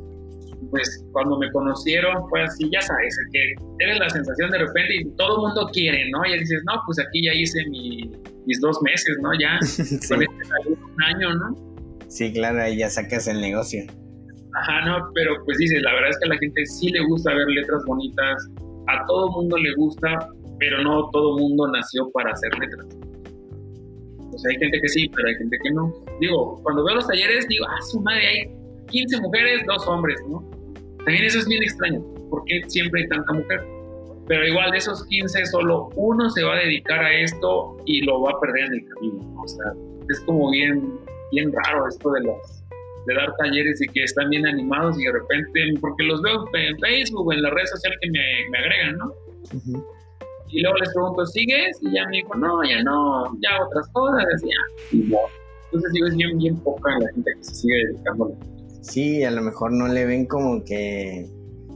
Pues 0.71 1.05
cuando 1.13 1.39
me 1.39 1.51
conocieron 1.51 2.29
fue 2.29 2.43
así, 2.43 2.69
ya 2.71 2.81
sabes, 2.81 3.17
que 3.33 3.55
eres 3.81 3.99
la 3.99 4.09
sensación 4.11 4.51
de 4.51 4.59
repente 4.59 4.95
y 5.01 5.17
todo 5.17 5.37
el 5.37 5.43
mundo 5.43 5.71
quiere, 5.73 6.09
¿no? 6.11 6.25
Y 6.25 6.39
dices, 6.39 6.63
no, 6.67 6.81
pues 6.87 6.99
aquí 7.01 7.25
ya 7.25 7.35
hice 7.35 7.65
mis 7.69 8.61
dos 8.61 8.81
meses, 8.83 9.17
¿no? 9.23 9.31
Ya, 9.39 9.59
con 10.09 10.23
este 10.23 10.69
un 10.69 11.03
año, 11.03 11.35
¿no? 11.35 11.73
Sí, 12.09 12.33
claro, 12.33 12.63
ahí 12.63 12.77
ya 12.77 12.91
sacas 12.91 13.27
el 13.29 13.41
negocio. 13.41 13.85
Ajá, 14.55 14.85
no, 14.85 15.11
pero 15.15 15.33
pues 15.45 15.59
dices, 15.59 15.81
la 15.83 15.95
verdad 15.95 16.11
es 16.11 16.19
que 16.19 16.27
a 16.27 16.35
la 16.35 16.39
gente 16.39 16.67
sí 16.67 16.91
le 16.91 17.05
gusta 17.07 17.35
ver 17.35 17.47
letras 17.49 17.83
bonitas, 17.87 18.51
a 18.89 19.07
todo 19.07 19.31
mundo 19.33 19.57
le 19.57 19.75
gusta, 19.75 20.19
pero 20.59 20.83
no 20.83 21.09
todo 21.11 21.39
mundo 21.39 21.69
nació 21.69 22.11
para 22.13 22.33
hacer 22.33 22.51
letras. 22.59 22.87
O 24.33 24.39
sea, 24.39 24.51
hay 24.51 24.59
gente 24.59 24.79
que 24.81 24.89
sí, 24.89 25.11
pero 25.15 25.29
hay 25.29 25.35
gente 25.37 25.57
que 25.63 25.71
no. 25.73 25.93
Digo, 26.21 26.61
cuando 26.63 26.85
veo 26.85 26.97
los 26.97 27.07
talleres, 27.07 27.47
digo, 27.49 27.67
ah, 27.69 27.81
su 27.91 28.01
madre, 28.01 28.27
hay 28.27 28.62
15 28.93 29.21
mujeres, 29.21 29.63
dos 29.67 29.87
hombres, 29.89 30.21
¿no? 30.29 30.45
También 30.99 31.25
eso 31.25 31.41
es 31.41 31.49
bien 31.49 31.63
extraño, 31.63 32.01
porque 32.31 32.63
siempre 32.69 33.03
hay 33.03 33.09
tanta 33.09 33.33
mujer. 33.33 33.61
Pero 34.29 34.47
igual 34.47 34.71
de 34.71 34.79
esos 34.79 35.05
15, 35.07 35.47
solo 35.47 35.91
uno 35.97 36.31
se 36.31 36.45
va 36.45 36.55
a 36.55 36.59
dedicar 36.59 37.05
a 37.05 37.13
esto 37.13 37.77
y 37.87 38.03
lo 38.03 38.23
va 38.23 38.31
a 38.31 38.41
perder 38.41 38.67
en 38.67 38.75
el 38.75 38.89
camino. 38.89 39.23
¿no? 39.35 39.43
O 39.43 39.49
sea, 39.49 39.73
es 40.09 40.21
como 40.21 40.51
bien, 40.51 41.01
bien 41.33 41.53
raro 41.53 41.89
esto 41.89 42.13
de 42.13 42.21
los 42.21 42.63
de 43.07 43.15
dar 43.15 43.35
talleres 43.37 43.83
y 43.83 43.89
que 43.89 44.05
están 44.05 44.31
bien 44.31 44.47
animados 44.47 44.97
y 45.01 45.05
de 45.05 45.13
repente, 45.13 45.75
porque 45.81 46.05
los 46.05 46.23
veo 46.23 46.45
en 46.55 46.79
Facebook 46.79 47.27
o 47.27 47.33
en 47.33 47.43
las 47.43 47.53
redes 47.53 47.71
sociales 47.71 47.99
que 48.01 48.11
me, 48.11 48.21
me 48.51 48.59
agregan, 48.59 48.97
¿no? 48.97 49.13
Y 50.49 50.61
luego 50.61 50.77
les 50.79 50.93
pregunto, 50.93 51.27
¿sigues? 51.27 51.79
Y 51.81 51.93
ya 51.93 52.07
me 52.09 52.19
dijo, 52.19 52.35
no, 52.37 52.63
ya 52.63 52.83
no, 52.83 53.37
ya 53.41 53.65
otras 53.65 53.89
cosas, 53.89 54.25
ya. 54.43 54.97
Y 54.97 55.03
Entonces 55.03 55.93
digo, 55.93 56.07
es 56.07 56.17
bien, 56.17 56.39
bien 56.39 56.57
poca 56.59 56.91
la 57.01 57.09
gente 57.13 57.33
que 57.37 57.45
se 57.45 57.55
sigue 57.55 57.87
dedicando. 57.87 58.37
Sí, 58.83 59.23
a 59.23 59.31
lo 59.31 59.43
mejor 59.43 59.73
no 59.73 59.87
le 59.87 60.05
ven 60.05 60.27
como 60.27 60.65
que 60.65 61.31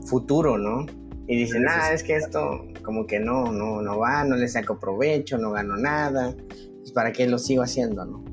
futuro, 0.05 0.57
¿no? 0.57 0.85
Y 1.27 1.37
dicen, 1.37 1.65
ah, 1.67 1.91
es 1.93 2.03
que 2.03 2.15
esto 2.15 2.65
como 2.83 3.05
que 3.05 3.19
no, 3.19 3.51
no, 3.51 3.81
no 3.81 3.99
va, 3.99 4.23
no 4.23 4.35
le 4.35 4.47
saco 4.47 4.79
provecho, 4.79 5.37
no 5.37 5.51
gano 5.51 5.75
nada, 5.77 6.35
pues 6.79 6.91
para 6.93 7.11
qué 7.11 7.27
lo 7.27 7.37
sigo 7.37 7.63
haciendo, 7.63 8.05
¿no? 8.05 8.23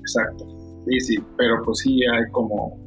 Exacto, 0.00 0.46
sí, 0.86 1.00
sí, 1.00 1.16
pero 1.36 1.62
pues 1.64 1.78
sí 1.78 2.00
hay 2.04 2.30
como, 2.32 2.78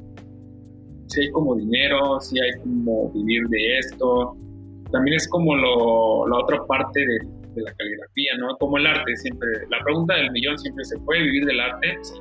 sí 1.07 1.21
hay 1.21 1.31
como 1.31 1.55
dinero, 1.55 2.19
sí 2.19 2.37
hay 2.39 2.59
como 2.61 3.09
vivir 3.11 3.47
de 3.49 3.79
esto, 3.79 4.35
también 4.91 5.15
es 5.15 5.27
como 5.29 5.55
lo, 5.55 6.27
la 6.27 6.37
otra 6.39 6.65
parte 6.67 6.99
de, 6.99 7.19
de, 7.53 7.61
la 7.61 7.73
caligrafía, 7.73 8.37
¿no? 8.39 8.57
Como 8.59 8.77
el 8.77 8.87
arte, 8.87 9.15
siempre, 9.15 9.47
la 9.69 9.79
pregunta 9.83 10.15
del 10.15 10.31
millón 10.31 10.57
siempre, 10.57 10.83
¿se 10.83 10.97
puede 10.99 11.21
vivir 11.21 11.45
del 11.45 11.59
arte? 11.59 11.97
Sí. 12.01 12.15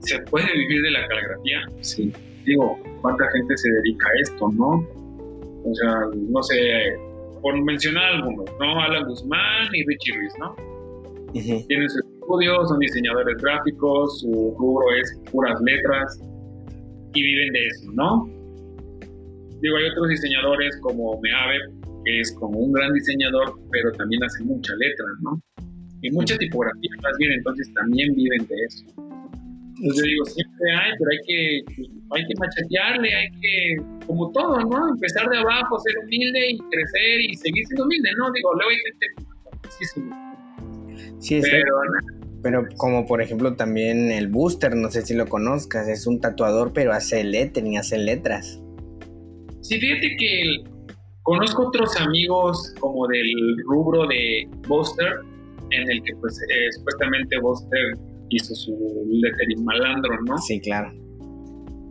¿Se 0.00 0.18
puede 0.22 0.52
vivir 0.52 0.82
de 0.82 0.90
la 0.90 1.06
caligrafía? 1.08 1.60
Sí. 1.80 2.12
Digo, 2.44 2.78
¿cuánta 3.02 3.24
gente 3.32 3.56
se 3.56 3.70
dedica 3.70 4.06
a 4.06 4.22
esto, 4.22 4.48
no? 4.52 4.86
O 5.64 5.74
sea, 5.74 5.94
no 6.14 6.42
sé, 6.42 6.96
por 7.42 7.60
mencionar 7.62 8.14
algunos, 8.14 8.46
¿no? 8.58 8.80
Alan 8.80 9.04
Guzmán 9.06 9.68
y 9.72 9.84
Richie 9.86 10.16
Ruiz, 10.16 10.32
¿no? 10.38 10.56
Tienen 11.32 11.90
su 11.90 11.98
estudio, 11.98 12.66
son 12.66 12.78
diseñadores 12.78 13.36
gráficos, 13.38 14.20
su 14.20 14.54
rubro 14.58 14.84
es 15.00 15.20
puras 15.30 15.60
letras 15.60 16.20
y 17.14 17.22
viven 17.22 17.52
de 17.52 17.66
eso, 17.66 17.92
¿no? 17.92 18.26
Digo, 19.60 19.76
hay 19.76 19.90
otros 19.90 20.08
diseñadores 20.08 20.78
como 20.80 21.20
Meave, 21.20 21.58
que 22.04 22.20
es 22.20 22.32
como 22.38 22.58
un 22.58 22.72
gran 22.72 22.92
diseñador, 22.92 23.54
pero 23.70 23.92
también 23.92 24.22
hace 24.24 24.44
mucha 24.44 24.72
letra, 24.76 25.06
¿no? 25.22 25.42
Y 26.00 26.10
mucha 26.12 26.36
tipografía 26.38 26.90
más 27.02 27.12
bien, 27.18 27.32
entonces 27.32 27.72
también 27.74 28.14
viven 28.14 28.46
de 28.46 28.54
eso. 28.66 29.07
Yo 29.80 30.02
digo, 30.02 30.24
siempre 30.24 30.70
hay, 30.72 30.92
pero 30.98 31.10
hay 31.10 31.18
que, 31.26 31.84
hay 32.10 32.22
que 32.26 32.34
machetearle, 32.38 33.14
hay 33.14 33.30
que, 33.40 33.76
como 34.06 34.30
todo, 34.32 34.58
¿no? 34.58 34.88
Empezar 34.88 35.28
de 35.28 35.38
abajo, 35.38 35.78
ser 35.78 35.98
humilde 36.04 36.50
y 36.50 36.58
crecer 36.58 37.20
y 37.20 37.34
seguir 37.36 37.64
siendo 37.66 37.84
humilde, 37.84 38.10
¿no? 38.18 38.32
Digo, 38.32 38.54
luego 38.54 38.70
hay 38.70 38.76
gente 38.76 39.28
sí, 41.20 41.42
sí. 41.42 41.42
pero, 41.50 41.74
pero 42.42 42.68
como 42.76 43.06
por 43.06 43.22
ejemplo 43.22 43.54
también 43.54 44.10
el 44.10 44.28
Booster, 44.28 44.74
no 44.74 44.90
sé 44.90 45.02
si 45.02 45.14
lo 45.14 45.26
conozcas, 45.26 45.88
es 45.88 46.06
un 46.06 46.20
tatuador, 46.20 46.72
pero 46.72 46.92
hace 46.92 47.22
lettering, 47.24 47.78
hace 47.78 47.98
letras. 47.98 48.60
Sí, 49.60 49.78
fíjate 49.78 50.16
que 50.16 50.64
conozco 51.22 51.68
otros 51.68 51.96
amigos 52.00 52.74
como 52.80 53.06
del 53.08 53.56
rubro 53.66 54.06
de 54.06 54.48
Booster, 54.66 55.20
en 55.70 55.90
el 55.90 56.02
que 56.02 56.14
pues 56.20 56.40
eh, 56.40 56.72
supuestamente 56.72 57.38
Booster 57.38 57.94
hizo 58.30 58.54
su 58.54 58.76
lettering 59.08 59.64
malandro, 59.64 60.18
¿no? 60.26 60.38
Sí, 60.38 60.60
claro. 60.60 60.92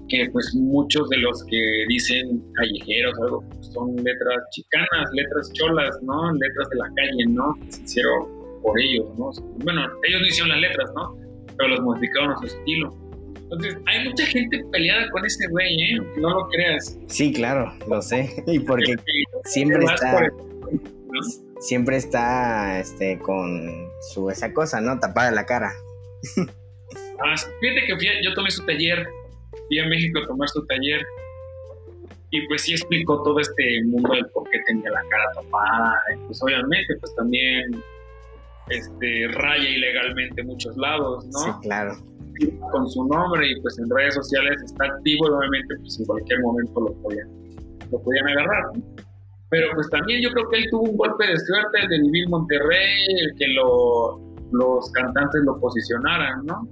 Que 0.09 0.29
pues 0.31 0.55
muchos 0.55 1.09
de 1.09 1.17
los 1.17 1.43
que 1.45 1.85
dicen 1.89 2.41
callejeros 2.53 3.13
o 3.19 3.23
algo, 3.23 3.43
pues, 3.49 3.67
son 3.67 3.95
letras 3.97 4.37
chicanas, 4.51 5.09
letras 5.13 5.51
cholas, 5.53 5.97
¿no? 6.03 6.31
Letras 6.33 6.69
de 6.69 6.77
la 6.77 6.89
calle, 6.95 7.25
¿no? 7.29 7.55
se 7.69 7.83
hicieron 7.83 8.37
por 8.61 8.79
ellos, 8.79 9.07
¿no? 9.17 9.31
Bueno, 9.63 9.81
ellos 10.07 10.21
no 10.21 10.27
hicieron 10.27 10.49
las 10.49 10.61
letras, 10.61 10.91
¿no? 10.95 11.17
Pero 11.57 11.69
los 11.69 11.81
modificaron 11.81 12.31
a 12.31 12.37
su 12.37 12.45
estilo. 12.45 12.95
Entonces, 13.49 13.77
hay 13.85 14.09
mucha 14.09 14.25
gente 14.25 14.63
peleada 14.71 15.09
con 15.09 15.25
ese 15.25 15.47
güey, 15.49 15.73
¿eh? 15.81 15.97
no 16.17 16.29
lo 16.29 16.47
creas. 16.49 16.99
Sí, 17.07 17.31
claro, 17.31 17.73
lo 17.87 18.01
sé. 18.01 18.43
Y 18.47 18.59
porque 18.59 18.95
siempre 19.45 19.85
está... 19.85 20.29
Siempre 21.59 21.97
está 21.97 22.79
este, 22.79 23.17
con 23.17 23.89
su 24.13 24.29
esa 24.29 24.53
cosa, 24.53 24.79
¿no? 24.79 24.99
Tapada 24.99 25.31
la 25.31 25.45
cara. 25.45 25.71
Ah, 27.19 27.35
fíjate 27.59 27.85
que 27.87 28.23
yo 28.23 28.33
tomé 28.35 28.51
su 28.51 28.63
taller, 28.65 29.07
fui 29.67 29.79
a 29.79 29.87
México 29.87 30.19
a 30.19 30.27
tomar 30.27 30.47
su 30.49 30.63
taller 30.67 31.05
y 32.29 32.45
pues 32.47 32.63
sí 32.63 32.73
explicó 32.73 33.23
todo 33.23 33.39
este 33.39 33.83
mundo 33.85 34.13
del 34.13 34.27
por 34.27 34.49
qué 34.49 34.59
tenía 34.67 34.91
la 34.91 35.01
cara 35.09 35.31
tapada, 35.33 35.95
pues 36.27 36.41
obviamente 36.43 36.95
pues 36.99 37.15
también 37.15 37.81
este, 38.69 39.27
raya 39.29 39.69
ilegalmente 39.69 40.43
muchos 40.43 40.75
lados, 40.77 41.25
¿no? 41.27 41.39
Sí, 41.39 41.49
claro. 41.61 41.97
Con 42.71 42.87
su 42.87 43.07
nombre 43.07 43.49
y 43.49 43.59
pues 43.61 43.79
en 43.79 43.89
redes 43.89 44.13
sociales 44.15 44.61
está 44.63 44.85
activo 44.85 45.27
y 45.27 45.31
obviamente 45.31 45.75
pues 45.79 45.99
en 45.99 46.05
cualquier 46.05 46.39
momento 46.41 46.81
lo 46.81 46.93
podían, 47.01 47.29
lo 47.91 48.01
podían 48.01 48.27
agarrar. 48.27 48.63
Pero 49.49 49.67
pues 49.73 49.89
también 49.89 50.21
yo 50.21 50.29
creo 50.31 50.49
que 50.49 50.57
él 50.57 50.67
tuvo 50.69 50.83
un 50.83 50.97
golpe 50.97 51.25
de 51.25 51.39
suerte, 51.39 51.79
el 51.81 51.87
de 51.87 51.99
vivir 52.01 52.27
Monterrey, 52.27 52.97
el 53.21 53.33
que 53.37 53.47
lo, 53.47 54.26
los 54.51 54.91
cantantes 54.91 55.41
lo 55.45 55.59
posicionaran, 55.59 56.45
¿no? 56.45 56.67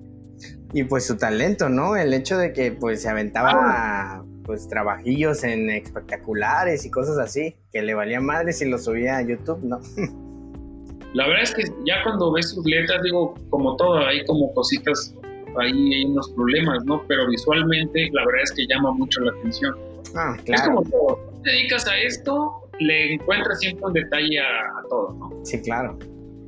Y 0.73 0.83
pues 0.83 1.05
su 1.05 1.17
talento, 1.17 1.69
¿no? 1.69 1.95
El 1.95 2.13
hecho 2.13 2.37
de 2.37 2.51
que 2.53 2.71
pues 2.71 3.01
se 3.01 3.09
aventaba 3.09 4.23
pues 4.43 4.67
trabajillos 4.67 5.43
en 5.43 5.69
espectaculares 5.69 6.85
y 6.85 6.91
cosas 6.91 7.17
así, 7.17 7.55
que 7.71 7.81
le 7.81 7.95
valía 7.95 8.21
madre 8.21 8.53
si 8.53 8.69
lo 8.69 8.77
subía 8.77 9.17
a 9.17 9.21
YouTube, 9.21 9.63
¿no? 9.63 9.79
La 11.13 11.27
verdad 11.27 11.43
es 11.43 11.55
que 11.55 11.63
ya 11.85 12.03
cuando 12.03 12.31
ves 12.33 12.49
sus 12.49 12.65
letras, 12.65 13.01
digo, 13.03 13.33
como 13.49 13.75
todo, 13.77 14.05
hay 14.05 14.23
como 14.25 14.53
cositas, 14.53 15.15
ahí 15.59 15.71
hay 15.71 16.05
unos 16.05 16.29
problemas, 16.31 16.83
¿no? 16.85 17.01
Pero 17.07 17.27
visualmente 17.29 18.09
la 18.11 18.25
verdad 18.25 18.43
es 18.43 18.51
que 18.51 18.67
llama 18.67 18.91
mucho 18.91 19.21
la 19.21 19.31
atención. 19.31 19.75
Ah, 20.13 20.35
claro. 20.43 20.61
Es 20.61 20.67
como 20.67 20.83
todo, 20.83 21.33
te 21.43 21.51
dedicas 21.51 21.87
a 21.87 21.97
esto, 21.97 22.69
le 22.79 23.13
encuentras 23.13 23.59
siempre 23.59 23.85
un 23.85 23.93
detalle 23.93 24.39
a, 24.39 24.79
a 24.79 24.83
todo, 24.89 25.13
¿no? 25.13 25.45
Sí, 25.45 25.61
claro. 25.61 25.97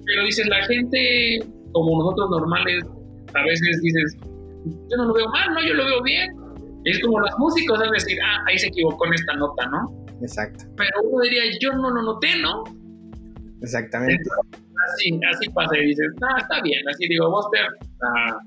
Pero 0.07 0.23
dices, 0.23 0.47
la 0.47 0.63
gente, 0.65 1.39
como 1.73 2.01
nosotros 2.01 2.29
normales, 2.29 2.83
a 3.33 3.43
veces 3.43 3.81
dices, 3.81 4.17
yo 4.89 4.97
no 4.97 5.05
lo 5.05 5.13
veo 5.13 5.27
mal, 5.29 5.53
no, 5.53 5.61
yo 5.65 5.73
lo 5.73 5.85
veo 5.85 6.03
bien. 6.03 6.31
Es 6.85 6.99
como 7.01 7.19
los 7.19 7.31
músicos, 7.37 7.79
es 7.83 7.91
decir, 7.91 8.17
ah, 8.23 8.45
ahí 8.47 8.57
se 8.57 8.67
equivocó 8.67 9.05
en 9.07 9.13
esta 9.15 9.33
nota, 9.35 9.65
¿no? 9.67 10.05
Exacto. 10.21 10.65
Pero 10.77 10.89
uno 11.03 11.23
diría, 11.23 11.43
yo 11.59 11.73
no 11.73 11.89
lo 11.89 12.01
noté, 12.01 12.29
¿no? 12.41 12.63
Exactamente. 13.61 14.23
así, 14.93 15.19
así 15.29 15.49
pasa 15.49 15.77
y 15.77 15.87
dices, 15.87 16.07
ah, 16.21 16.37
está 16.39 16.61
bien, 16.61 16.87
así 16.87 17.07
digo, 17.07 17.29
Buster, 17.29 17.67
ah, 18.03 18.39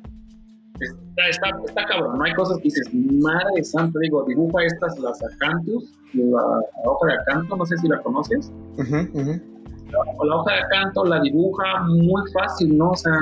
está, 0.81 1.29
está, 1.29 1.49
está, 1.67 1.85
cabrón, 1.87 2.19
no 2.19 2.25
hay 2.25 2.33
cosas 2.35 2.57
que 2.59 2.65
dices, 2.65 2.89
madre 2.95 3.63
santa, 3.65 3.99
digo, 4.01 4.25
dibuja 4.25 4.65
estas, 4.65 4.99
las 5.01 5.23
acantus, 5.23 5.93
la, 6.15 6.23
la 6.23 6.91
hoja 6.91 7.07
de 7.09 7.15
acanto, 7.15 7.57
no 7.57 7.67
sé 7.67 7.77
si 7.79 7.89
la 7.89 8.01
conoces. 8.01 8.51
Uh 8.77 8.83
-huh, 8.83 9.11
la, 9.15 9.50
la, 9.91 10.37
hoja 10.37 10.53
de 10.53 10.59
acanto 10.61 11.05
la 11.05 11.21
dibuja 11.21 11.83
muy 11.89 12.23
fácil, 12.33 12.77
¿no? 12.77 12.91
O 12.91 12.97
sea, 12.97 13.17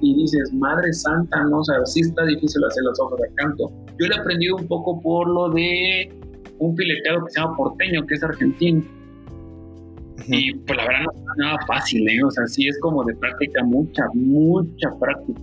y 0.00 0.14
dices, 0.16 0.52
madre 0.54 0.92
santa, 0.92 1.44
¿no? 1.44 1.60
O 1.60 1.64
sea, 1.64 1.76
sí 1.84 2.00
está 2.00 2.24
difícil 2.24 2.62
hacer 2.64 2.82
las 2.84 2.98
hojas 3.00 3.20
de 3.20 3.28
acanto. 3.28 3.70
Yo 3.98 4.06
le 4.06 4.16
he 4.16 4.18
aprendido 4.18 4.56
un 4.56 4.66
poco 4.66 5.00
por 5.00 5.28
lo 5.28 5.50
de 5.50 6.12
un 6.58 6.76
fileteado 6.76 7.24
que 7.24 7.32
se 7.32 7.40
llama 7.40 7.56
porteño, 7.56 8.06
que 8.06 8.14
es 8.14 8.22
argentino. 8.22 8.82
Y 10.26 10.54
pues 10.54 10.76
la 10.76 10.84
verdad 10.86 11.04
no 11.04 11.32
es 11.32 11.38
nada 11.38 11.58
fácil, 11.66 12.08
¿eh? 12.08 12.22
O 12.24 12.30
sea, 12.30 12.46
sí 12.46 12.68
es 12.68 12.78
como 12.80 13.04
de 13.04 13.14
práctica, 13.16 13.62
mucha, 13.64 14.04
mucha 14.14 14.90
práctica. 15.00 15.40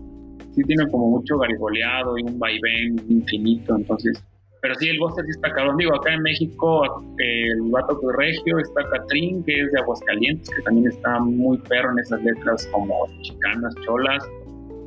Sí 0.52 0.64
tiene 0.64 0.90
como 0.90 1.10
mucho 1.10 1.38
garigoleado 1.38 2.18
y 2.18 2.24
un 2.24 2.40
vaivén 2.40 2.96
infinito, 3.10 3.76
entonces 3.76 4.22
pero 4.62 4.76
sí, 4.76 4.90
el 4.90 5.00
Buster 5.00 5.24
sí 5.26 5.32
está 5.32 5.52
cabrón. 5.54 5.78
Digo, 5.78 5.96
acá 5.96 6.14
en 6.14 6.22
México, 6.22 7.04
el 7.18 7.62
Vato 7.72 7.98
de 8.02 8.18
Regio, 8.18 8.60
está 8.60 8.90
Catrín, 8.90 9.44
que 9.44 9.62
es 9.62 9.72
de 9.72 9.80
Aguascalientes, 9.80 10.50
que 10.50 10.62
también 10.64 10.88
está 10.88 11.20
muy 11.20 11.58
perro 11.60 11.92
en 11.92 12.00
esas 12.00 12.22
letras 12.24 12.68
como 12.72 13.08
chicanas, 13.22 13.74
cholas. 13.86 14.24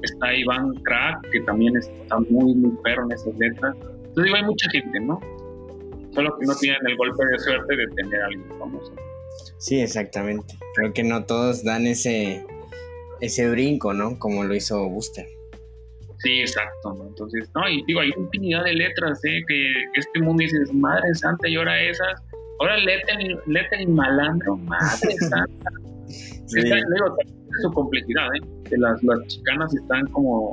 Está 0.02 0.34
Iván 0.34 0.74
Crack, 0.82 1.30
que 1.30 1.40
también 1.42 1.76
está 1.76 2.18
muy, 2.28 2.54
muy 2.54 2.72
perro 2.82 3.04
en 3.04 3.12
esas 3.12 3.34
letras. 3.38 3.74
Entonces, 3.76 4.24
digo, 4.24 4.36
hay 4.36 4.44
mucha 4.44 4.70
gente, 4.70 5.00
¿no? 5.00 5.20
Solo 6.10 6.36
que 6.38 6.46
no 6.46 6.54
tienen 6.56 6.80
el 6.86 6.96
golpe 6.96 7.24
de 7.24 7.38
suerte 7.38 7.76
de 7.76 7.86
tener 7.88 8.20
a 8.20 8.26
alguien 8.26 8.58
famoso. 8.58 8.92
Sí, 9.56 9.80
exactamente. 9.80 10.54
Creo 10.74 10.92
que 10.92 11.04
no 11.04 11.24
todos 11.24 11.64
dan 11.64 11.86
ese, 11.86 12.44
ese 13.20 13.48
brinco, 13.48 13.94
¿no? 13.94 14.18
Como 14.18 14.44
lo 14.44 14.54
hizo 14.54 14.86
Buster. 14.88 15.26
Sí, 16.22 16.40
exacto, 16.40 16.94
¿no? 16.94 17.08
Entonces, 17.08 17.50
no, 17.54 17.68
y 17.68 17.82
digo, 17.86 18.00
hay 18.00 18.10
infinidad 18.16 18.64
de 18.64 18.74
letras, 18.74 19.20
¿eh? 19.24 19.42
Que, 19.48 19.72
que 19.92 20.00
este 20.00 20.20
mundo 20.20 20.42
dices, 20.42 20.72
madre 20.72 21.14
santa, 21.14 21.48
y 21.48 21.56
ahora 21.56 21.80
esas, 21.82 22.22
ahora 22.60 22.76
lettering, 22.76 23.38
lettering 23.46 23.94
malandro, 23.94 24.56
madre 24.56 25.12
santa. 25.28 25.70
Sí. 26.06 26.60
Está, 26.60 26.76
digo, 26.76 27.16
su 27.62 27.72
complejidad, 27.72 28.28
¿eh? 28.36 28.40
Que 28.68 28.76
las, 28.76 29.02
las 29.02 29.26
chicanas 29.26 29.74
están 29.74 30.06
como 30.08 30.52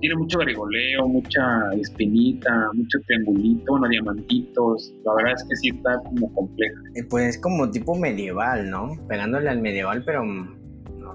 tiene 0.00 0.16
mucho 0.16 0.38
garigoleo, 0.38 1.08
mucha 1.08 1.42
espinita, 1.80 2.70
mucho 2.74 2.98
triangulito, 3.06 3.72
bueno, 3.72 3.88
diamantitos. 3.88 4.92
La 5.04 5.14
verdad 5.14 5.32
es 5.36 5.44
que 5.48 5.56
sí 5.56 5.68
está 5.70 5.98
como 6.04 6.32
compleja. 6.34 6.74
Eh, 6.94 7.04
pues 7.08 7.36
es 7.36 7.38
como 7.40 7.70
tipo 7.70 7.94
medieval, 7.94 8.70
¿no? 8.70 8.90
Pegándole 9.08 9.48
al 9.48 9.60
medieval, 9.60 10.02
pero 10.04 10.22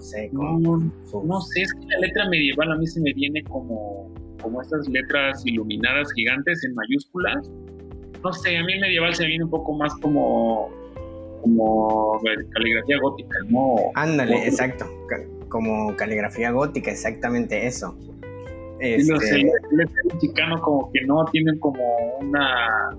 no 0.01 0.07
sé. 0.07 0.29
Como 0.33 0.59
no, 0.59 1.23
no 1.23 1.41
sé, 1.41 1.61
es 1.61 1.73
que 1.73 1.85
la 1.85 1.99
letra 1.99 2.29
medieval 2.29 2.71
a 2.71 2.75
mí 2.75 2.87
se 2.87 2.99
me 3.01 3.13
viene 3.13 3.43
como, 3.43 4.11
como 4.41 4.61
estas 4.61 4.87
letras 4.89 5.45
iluminadas 5.45 6.11
gigantes 6.13 6.63
en 6.63 6.73
mayúsculas. 6.73 7.49
No 8.23 8.33
sé, 8.33 8.57
a 8.57 8.63
mí 8.63 8.73
el 8.73 8.81
medieval 8.81 9.13
se 9.15 9.23
me 9.23 9.29
viene 9.29 9.43
un 9.45 9.49
poco 9.49 9.73
más 9.73 9.93
como 9.95 10.69
como 11.41 12.21
caligrafía 12.53 12.99
gótica, 13.01 13.35
¿no? 13.49 13.75
Ándale, 13.95 14.45
exacto, 14.47 14.85
como 15.49 15.95
caligrafía 15.95 16.51
gótica, 16.51 16.91
exactamente 16.91 17.65
eso. 17.65 17.97
Este... 18.79 19.43
Los 19.71 19.91
mexicanos 20.13 20.61
como 20.61 20.91
que 20.91 21.01
no 21.05 21.25
tienen 21.31 21.57
como 21.57 21.83
una 22.19 22.95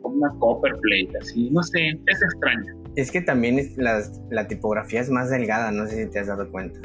como 0.00 0.16
una 0.16 0.30
copper 0.38 0.72
plate, 0.80 1.18
así, 1.20 1.50
no 1.50 1.62
sé, 1.62 1.98
es 2.06 2.22
extraño. 2.22 2.79
Es 2.96 3.10
que 3.10 3.20
también 3.20 3.58
es 3.58 3.76
la 3.76 4.48
tipografía 4.48 5.00
es 5.00 5.10
más 5.10 5.30
delgada, 5.30 5.70
no 5.70 5.86
sé 5.86 6.04
si 6.04 6.10
te 6.10 6.18
has 6.18 6.26
dado 6.26 6.50
cuenta. 6.50 6.80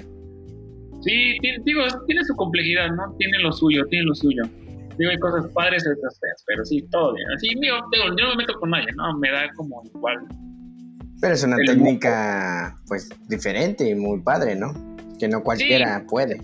Sí, 1.05 1.37
tiene, 1.39 1.59
digo, 1.63 1.81
tiene 2.07 2.23
su 2.25 2.35
complejidad, 2.35 2.89
¿no? 2.91 3.15
Tiene 3.17 3.37
lo 3.39 3.51
suyo, 3.51 3.85
tiene 3.89 4.05
lo 4.05 4.15
suyo. 4.15 4.41
Digo, 4.97 5.11
hay 5.11 5.19
cosas 5.19 5.51
padres 5.53 5.85
y 5.85 5.89
otras 5.89 6.19
feas, 6.19 6.43
pero 6.47 6.65
sí, 6.65 6.83
todo 6.89 7.13
bien. 7.13 7.27
Así, 7.35 7.47
digo, 7.59 7.75
digo, 7.91 8.05
yo 8.17 8.23
no 8.23 8.29
me 8.31 8.37
meto 8.37 8.53
con 8.59 8.71
nadie, 8.71 8.87
¿no? 8.95 9.15
Me 9.19 9.29
da 9.29 9.47
como 9.55 9.83
igual. 9.93 10.17
Pero 11.21 11.33
es 11.33 11.43
una 11.43 11.57
técnica, 11.57 12.75
pues, 12.87 13.09
diferente 13.27 13.87
y 13.87 13.93
muy 13.93 14.21
padre, 14.21 14.55
¿no? 14.55 14.73
Que 15.19 15.27
no 15.27 15.43
cualquiera 15.43 16.03
puede. 16.09 16.41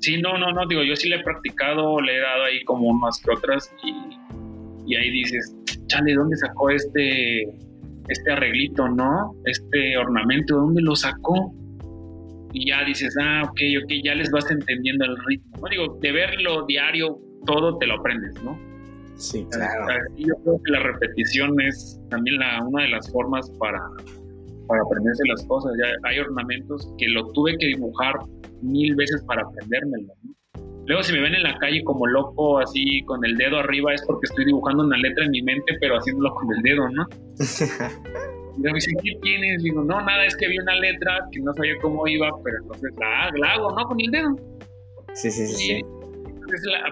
Sí, 0.00 0.20
no, 0.20 0.36
no, 0.36 0.52
no, 0.52 0.66
digo, 0.66 0.82
yo 0.82 0.94
sí 0.94 1.08
le 1.08 1.16
he 1.16 1.22
practicado, 1.22 2.00
le 2.00 2.16
he 2.16 2.20
dado 2.20 2.44
ahí 2.44 2.62
como 2.64 2.88
unas 2.88 3.18
que 3.22 3.30
otras 3.30 3.72
y, 3.82 4.92
y 4.92 4.96
ahí 4.96 5.10
dices, 5.10 5.54
chale, 5.86 6.14
¿dónde 6.14 6.36
sacó 6.36 6.70
este, 6.70 7.46
este 8.10 8.32
arreglito, 8.32 8.88
no? 8.88 9.34
Este 9.44 9.96
ornamento, 9.96 10.56
¿dónde 10.56 10.82
lo 10.82 10.94
sacó? 10.94 11.54
Y 12.52 12.68
ya 12.68 12.84
dices, 12.84 13.14
ah, 13.20 13.42
ok, 13.44 13.60
ok, 13.84 13.92
ya 14.04 14.14
les 14.14 14.30
vas 14.30 14.50
entendiendo 14.50 15.04
el 15.04 15.16
ritmo. 15.26 15.56
¿no? 15.62 15.68
Digo, 15.70 15.98
de 16.00 16.12
verlo 16.12 16.66
diario, 16.66 17.18
todo 17.46 17.78
te 17.78 17.86
lo 17.86 17.94
aprendes, 17.94 18.42
¿no? 18.42 18.58
Sí, 19.14 19.46
claro. 19.50 19.86
yo 20.16 20.34
creo 20.42 20.60
que 20.64 20.72
la 20.72 20.80
repetición 20.80 21.60
es 21.60 22.00
también 22.08 22.38
la, 22.38 22.64
una 22.64 22.84
de 22.84 22.88
las 22.88 23.12
formas 23.12 23.50
para, 23.58 23.78
para 24.66 24.82
aprenderse 24.82 25.22
las 25.28 25.44
cosas. 25.46 25.72
Ya 25.78 26.08
hay 26.08 26.18
ornamentos 26.18 26.92
que 26.98 27.08
lo 27.08 27.30
tuve 27.32 27.56
que 27.58 27.66
dibujar 27.66 28.14
mil 28.62 28.94
veces 28.96 29.22
para 29.24 29.42
aprendérmelo. 29.42 30.12
Luego 30.86 31.02
si 31.02 31.12
me 31.12 31.20
ven 31.20 31.34
en 31.34 31.42
la 31.42 31.56
calle 31.58 31.82
como 31.84 32.06
loco, 32.06 32.58
así 32.58 33.02
con 33.04 33.24
el 33.24 33.36
dedo 33.36 33.58
arriba, 33.58 33.94
es 33.94 34.02
porque 34.06 34.26
estoy 34.26 34.44
dibujando 34.46 34.84
una 34.84 34.96
letra 34.96 35.24
en 35.24 35.30
mi 35.30 35.42
mente, 35.42 35.76
pero 35.80 35.96
haciéndolo 35.96 36.34
con 36.34 36.48
el 36.54 36.62
dedo, 36.62 36.88
¿no? 36.88 37.06
y 38.56 38.60
me 38.60 38.72
dicen, 38.72 38.94
¿qué 39.02 39.12
tienes? 39.22 39.62
Digo, 39.62 39.82
no, 39.82 40.00
nada, 40.00 40.24
es 40.24 40.36
que 40.36 40.48
vi 40.48 40.58
una 40.58 40.74
letra 40.74 41.20
que 41.30 41.40
no 41.40 41.52
sabía 41.54 41.74
cómo 41.80 42.06
iba, 42.08 42.30
pero 42.42 42.56
entonces 42.62 42.90
la, 42.98 43.52
hago, 43.52 43.72
¿no? 43.72 43.84
Con 43.86 44.00
el 44.00 44.10
dedo. 44.10 44.36
Sí, 45.14 45.30
sí, 45.30 45.46
sí. 45.46 45.84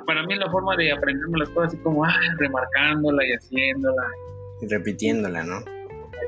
para 0.06 0.22
mí 0.24 0.34
es 0.34 0.38
la 0.38 0.50
forma 0.50 0.76
de 0.76 0.92
aprenderme 0.92 1.38
las 1.38 1.48
cosas 1.50 1.72
así 1.72 1.82
como, 1.82 2.04
ah, 2.04 2.14
remarcándola 2.38 3.26
y 3.26 3.32
haciéndola. 3.32 4.02
Y 4.60 4.66
repitiéndola, 4.68 5.44
¿no? 5.44 5.60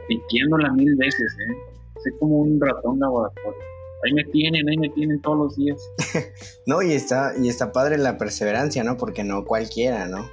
Repitiéndola 0.00 0.72
mil 0.72 0.94
veces, 0.96 1.36
¿eh? 1.48 1.54
Soy 2.02 2.12
como 2.18 2.38
un 2.38 2.61
ratón 2.61 2.98
laboratorio 2.98 3.70
ahí 4.05 4.12
me 4.12 4.24
tienen, 4.24 4.68
ahí 4.68 4.76
me 4.76 4.88
tienen 4.90 5.20
todos 5.20 5.38
los 5.38 5.57
días. 5.57 5.78
no, 6.66 6.82
y 6.82 6.92
está, 6.92 7.32
y 7.40 7.48
está 7.48 7.72
padre 7.72 7.98
la 7.98 8.18
perseverancia, 8.18 8.84
¿no? 8.84 8.96
Porque 8.96 9.24
no 9.24 9.44
cualquiera, 9.44 10.09
¿no? 10.09 10.28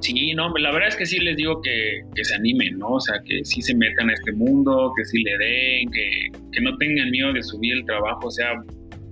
Sí, 0.00 0.32
no, 0.34 0.56
la 0.56 0.72
verdad 0.72 0.88
es 0.88 0.96
que 0.96 1.06
sí 1.06 1.18
les 1.18 1.36
digo 1.36 1.60
que, 1.60 2.02
se 2.22 2.34
animen, 2.34 2.78
¿no? 2.78 2.92
O 2.92 3.00
sea, 3.00 3.16
que 3.24 3.44
sí 3.44 3.60
se 3.62 3.74
metan 3.74 4.10
a 4.10 4.14
este 4.14 4.32
mundo, 4.32 4.92
que 4.96 5.04
sí 5.04 5.22
le 5.22 5.38
den, 5.38 5.90
que, 5.90 6.40
que 6.52 6.60
no 6.60 6.76
tengan 6.78 7.10
miedo 7.10 7.32
de 7.32 7.42
subir 7.42 7.74
el 7.74 7.84
trabajo, 7.84 8.30
sea 8.30 8.52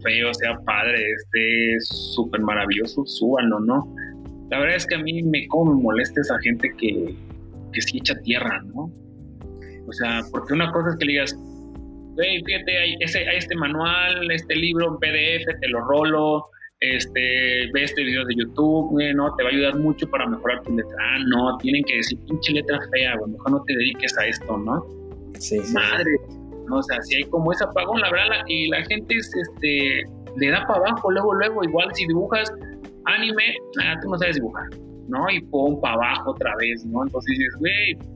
feo, 0.02 0.32
sea 0.34 0.56
padre, 0.64 1.12
esté 1.12 1.80
súper 1.80 2.40
maravilloso, 2.40 3.04
súbanlo, 3.04 3.60
¿no? 3.60 3.94
La 4.50 4.60
verdad 4.60 4.76
es 4.76 4.86
que 4.86 4.94
a 4.94 4.98
mí 4.98 5.22
me 5.24 5.46
como 5.48 5.74
me 5.74 5.82
molesta 5.82 6.20
esa 6.20 6.38
gente 6.40 6.70
que, 6.78 7.16
que 7.72 7.80
sí 7.80 7.98
echa 7.98 8.14
tierra, 8.20 8.62
¿no? 8.66 8.92
O 9.88 9.92
sea, 9.92 10.22
porque 10.30 10.52
una 10.54 10.70
cosa 10.72 10.90
es 10.90 10.96
que 10.96 11.04
le 11.04 11.12
digas, 11.12 11.36
hey, 12.18 12.42
fíjate, 12.44 12.78
hay, 12.78 12.96
este 13.00 13.54
manual, 13.56 14.30
este 14.30 14.54
libro 14.54 14.88
en 14.88 14.96
PDF, 14.96 15.60
te 15.60 15.68
lo 15.68 15.80
rolo, 15.80 16.44
este, 16.80 17.70
ve 17.72 17.84
este 17.84 18.02
video 18.02 18.24
de 18.24 18.34
YouTube, 18.34 18.92
¿no? 19.14 19.34
Te 19.36 19.42
va 19.42 19.50
a 19.50 19.52
ayudar 19.52 19.76
mucho 19.76 20.08
para 20.10 20.26
mejorar 20.26 20.62
tu 20.62 20.76
letra. 20.76 20.96
Ah, 21.00 21.18
no, 21.26 21.56
tienen 21.58 21.82
que 21.84 21.96
decir, 21.96 22.18
pinche 22.28 22.52
letra 22.52 22.78
fea, 22.92 23.16
güey, 23.16 23.32
mejor 23.32 23.50
no 23.50 23.62
te 23.64 23.76
dediques 23.76 24.16
a 24.18 24.26
esto, 24.26 24.56
¿no? 24.58 24.84
Sí, 25.38 25.58
Madre, 25.72 26.10
¿no? 26.68 26.78
o 26.78 26.82
sea, 26.82 27.00
si 27.02 27.16
hay 27.16 27.24
como 27.24 27.52
ese 27.52 27.64
apagón, 27.64 28.00
la 28.00 28.10
verdad, 28.10 28.44
y 28.48 28.68
la 28.68 28.82
gente 28.84 29.16
es, 29.16 29.30
este, 29.34 30.02
le 30.36 30.50
da 30.50 30.66
para 30.66 30.80
abajo, 30.80 31.10
luego, 31.10 31.34
luego, 31.34 31.64
igual 31.64 31.88
si 31.94 32.06
dibujas 32.06 32.52
anime, 33.06 33.54
ah, 33.82 33.94
tú 34.02 34.10
no 34.10 34.18
sabes 34.18 34.36
dibujar, 34.36 34.66
¿no? 35.08 35.30
Y 35.30 35.40
pon 35.46 35.80
para 35.80 35.94
abajo 35.94 36.30
otra 36.32 36.54
vez, 36.56 36.84
¿no? 36.86 37.04
Entonces 37.04 37.38
dices, 37.38 37.54
güey, 37.58 38.15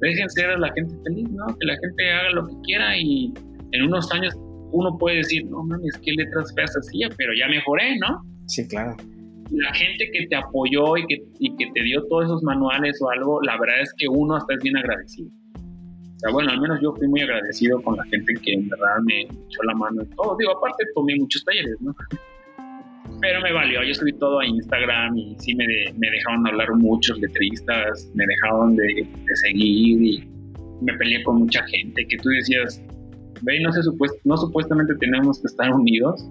dejen 0.00 0.28
ser 0.30 0.50
a 0.50 0.58
la 0.58 0.72
gente 0.72 0.94
feliz, 1.04 1.28
¿no? 1.30 1.46
Que 1.46 1.66
la 1.66 1.76
gente 1.78 2.10
haga 2.10 2.30
lo 2.30 2.46
que 2.46 2.54
quiera 2.64 2.96
y 2.96 3.32
en 3.72 3.82
unos 3.82 4.10
años 4.12 4.34
uno 4.72 4.96
puede 4.98 5.18
decir, 5.18 5.46
no 5.46 5.64
mames, 5.64 5.98
qué 6.04 6.12
letras 6.12 6.52
feas 6.54 6.72
hacía, 6.72 7.08
pero 7.16 7.32
ya 7.38 7.48
mejoré, 7.48 7.98
¿no? 7.98 8.22
Sí, 8.46 8.66
claro. 8.68 8.96
La 9.50 9.74
gente 9.74 10.08
que 10.12 10.26
te 10.28 10.36
apoyó 10.36 10.96
y 10.96 11.06
que, 11.06 11.22
y 11.40 11.56
que 11.56 11.70
te 11.74 11.82
dio 11.82 12.04
todos 12.06 12.26
esos 12.26 12.42
manuales 12.42 13.00
o 13.02 13.10
algo, 13.10 13.40
la 13.42 13.58
verdad 13.58 13.82
es 13.82 13.92
que 13.98 14.06
uno 14.08 14.36
hasta 14.36 14.54
es 14.54 14.60
bien 14.62 14.76
agradecido. 14.76 15.28
O 15.28 16.18
sea, 16.20 16.32
bueno, 16.32 16.50
al 16.50 16.60
menos 16.60 16.78
yo 16.82 16.94
fui 16.94 17.08
muy 17.08 17.22
agradecido 17.22 17.80
con 17.82 17.96
la 17.96 18.04
gente 18.04 18.34
que 18.42 18.52
en 18.52 18.68
verdad 18.68 18.98
me 19.06 19.22
echó 19.22 19.62
la 19.64 19.74
mano 19.74 20.02
en 20.02 20.10
todo. 20.10 20.36
Digo, 20.38 20.56
aparte 20.56 20.84
tomé 20.94 21.16
muchos 21.16 21.42
talleres, 21.44 21.76
¿no? 21.80 21.94
Pero 23.20 23.40
me 23.40 23.52
valió. 23.52 23.82
Yo 23.82 23.94
subí 23.94 24.12
todo 24.14 24.40
a 24.40 24.46
Instagram 24.46 25.16
y 25.16 25.36
sí 25.38 25.54
me, 25.54 25.66
me 25.98 26.10
dejaron 26.10 26.46
hablar 26.46 26.68
muchos 26.76 27.18
letristas, 27.18 28.10
me 28.14 28.24
dejaron 28.26 28.76
de, 28.76 29.06
seguir 29.34 30.02
y 30.02 30.28
me 30.82 30.92
peleé 30.94 31.22
con 31.22 31.40
mucha 31.40 31.64
gente 31.66 32.06
que 32.06 32.16
tú 32.18 32.28
decías, 32.30 32.82
ve, 33.42 33.60
no, 33.60 33.72
sé, 33.72 33.80
no 34.24 34.36
supuestamente 34.36 34.94
tenemos 34.96 35.40
que 35.40 35.46
estar 35.46 35.70
unidos 35.72 36.26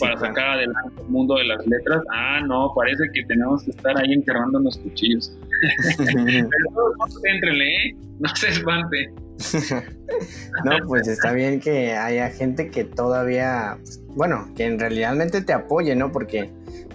para 0.00 0.16
sacar 0.16 0.50
adelante 0.52 1.02
el 1.02 1.08
mundo 1.08 1.36
de 1.36 1.44
las 1.44 1.66
letras. 1.66 2.02
Ah, 2.12 2.40
no, 2.46 2.72
parece 2.74 3.04
que 3.12 3.24
tenemos 3.24 3.62
que 3.64 3.70
estar 3.70 3.98
ahí 3.98 4.12
enterrando 4.12 4.58
los 4.60 4.76
cuchillos. 4.78 5.36
pero 5.98 6.94
no 6.98 7.06
se 7.06 7.28
¿eh? 7.28 7.96
No 8.20 8.28
se 8.34 8.48
espante. 8.48 9.12
no, 10.64 10.76
pues 10.86 11.08
está 11.08 11.32
bien 11.34 11.60
que 11.60 11.92
haya 11.92 12.30
gente 12.30 12.70
que 12.70 12.84
todavía, 12.84 13.78
bueno, 14.08 14.50
que 14.56 14.64
en 14.64 14.78
realidad 14.78 15.16
te 15.30 15.52
apoye, 15.52 15.94
¿no? 15.94 16.12
Porque 16.12 16.50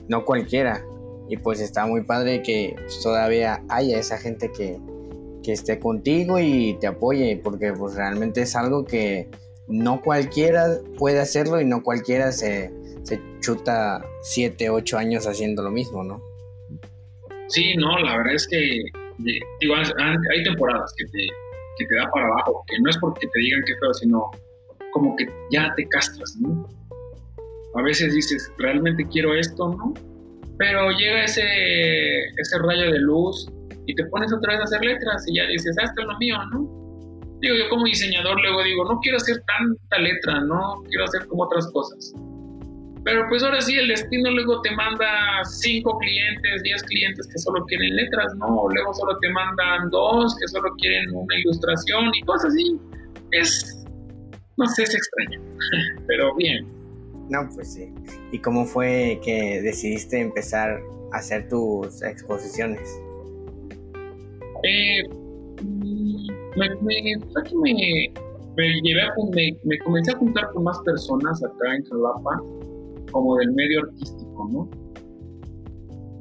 no 0.07 0.25
cualquiera. 0.25 0.83
Y 1.29 1.37
pues 1.37 1.59
está 1.59 1.85
muy 1.85 2.03
padre 2.03 2.41
que 2.41 2.75
todavía 3.03 3.61
haya 3.69 3.99
esa 3.99 4.17
gente 4.17 4.49
que, 4.51 4.79
que 5.43 5.51
esté 5.51 5.79
contigo 5.79 6.39
y 6.39 6.77
te 6.79 6.87
apoye, 6.87 7.39
porque 7.43 7.73
pues 7.73 7.95
realmente 7.95 8.41
es 8.41 8.55
algo 8.55 8.85
que 8.85 9.29
no 9.67 10.01
cualquiera 10.01 10.77
puede 10.97 11.19
hacerlo 11.19 11.59
y 11.59 11.65
no 11.65 11.83
cualquiera 11.83 12.31
se, 12.31 12.71
se 13.03 13.19
chuta 13.41 14.05
7, 14.21 14.69
8 14.69 14.97
años 14.97 15.27
haciendo 15.27 15.63
lo 15.63 15.71
mismo, 15.71 16.03
¿no? 16.03 16.21
Sí, 17.49 17.75
no, 17.75 17.97
la 17.99 18.17
verdad 18.17 18.35
es 18.35 18.47
que 18.47 18.83
digo, 19.17 19.75
hay 19.75 20.43
temporadas 20.43 20.93
que 20.97 21.05
te, 21.05 21.27
que 21.77 21.85
te 21.85 21.95
da 21.95 22.09
para 22.11 22.27
abajo, 22.27 22.63
que 22.67 22.79
no 22.81 22.89
es 22.89 22.97
porque 22.97 23.27
te 23.27 23.39
digan 23.39 23.61
que 23.65 23.75
feo, 23.77 23.93
sino 23.93 24.31
como 24.91 25.15
que 25.15 25.27
ya 25.51 25.73
te 25.75 25.87
castras. 25.89 26.37
A 27.75 27.81
veces 27.81 28.13
dices, 28.13 28.51
realmente 28.57 29.05
quiero 29.11 29.33
esto, 29.33 29.69
¿no? 29.69 29.93
Pero 30.57 30.91
llega 30.91 31.23
ese, 31.23 31.43
ese 31.43 32.59
rayo 32.59 32.91
de 32.91 32.99
luz 32.99 33.47
y 33.85 33.95
te 33.95 34.05
pones 34.05 34.33
otra 34.33 34.53
vez 34.53 34.61
a 34.61 34.63
hacer 34.63 34.81
letras 34.83 35.23
y 35.27 35.37
ya 35.37 35.45
dices, 35.47 35.75
ah, 35.79 35.85
esto 35.85 36.01
es 36.01 36.07
lo 36.07 36.17
mío, 36.17 36.35
¿no? 36.51 36.77
Digo, 37.39 37.55
yo 37.55 37.69
como 37.69 37.85
diseñador 37.85 38.41
luego 38.41 38.63
digo, 38.63 38.83
no 38.85 38.99
quiero 38.99 39.17
hacer 39.17 39.37
tanta 39.45 39.99
letra, 39.99 40.41
no 40.41 40.81
quiero 40.89 41.03
hacer 41.03 41.27
como 41.27 41.43
otras 41.43 41.71
cosas. 41.71 42.13
Pero 43.07 43.25
pues 43.29 43.41
ahora 43.41 43.61
sí, 43.61 43.73
el 43.73 43.87
destino 43.87 44.29
luego 44.31 44.61
te 44.63 44.71
manda 44.71 45.07
cinco 45.45 45.97
clientes, 45.97 46.61
diez 46.61 46.83
clientes 46.83 47.25
que 47.25 47.39
solo 47.39 47.63
quieren 47.63 47.95
letras, 47.95 48.35
¿no? 48.35 48.67
Luego 48.67 48.93
solo 48.93 49.17
te 49.19 49.29
mandan 49.29 49.89
dos 49.91 50.35
que 50.37 50.45
solo 50.49 50.69
quieren 50.77 51.15
una 51.15 51.39
ilustración 51.39 52.11
y 52.13 52.21
cosas 52.23 52.51
así. 52.51 52.77
Es, 53.31 53.85
no 54.57 54.67
sé, 54.67 54.83
es 54.83 54.93
extraño, 54.93 55.41
pero 56.07 56.35
bien. 56.35 56.67
No, 57.29 57.47
pues 57.55 57.75
sí. 57.75 57.93
¿Y 58.33 58.39
cómo 58.39 58.65
fue 58.65 59.21
que 59.23 59.61
decidiste 59.61 60.19
empezar 60.19 60.77
a 61.13 61.17
hacer 61.17 61.47
tus 61.47 62.01
exposiciones? 62.03 62.89
Eh, 64.63 65.03
me, 66.57 66.69
me, 66.81 67.01
me, 67.61 68.11
me, 68.57 68.81
llevé 68.81 69.01
a, 69.01 69.13
me, 69.33 69.57
me 69.63 69.79
comencé 69.79 70.11
a 70.11 70.17
juntar 70.17 70.51
con 70.51 70.65
más 70.65 70.77
personas 70.79 71.41
acá 71.41 71.73
en 71.73 71.85
Jalapa, 71.85 72.41
como 73.11 73.37
del 73.37 73.51
medio 73.53 73.81
artístico, 73.81 74.49
¿no? 74.51 74.69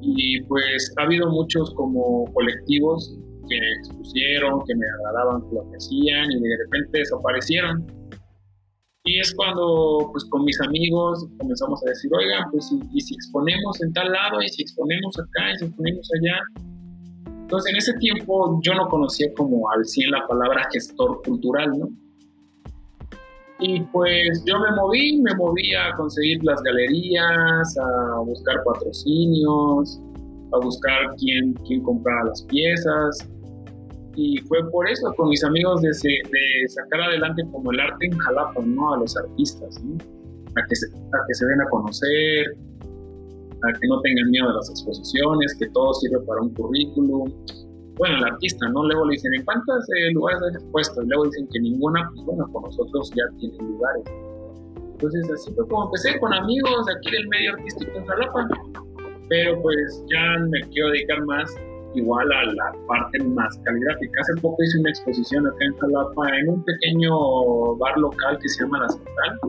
Y 0.00 0.40
pues 0.42 0.92
ha 0.98 1.02
habido 1.02 1.30
muchos 1.30 1.74
como 1.74 2.24
colectivos 2.32 3.16
que 3.48 3.56
expusieron, 3.78 4.62
que 4.66 4.74
me 4.74 4.86
agradaban 4.98 5.42
lo 5.52 5.70
que 5.70 5.76
hacían 5.76 6.30
y 6.30 6.40
de 6.40 6.56
repente 6.64 6.98
desaparecieron. 6.98 7.86
Y 9.04 9.20
es 9.20 9.32
cuando, 9.36 10.08
pues 10.10 10.24
con 10.24 10.44
mis 10.44 10.60
amigos 10.60 11.26
comenzamos 11.38 11.80
a 11.84 11.90
decir, 11.90 12.10
oigan, 12.12 12.50
pues 12.50 12.72
y, 12.92 13.00
si 13.00 13.14
exponemos 13.14 13.80
en 13.82 13.92
tal 13.92 14.10
lado, 14.10 14.42
y 14.42 14.48
si 14.48 14.62
exponemos 14.62 15.16
acá, 15.18 15.52
y 15.52 15.58
si 15.58 15.64
exponemos 15.66 16.10
allá. 16.20 16.40
Entonces, 17.42 17.70
en 17.70 17.76
ese 17.78 17.92
tiempo 17.94 18.60
yo 18.62 18.74
no 18.74 18.88
conocía 18.88 19.28
como 19.36 19.70
al 19.70 19.84
100 19.84 20.10
la 20.10 20.26
palabra 20.26 20.68
gestor 20.72 21.22
cultural, 21.24 21.70
¿no? 21.78 21.88
Y 23.58 23.80
pues 23.80 24.44
yo 24.44 24.58
me 24.58 24.70
moví, 24.76 25.20
me 25.22 25.34
moví 25.36 25.74
a 25.74 25.96
conseguir 25.96 26.44
las 26.44 26.60
galerías, 26.62 27.76
a 27.78 28.20
buscar 28.20 28.56
patrocinios, 28.64 30.00
a 30.52 30.58
buscar 30.58 31.14
quién, 31.18 31.54
quién 31.66 31.82
comprara 31.82 32.24
las 32.24 32.42
piezas 32.44 33.26
y 34.16 34.38
fue 34.48 34.58
por 34.70 34.88
eso 34.88 35.12
con 35.16 35.28
mis 35.28 35.44
amigos 35.44 35.82
de, 35.82 35.90
de, 35.90 36.68
sacar 36.68 37.02
adelante 37.02 37.44
como 37.52 37.70
el 37.70 37.80
arte 37.80 38.06
en 38.06 38.18
Jalapa, 38.18 38.62
¿no? 38.64 38.94
A 38.94 38.98
los 38.98 39.14
artistas, 39.16 39.78
¿no? 39.84 39.96
A 40.56 40.66
que, 40.66 40.74
se, 40.74 40.86
a 40.86 41.18
que 41.28 41.34
se 41.34 41.44
den 41.44 41.60
a 41.60 41.68
conocer, 41.68 42.46
a 43.62 43.78
que 43.78 43.88
no 43.88 44.00
tengan 44.00 44.30
miedo 44.30 44.48
de 44.48 44.54
las 44.54 44.70
exposiciones, 44.70 45.54
que 45.58 45.68
todo 45.68 45.92
sirve 45.94 46.18
para 46.26 46.40
un 46.40 46.54
currículum. 46.54 47.30
Bueno, 47.96 48.18
el 48.18 48.24
artista, 48.24 48.68
¿no? 48.68 48.84
Luego 48.84 49.06
le 49.06 49.12
dicen, 49.12 49.32
¿en 49.34 49.44
cuántos 49.44 49.88
eh, 49.88 50.12
lugares 50.12 50.42
has 50.42 50.54
expuesto? 50.56 51.02
Y 51.02 51.06
luego 51.06 51.24
dicen 51.24 51.48
que 51.50 51.60
ninguna, 51.60 52.10
pues 52.14 52.26
bueno, 52.26 52.46
con 52.52 52.62
nosotros 52.64 53.10
ya 53.14 53.24
tienen 53.38 53.58
lugares. 53.58 54.04
Entonces 54.92 55.30
así 55.30 55.52
fue 55.54 55.66
como 55.68 55.86
empecé 55.86 56.18
con 56.18 56.32
amigos 56.32 56.86
aquí 56.94 57.10
del 57.10 57.28
medio 57.28 57.52
artístico 57.52 57.92
en 57.96 58.06
Jalapa. 58.06 58.48
Pero 59.28 59.60
pues 59.62 60.04
ya 60.08 60.38
me 60.48 60.60
quiero 60.68 60.90
dedicar 60.90 61.24
más 61.24 61.54
igual 61.94 62.30
a 62.32 62.44
la 62.52 62.72
parte 62.86 63.18
más 63.24 63.58
caligráfica. 63.64 64.20
Hace 64.20 64.40
poco 64.42 64.62
hice 64.62 64.78
una 64.78 64.90
exposición 64.90 65.46
acá 65.46 65.64
en 65.64 65.76
Jalapa 65.76 66.38
en 66.38 66.48
un 66.50 66.64
pequeño 66.64 67.76
bar 67.76 67.96
local 67.98 68.38
que 68.40 68.48
se 68.48 68.62
llama 68.62 68.80
La 68.80 68.88
Central, 68.88 69.40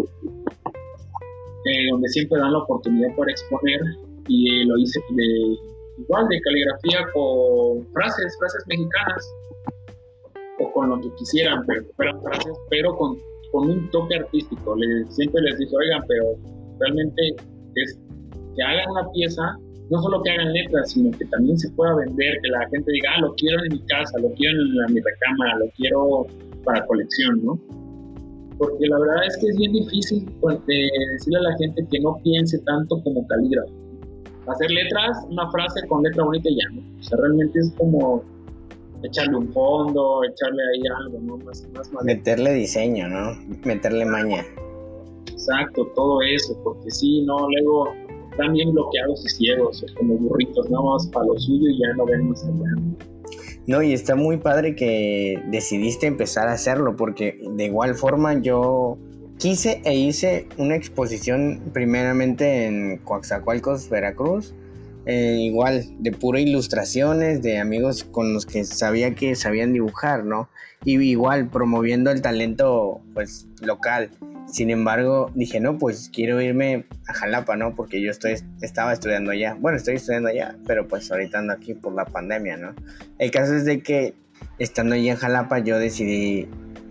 eh, 1.66 1.91
donde 1.91 2.08
siempre 2.10 2.39
dan 2.39 2.54
la 2.54 2.60
oportunidad 2.60 3.14
para 3.18 3.32
exponer 3.32 3.82
y 4.28 4.64
lo 4.66 4.78
hice 4.78 5.02
de, 5.12 5.58
igual 5.98 6.28
de 6.28 6.39
caligrafía 6.41 7.12
con 7.14 7.86
frases, 7.93 8.38
frases 8.39 8.64
mexicanas 8.68 9.34
o 10.60 10.72
con 10.72 10.89
lo 10.89 11.02
que 11.02 11.10
quisieran, 11.16 11.64
pero 11.66 12.22
frases, 12.22 12.54
pero 12.70 12.95
con, 12.95 13.18
con 13.52 13.70
un 13.70 13.89
toque 13.91 14.16
artístico. 14.16 14.76
Les, 14.76 15.16
siempre 15.16 15.41
les 15.41 15.58
dije, 15.58 15.76
oigan, 15.76 16.04
pero 16.08 16.26
realmente 16.80 17.36
es 17.76 18.00
que 18.56 18.64
hagan 18.64 18.89
una 18.91 19.12
pieza 19.12 19.58
no 19.89 20.02
solo 20.02 20.22
que 20.22 20.32
hagan 20.32 20.52
letras, 20.54 20.91
sino 20.91 21.18
que 21.18 21.26
también 21.26 21.58
se 21.58 21.70
pueda 21.72 21.95
vender, 21.95 22.39
que 22.41 22.50
la 22.50 22.68
gente 22.70 22.91
diga, 22.91 23.10
ah, 23.16 23.22
lo 23.22 23.34
quiero 23.36 23.64
en 23.64 23.74
mi 23.74 23.80
casa, 23.86 24.20
lo 24.20 24.30
quiero 24.34 24.60
en, 24.62 24.93
mi 24.93 25.00
recámara, 25.00 25.60
lo 25.60 25.70
quiero 25.78 26.28
para 26.64 26.86
colección, 26.86 27.45
¿no? 27.45 27.60
Porque 28.58 28.88
la 28.88 29.00
verdad 29.00 29.26
es 29.28 29.38
que 29.38 29.48
es 29.48 29.58
bien 29.58 29.72
difícil 29.72 30.26
pues, 30.41 30.60
decirle 30.66 31.39
a 31.39 31.52
la 31.52 31.58
gente 31.58 31.86
que 31.89 32.00
no 32.00 32.18
piense 32.24 32.60
tanto 32.60 33.02
como 33.04 33.26
calígrafo. 33.28 33.87
Hacer 34.48 34.72
letras, 34.72 35.26
una 35.30 35.50
frase 35.52 35.86
con 35.88 36.04
letra 36.04 36.24
bonita 36.24 36.50
y 36.50 36.56
ya, 36.56 36.70
¿no? 36.76 37.00
O 37.00 37.04
sea, 37.04 37.18
realmente 37.18 37.60
es 37.60 37.72
como 37.78 38.24
echarle 39.04 39.38
un 39.38 39.52
fondo, 39.54 40.24
echarle 40.24 40.62
ahí 40.74 40.84
algo, 41.00 41.20
¿no? 41.20 41.38
Más, 41.45 41.68
más, 41.74 41.91
Meterle 42.04 42.54
diseño, 42.54 43.08
¿no? 43.10 43.38
Meterle 43.66 44.06
maña. 44.06 44.45
Exacto, 45.32 45.86
todo 45.95 46.22
eso, 46.22 46.58
porque 46.64 46.89
sí, 46.91 47.22
no, 47.24 47.48
luego 47.50 47.93
están 48.32 48.54
bien 48.54 48.72
bloqueados 48.72 49.26
y 49.26 49.30
ciegos, 49.30 49.86
como 49.98 50.16
burritos, 50.16 50.70
nada 50.70 50.84
más 50.84 51.08
para 51.08 51.26
lo 51.26 51.38
suyo 51.39 51.70
y 51.70 51.80
ya 51.80 51.93
no 51.95 52.06
ven 52.06 52.30
más 52.30 52.43
allá. 52.43 52.98
No, 53.66 53.82
y 53.82 53.93
está 53.93 54.16
muy 54.16 54.38
padre 54.38 54.76
que 54.76 55.41
decidiste 55.48 56.08
empezar 56.08 56.48
a 56.48 56.54
hacerlo, 56.54 56.95
porque 56.95 57.39
de 57.56 57.66
igual 57.66 57.95
forma 57.95 58.41
yo 58.41 58.98
quise 59.38 59.82
e 59.86 59.96
hice 59.96 60.48
una 60.58 60.76
exposición 60.76 61.62
primeramente 61.74 62.66
en 62.66 62.98
Coaxacualcos, 62.98 63.90
Veracruz, 63.90 64.54
eh, 65.06 65.38
igual 65.40 65.86
de 66.00 66.12
pura 66.12 66.40
ilustraciones 66.40 67.42
de 67.42 67.60
amigos 67.60 68.04
con 68.04 68.34
los 68.34 68.46
que 68.46 68.66
sabía 68.66 69.16
que 69.16 69.36
sabían 69.36 69.72
dibujar, 69.74 70.26
¿no? 70.26 70.50
Y 70.84 71.00
igual 71.00 71.50
promoviendo 71.50 72.12
el 72.12 72.22
talento 72.22 73.02
pues 73.14 73.48
local. 73.62 74.10
Sin 74.48 74.70
embargo, 74.70 75.32
dije, 75.34 75.60
no, 75.60 75.78
pues 75.78 76.10
quiero 76.14 76.42
irme 76.42 76.86
a 77.08 77.14
Jalapa, 77.14 77.56
¿no? 77.58 77.76
Porque 77.76 78.02
yo 78.02 78.12
estoy, 78.12 78.36
estaba 78.62 78.94
estudiando 78.94 79.32
allá. 79.32 79.58
Bueno, 79.60 79.78
estoy 79.78 79.96
estudiando 79.96 80.30
allá, 80.30 80.58
pero 80.66 80.88
pues 80.88 81.12
ahorita 81.12 81.40
ando 81.40 81.54
aquí 81.54 81.74
por 81.74 81.94
la 81.94 82.06
pandemia, 82.06 82.58
¿no? 82.58 82.74
El 83.18 83.32
caso 83.32 83.56
es 83.56 83.66
de 83.66 83.82
que 83.82 84.14
estando 84.60 84.96
allá 84.96 85.12
en 85.12 85.18
Jalapa 85.18 85.60
yo 85.60 85.80
decidí 85.80 86.48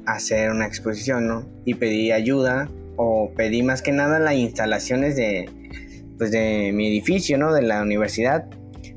hacer 0.07 0.51
una 0.51 0.67
exposición, 0.67 1.27
¿no? 1.27 1.47
Y 1.65 1.75
pedí 1.75 2.13
ayuda 2.13 2.71
o 2.97 3.31
pedí 3.37 3.63
más 3.63 3.83
que 3.83 3.93
nada 3.93 4.19
las 4.19 4.35
instalaciones 4.35 5.17
de, 5.17 5.51
pues 6.19 6.31
de 6.31 6.73
mi 6.73 6.89
edificio, 6.89 7.39
¿no? 7.39 7.53
De 7.53 7.63
la 7.63 7.83
universidad. 7.83 8.47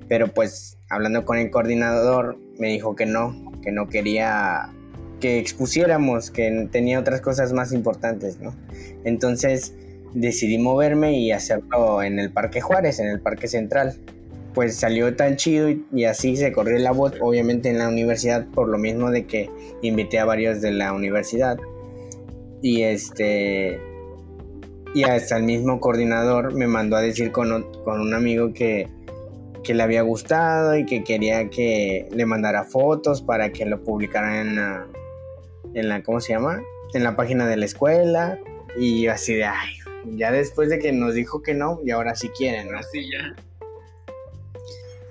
Pero 0.08 0.28
pues 0.28 0.78
hablando 0.90 1.26
con 1.26 1.38
el 1.38 1.52
coordinador 1.52 2.38
me 2.58 2.68
dijo 2.70 2.96
que 2.96 3.06
no, 3.06 3.52
que 3.62 3.72
no 3.72 3.88
quería 3.88 4.72
que 5.20 5.38
expusiéramos, 5.38 6.32
que 6.32 6.70
tenía 6.72 7.00
otras 7.00 7.22
cosas 7.22 7.52
más 7.54 7.74
importantes, 7.74 8.40
¿no? 8.40 8.56
Entonces 9.04 9.74
decidí 10.14 10.58
moverme 10.58 11.20
y 11.20 11.32
hacerlo 11.32 12.02
en 12.02 12.20
el 12.20 12.32
Parque 12.32 12.62
Juárez, 12.62 13.00
en 13.00 13.08
el 13.08 13.20
Parque 13.20 13.48
Central. 13.48 13.98
Pues 14.60 14.76
salió 14.76 15.16
tan 15.16 15.38
chido 15.38 15.70
y, 15.70 16.04
así 16.04 16.36
se 16.36 16.52
corrió 16.52 16.78
la 16.80 16.92
voz, 16.92 17.14
obviamente 17.22 17.70
en 17.70 17.78
la 17.78 17.88
universidad, 17.88 18.46
por 18.48 18.68
lo 18.68 18.78
mismo 18.78 19.10
de 19.10 19.26
que 19.26 19.50
invité 19.82 20.20
a 20.20 20.26
varios 20.26 20.60
de 20.60 20.74
la 20.74 20.92
universidad. 20.92 21.58
Y 22.62 22.82
este. 22.82 23.80
Y 24.94 25.04
hasta 25.04 25.38
el 25.38 25.44
mismo 25.44 25.80
coordinador 25.80 26.54
me 26.54 26.68
mandó 26.68 26.98
a 26.98 27.02
decir 27.02 27.32
con, 27.32 27.72
con 27.86 28.02
un 28.02 28.14
amigo 28.14 28.52
que, 28.52 28.90
que 29.64 29.74
le 29.74 29.82
había 29.82 30.02
gustado 30.02 30.76
y 30.76 30.86
que 30.86 31.06
quería 31.06 31.50
que 31.50 32.10
le 32.12 32.26
mandara 32.26 32.66
fotos 32.66 33.22
para 33.22 33.54
que 33.54 33.66
lo 33.66 33.82
publicaran 33.82 34.46
en 34.46 34.56
la, 34.58 34.88
en 35.74 35.88
la, 35.88 36.04
¿cómo 36.04 36.20
se 36.20 36.34
llama? 36.34 36.62
En 36.94 37.06
la 37.06 37.16
página 37.16 37.48
de 37.48 37.56
la 37.56 37.64
escuela 37.64 38.38
y 38.78 39.08
así 39.08 39.36
de, 39.36 39.46
ay, 39.46 39.70
ya 40.18 40.34
después 40.34 40.68
de 40.68 40.80
que 40.80 40.92
nos 40.92 41.14
dijo 41.14 41.42
que 41.42 41.54
no, 41.54 41.80
y 41.86 41.92
ahora 41.92 42.14
sí 42.14 42.28
quieren, 42.28 42.70
¿no? 42.74 42.80
Así 42.80 43.10
ya. 43.10 43.38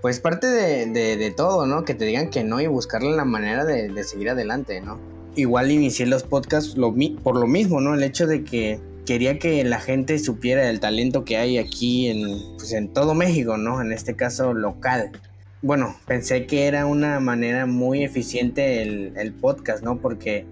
Pues 0.00 0.20
parte 0.20 0.46
de, 0.46 1.34
todo, 1.36 1.66
¿no? 1.66 1.84
Que 1.84 1.94
te 1.94 2.04
digan 2.04 2.30
que 2.30 2.44
no 2.44 2.60
y 2.60 2.66
buscarle 2.66 3.10
la 3.16 3.24
manera 3.24 3.64
de, 3.64 4.04
seguir 4.04 4.30
adelante, 4.30 4.80
¿no? 4.80 4.98
Igual 5.34 5.70
inicié 5.70 6.06
los 6.06 6.22
podcasts 6.22 6.76
por 7.22 7.36
lo 7.36 7.46
mismo, 7.46 7.80
¿no? 7.80 7.94
El 7.94 8.02
hecho 8.02 8.26
de 8.26 8.44
que 8.44 8.80
quería 9.06 9.38
que 9.38 9.64
la 9.64 9.80
gente 9.80 10.18
supiera 10.18 10.68
el 10.68 10.80
talento 10.80 11.24
que 11.24 11.36
hay 11.36 11.58
aquí 11.58 12.08
en, 12.08 12.40
pues 12.56 12.72
en 12.72 12.88
todo 12.88 13.14
México, 13.14 13.56
¿no? 13.56 13.80
En 13.80 13.92
este 13.92 14.14
caso 14.14 14.54
local 14.54 15.12
bueno, 15.60 15.96
pensé 16.06 16.46
que 16.46 16.66
era 16.66 16.86
una 16.86 17.18
manera 17.18 17.66
muy 17.66 18.04
eficiente 18.04 18.82
el, 18.82 19.32
podcast, 19.34 19.82
¿no? 19.82 19.98
Porque 19.98 20.46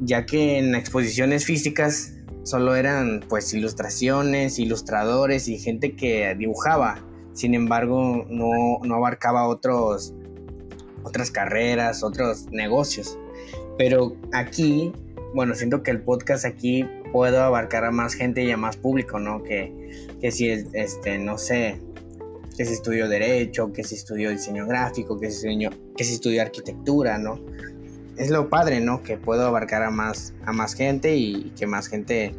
ya 0.00 0.26
que 0.26 0.58
en 0.58 0.74
exposiciones 0.74 1.46
físicas 1.46 2.14
solo 2.42 2.76
eran 2.76 3.24
pues 3.26 3.52
ilustraciones, 3.54 4.58
ilustradores 4.58 5.48
y 5.48 5.58
gente 5.58 5.96
que 5.96 6.34
dibujaba. 6.34 7.02
Sin 7.38 7.54
embargo, 7.54 8.26
no, 8.28 8.80
no 8.82 8.94
abarcaba 8.96 9.46
otros, 9.46 10.12
otras 11.04 11.30
carreras, 11.30 12.02
otros 12.02 12.46
negocios. 12.50 13.16
Pero 13.78 14.16
aquí, 14.32 14.92
bueno, 15.36 15.54
siento 15.54 15.84
que 15.84 15.92
el 15.92 16.00
podcast 16.00 16.44
aquí 16.44 16.84
puedo 17.12 17.40
abarcar 17.40 17.84
a 17.84 17.92
más 17.92 18.14
gente 18.14 18.42
y 18.42 18.50
a 18.50 18.56
más 18.56 18.76
público, 18.76 19.20
¿no? 19.20 19.44
Que, 19.44 19.72
que 20.20 20.32
si, 20.32 20.50
este, 20.50 21.20
no 21.20 21.38
sé, 21.38 21.80
que 22.56 22.64
se 22.64 22.72
estudió 22.72 23.08
Derecho, 23.08 23.72
que 23.72 23.84
se 23.84 23.94
estudió 23.94 24.30
Diseño 24.30 24.66
Gráfico, 24.66 25.20
que 25.20 25.30
se 25.30 25.48
estudió, 25.48 25.70
que 25.96 26.02
estudió 26.02 26.42
Arquitectura, 26.42 27.18
¿no? 27.18 27.38
Es 28.16 28.30
lo 28.30 28.48
padre, 28.48 28.80
¿no? 28.80 29.04
Que 29.04 29.16
puedo 29.16 29.46
abarcar 29.46 29.84
a 29.84 29.92
más, 29.92 30.34
a 30.44 30.52
más 30.52 30.74
gente 30.74 31.14
y 31.14 31.52
que 31.56 31.68
más 31.68 31.86
gente 31.86 32.34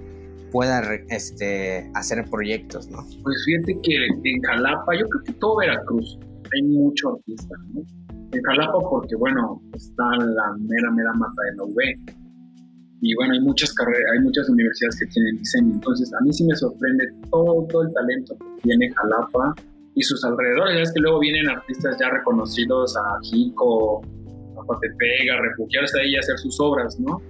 pueda 0.52 0.82
este, 1.10 1.90
hacer 1.96 2.26
proyectos, 2.30 2.90
¿no? 2.90 3.06
Pues 3.24 3.44
fíjate 3.46 3.80
que 3.82 4.08
en 4.24 4.42
Jalapa, 4.42 4.94
yo 4.96 5.08
creo 5.08 5.24
que 5.24 5.34
todo 5.34 5.58
Veracruz, 5.58 6.18
hay 6.54 6.64
mucho 6.64 7.16
artista, 7.16 7.56
¿no? 7.74 7.82
En 8.32 8.44
Jalapa 8.44 8.80
porque, 8.90 9.16
bueno, 9.16 9.62
está 9.74 10.04
la 10.18 10.56
mera, 10.60 10.92
mera 10.92 11.14
mata 11.14 11.42
de 11.50 11.58
la 11.58 11.64
UB. 11.64 12.16
Y 13.02 13.16
bueno, 13.16 13.34
hay 13.34 13.40
muchas 13.40 13.74
carreras, 13.74 14.04
hay 14.14 14.20
muchas 14.24 14.50
universidades 14.50 15.00
que 15.00 15.06
tienen 15.08 15.38
diseño. 15.38 15.74
Entonces, 15.74 16.12
a 16.14 16.24
mí 16.24 16.34
sí 16.34 16.46
me 16.46 16.56
sorprende 16.56 17.06
todo 17.32 17.82
el 17.82 17.94
talento 17.94 18.36
que 18.38 18.62
tiene 18.64 18.92
Jalapa 18.94 19.56
y 19.96 20.04
sus 20.04 20.24
alrededores. 20.26 20.90
Es 20.90 20.94
que 20.94 21.00
luego 21.00 21.20
vienen 21.20 21.50
artistas 21.50 21.98
ya 22.00 22.10
reconocidos 22.10 22.96
a 22.98 23.20
Jico, 23.24 24.02
a 24.02 24.66
Patepega, 24.66 25.36
a 25.36 25.42
refugiarse 25.42 26.00
ahí 26.02 26.12
y 26.12 26.18
hacer 26.18 26.38
sus 26.38 26.60
obras, 26.60 27.00
¿no? 27.00 27.22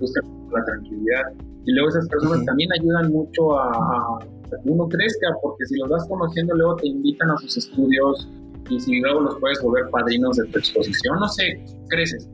buscan 0.00 0.24
la 0.50 0.64
tranquilidad. 0.64 1.22
Y 1.70 1.72
luego 1.72 1.88
esas 1.88 2.08
personas 2.08 2.44
también 2.44 2.68
ayudan 2.80 3.12
mucho 3.12 3.56
a, 3.56 3.70
a, 3.70 4.18
que 4.20 4.68
uno 4.68 4.88
crezca, 4.88 5.28
porque 5.40 5.64
si 5.66 5.76
los 5.76 5.88
vas 5.88 6.04
conociendo, 6.08 6.52
luego 6.56 6.74
te 6.74 6.88
invitan 6.88 7.30
a 7.30 7.36
sus 7.36 7.56
estudios 7.58 8.28
y 8.68 8.80
si 8.80 8.98
luego 8.98 9.20
los 9.20 9.38
puedes 9.38 9.62
volver 9.62 9.88
padrinos 9.90 10.36
de 10.36 10.46
tu 10.46 10.58
exposición, 10.58 11.20
no 11.20 11.28
sé, 11.28 11.64
creces. 11.88 12.28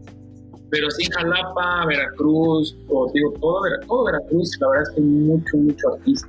Pero 0.71 0.91
sí, 0.91 1.05
Jalapa, 1.13 1.85
Veracruz, 1.87 2.79
o 2.89 3.11
digo, 3.13 3.35
todo, 3.43 3.61
todo 3.87 4.05
Veracruz, 4.07 4.57
la 4.59 4.71
verdad 4.71 4.83
es 4.89 4.95
que 4.95 5.01
hay 5.03 5.07
mucho, 5.07 5.57
mucho 5.59 5.93
artista. 5.93 6.29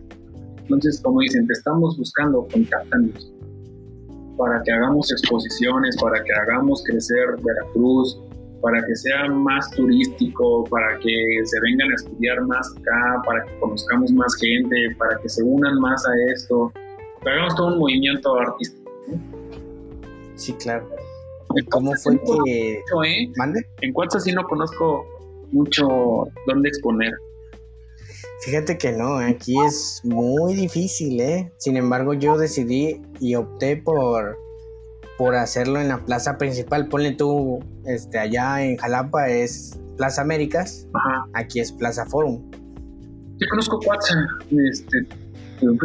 Entonces, 0.64 1.02
como 1.02 1.22
dicen, 1.22 1.48
te 1.48 1.54
estamos 1.54 1.98
buscando, 1.98 2.46
contáctanos 2.52 3.32
para 4.38 4.62
que 4.64 4.72
hagamos 4.74 5.10
exposiciones, 5.14 5.96
para 5.96 6.22
que 6.22 6.34
hagamos 6.34 6.84
crecer 6.84 7.38
Veracruz, 7.42 8.20
para 8.62 8.86
que 8.86 8.96
sea 8.96 9.30
más 9.30 9.70
turístico, 9.72 10.64
para 10.66 10.98
que 11.00 11.42
se 11.44 11.60
vengan 11.62 11.92
a 11.92 11.96
estudiar 11.96 12.42
más 12.44 12.76
acá, 12.78 13.22
para 13.26 13.46
que 13.46 13.60
conozcamos 13.60 14.12
más 14.12 14.36
gente, 14.36 14.96
para 14.98 15.20
que 15.20 15.30
se 15.30 15.44
unan 15.44 15.80
más 15.80 16.04
a 16.08 16.12
esto, 16.34 16.72
que 17.24 17.30
hagamos 17.30 17.56
todo 17.56 17.74
un 17.74 17.80
movimiento 17.80 18.36
artístico. 18.36 18.92
Sí, 20.36 20.54
claro. 20.54 20.88
¿Y 21.56 21.66
cómo 21.66 21.94
fue 21.96 22.20
que...? 22.20 22.74
¿eh? 22.74 23.32
¿Mande? 23.38 23.66
En 23.82 23.94
Cuatza 23.94 24.20
sí 24.20 24.32
no 24.32 24.44
conozco 24.44 25.06
mucho 25.52 26.28
dónde 26.46 26.70
exponer. 26.70 27.14
Fíjate 28.42 28.78
que 28.78 28.92
no, 28.92 29.18
aquí 29.18 29.56
es 29.66 30.02
muy 30.04 30.54
difícil, 30.54 31.20
¿eh? 31.20 31.52
Sin 31.58 31.76
embargo, 31.76 32.14
yo 32.14 32.38
decidí 32.38 33.02
y 33.20 33.36
opté 33.36 33.78
por, 33.78 34.38
por 35.18 35.36
hacerlo 35.36 35.80
en 35.80 35.88
la 35.88 36.06
plaza 36.06 36.38
principal. 36.38 36.88
Ponle 36.88 37.12
tú, 37.14 37.60
este, 37.86 38.20
allá 38.20 38.64
en 38.64 38.78
Jalapa 38.78 39.30
es 39.30 39.80
Plaza 39.98 40.22
Américas, 40.22 40.88
Ajá. 40.94 41.26
aquí 41.34 41.60
es 41.60 41.72
Plaza 41.72 42.06
Forum. 42.06 42.42
Yo 43.40 43.48
conozco 43.50 43.80
Cuatza, 43.84 44.16
este, 44.50 45.08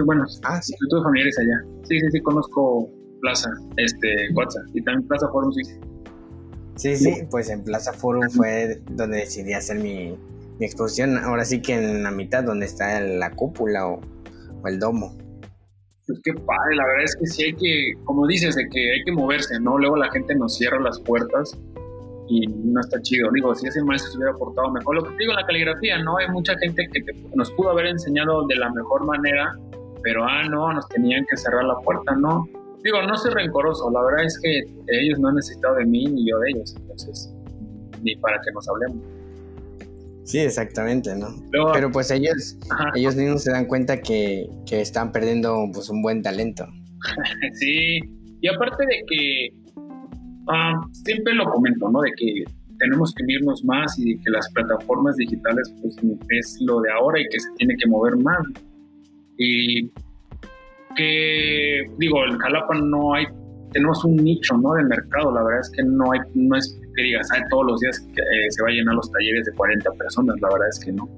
bueno, 0.04 0.24
ah, 0.44 0.60
sí. 0.62 0.74
tuve 0.88 1.02
familiares 1.02 1.38
allá. 1.38 1.70
Sí, 1.84 1.98
sí, 2.00 2.06
sí, 2.12 2.20
conozco 2.20 2.88
Plaza, 3.20 3.50
este, 3.76 4.08
Cuatza, 4.34 4.60
y 4.74 4.82
también 4.82 5.06
Plaza 5.08 5.28
Forum, 5.28 5.52
sí. 5.52 5.62
Sí, 6.76 6.96
sí, 6.96 7.14
pues 7.30 7.50
en 7.50 7.62
Plaza 7.62 7.92
Forum 7.92 8.30
fue 8.30 8.80
donde 8.90 9.18
decidí 9.18 9.52
hacer 9.52 9.78
mi, 9.78 10.16
mi 10.58 10.66
exposición, 10.66 11.18
ahora 11.18 11.44
sí 11.44 11.60
que 11.60 11.74
en 11.74 12.02
la 12.02 12.10
mitad 12.10 12.44
donde 12.44 12.66
está 12.66 13.00
la 13.00 13.30
cúpula 13.30 13.86
o, 13.86 14.00
el 14.64 14.78
domo. 14.78 15.16
Pues 16.12 16.20
qué 16.24 16.34
padre, 16.34 16.76
la 16.76 16.84
verdad 16.84 17.04
es 17.04 17.16
que 17.16 17.26
sí 17.26 17.42
hay 17.44 17.54
que, 17.54 18.04
como 18.04 18.26
dices, 18.26 18.54
de 18.54 18.68
que 18.68 18.92
hay 18.92 19.02
que 19.02 19.12
moverse, 19.12 19.58
¿no? 19.60 19.78
Luego 19.78 19.96
la 19.96 20.10
gente 20.10 20.34
nos 20.34 20.54
cierra 20.54 20.78
las 20.78 21.00
puertas 21.00 21.58
y 22.28 22.46
no 22.46 22.80
está 22.80 23.00
chido. 23.00 23.30
Digo, 23.32 23.54
si 23.54 23.66
ese 23.66 23.82
maestro 23.82 24.12
se 24.12 24.18
hubiera 24.18 24.36
portado 24.36 24.70
mejor, 24.70 24.96
lo 24.96 25.04
que 25.04 25.16
digo 25.16 25.32
en 25.32 25.36
la 25.36 25.46
caligrafía, 25.46 26.02
¿no? 26.02 26.18
Hay 26.18 26.28
mucha 26.28 26.54
gente 26.58 26.86
que 26.92 27.00
nos 27.34 27.50
pudo 27.52 27.70
haber 27.70 27.86
enseñado 27.86 28.46
de 28.46 28.56
la 28.56 28.70
mejor 28.74 29.06
manera, 29.06 29.56
pero 30.02 30.22
ah, 30.22 30.42
no, 30.50 30.70
nos 30.74 30.86
tenían 30.88 31.24
que 31.30 31.36
cerrar 31.38 31.64
la 31.64 31.76
puerta, 31.76 32.14
¿no? 32.14 32.46
Digo, 32.84 33.00
no 33.00 33.16
soy 33.16 33.32
rencoroso, 33.32 33.90
la 33.90 34.04
verdad 34.04 34.26
es 34.26 34.38
que 34.38 34.58
ellos 34.88 35.18
no 35.18 35.28
han 35.28 35.36
necesitado 35.36 35.76
de 35.76 35.86
mí 35.86 36.04
ni 36.04 36.28
yo 36.28 36.38
de 36.40 36.50
ellos, 36.50 36.74
entonces, 36.76 37.32
ni 38.02 38.16
para 38.16 38.38
que 38.42 38.52
nos 38.52 38.68
hablemos. 38.68 38.98
Sí, 40.24 40.38
exactamente, 40.38 41.14
¿no? 41.16 41.28
Pero 41.72 41.90
pues 41.90 42.10
ellos, 42.10 42.58
ellos 42.94 43.16
mismos 43.16 43.42
se 43.42 43.50
dan 43.50 43.66
cuenta 43.66 44.00
que, 44.00 44.48
que, 44.66 44.80
están 44.80 45.10
perdiendo 45.10 45.68
pues 45.72 45.88
un 45.90 46.00
buen 46.00 46.22
talento. 46.22 46.66
sí, 47.54 47.98
y 48.40 48.48
aparte 48.48 48.84
de 48.86 49.04
que 49.08 49.48
ah, 50.48 50.80
siempre 50.92 51.34
lo 51.34 51.44
comento, 51.44 51.88
¿no? 51.90 52.00
De 52.00 52.10
que 52.16 52.44
tenemos 52.78 53.12
que 53.14 53.24
unirnos 53.24 53.64
más 53.64 53.98
y 53.98 54.14
de 54.14 54.20
que 54.22 54.30
las 54.30 54.50
plataformas 54.52 55.16
digitales 55.16 55.72
pues 55.80 55.96
es 56.30 56.58
lo 56.60 56.80
de 56.80 56.92
ahora 56.92 57.20
y 57.20 57.24
que 57.28 57.40
se 57.40 57.48
tiene 57.56 57.74
que 57.76 57.88
mover 57.88 58.16
más. 58.16 58.42
Y 59.38 59.90
que, 60.96 61.84
digo, 61.98 62.24
en 62.26 62.38
Jalapa 62.38 62.74
no 62.78 63.14
hay, 63.14 63.26
tenemos 63.72 64.04
un 64.04 64.16
nicho, 64.16 64.56
¿no? 64.58 64.74
De 64.74 64.84
mercado, 64.84 65.32
la 65.32 65.42
verdad 65.42 65.60
es 65.60 65.70
que 65.70 65.82
no 65.84 66.12
hay, 66.12 66.20
no 66.34 66.56
es 66.56 66.78
que 66.94 67.02
digas, 67.02 67.28
todos 67.50 67.66
los 67.66 67.80
días 67.80 68.06
eh, 68.16 68.50
se 68.50 68.62
va 68.62 68.68
a 68.68 68.72
llenar 68.72 68.94
los 68.94 69.10
talleres 69.10 69.46
de 69.46 69.52
40 69.52 69.90
personas, 69.92 70.40
la 70.40 70.48
verdad 70.50 70.68
es 70.68 70.84
que 70.84 70.92
no. 70.92 71.08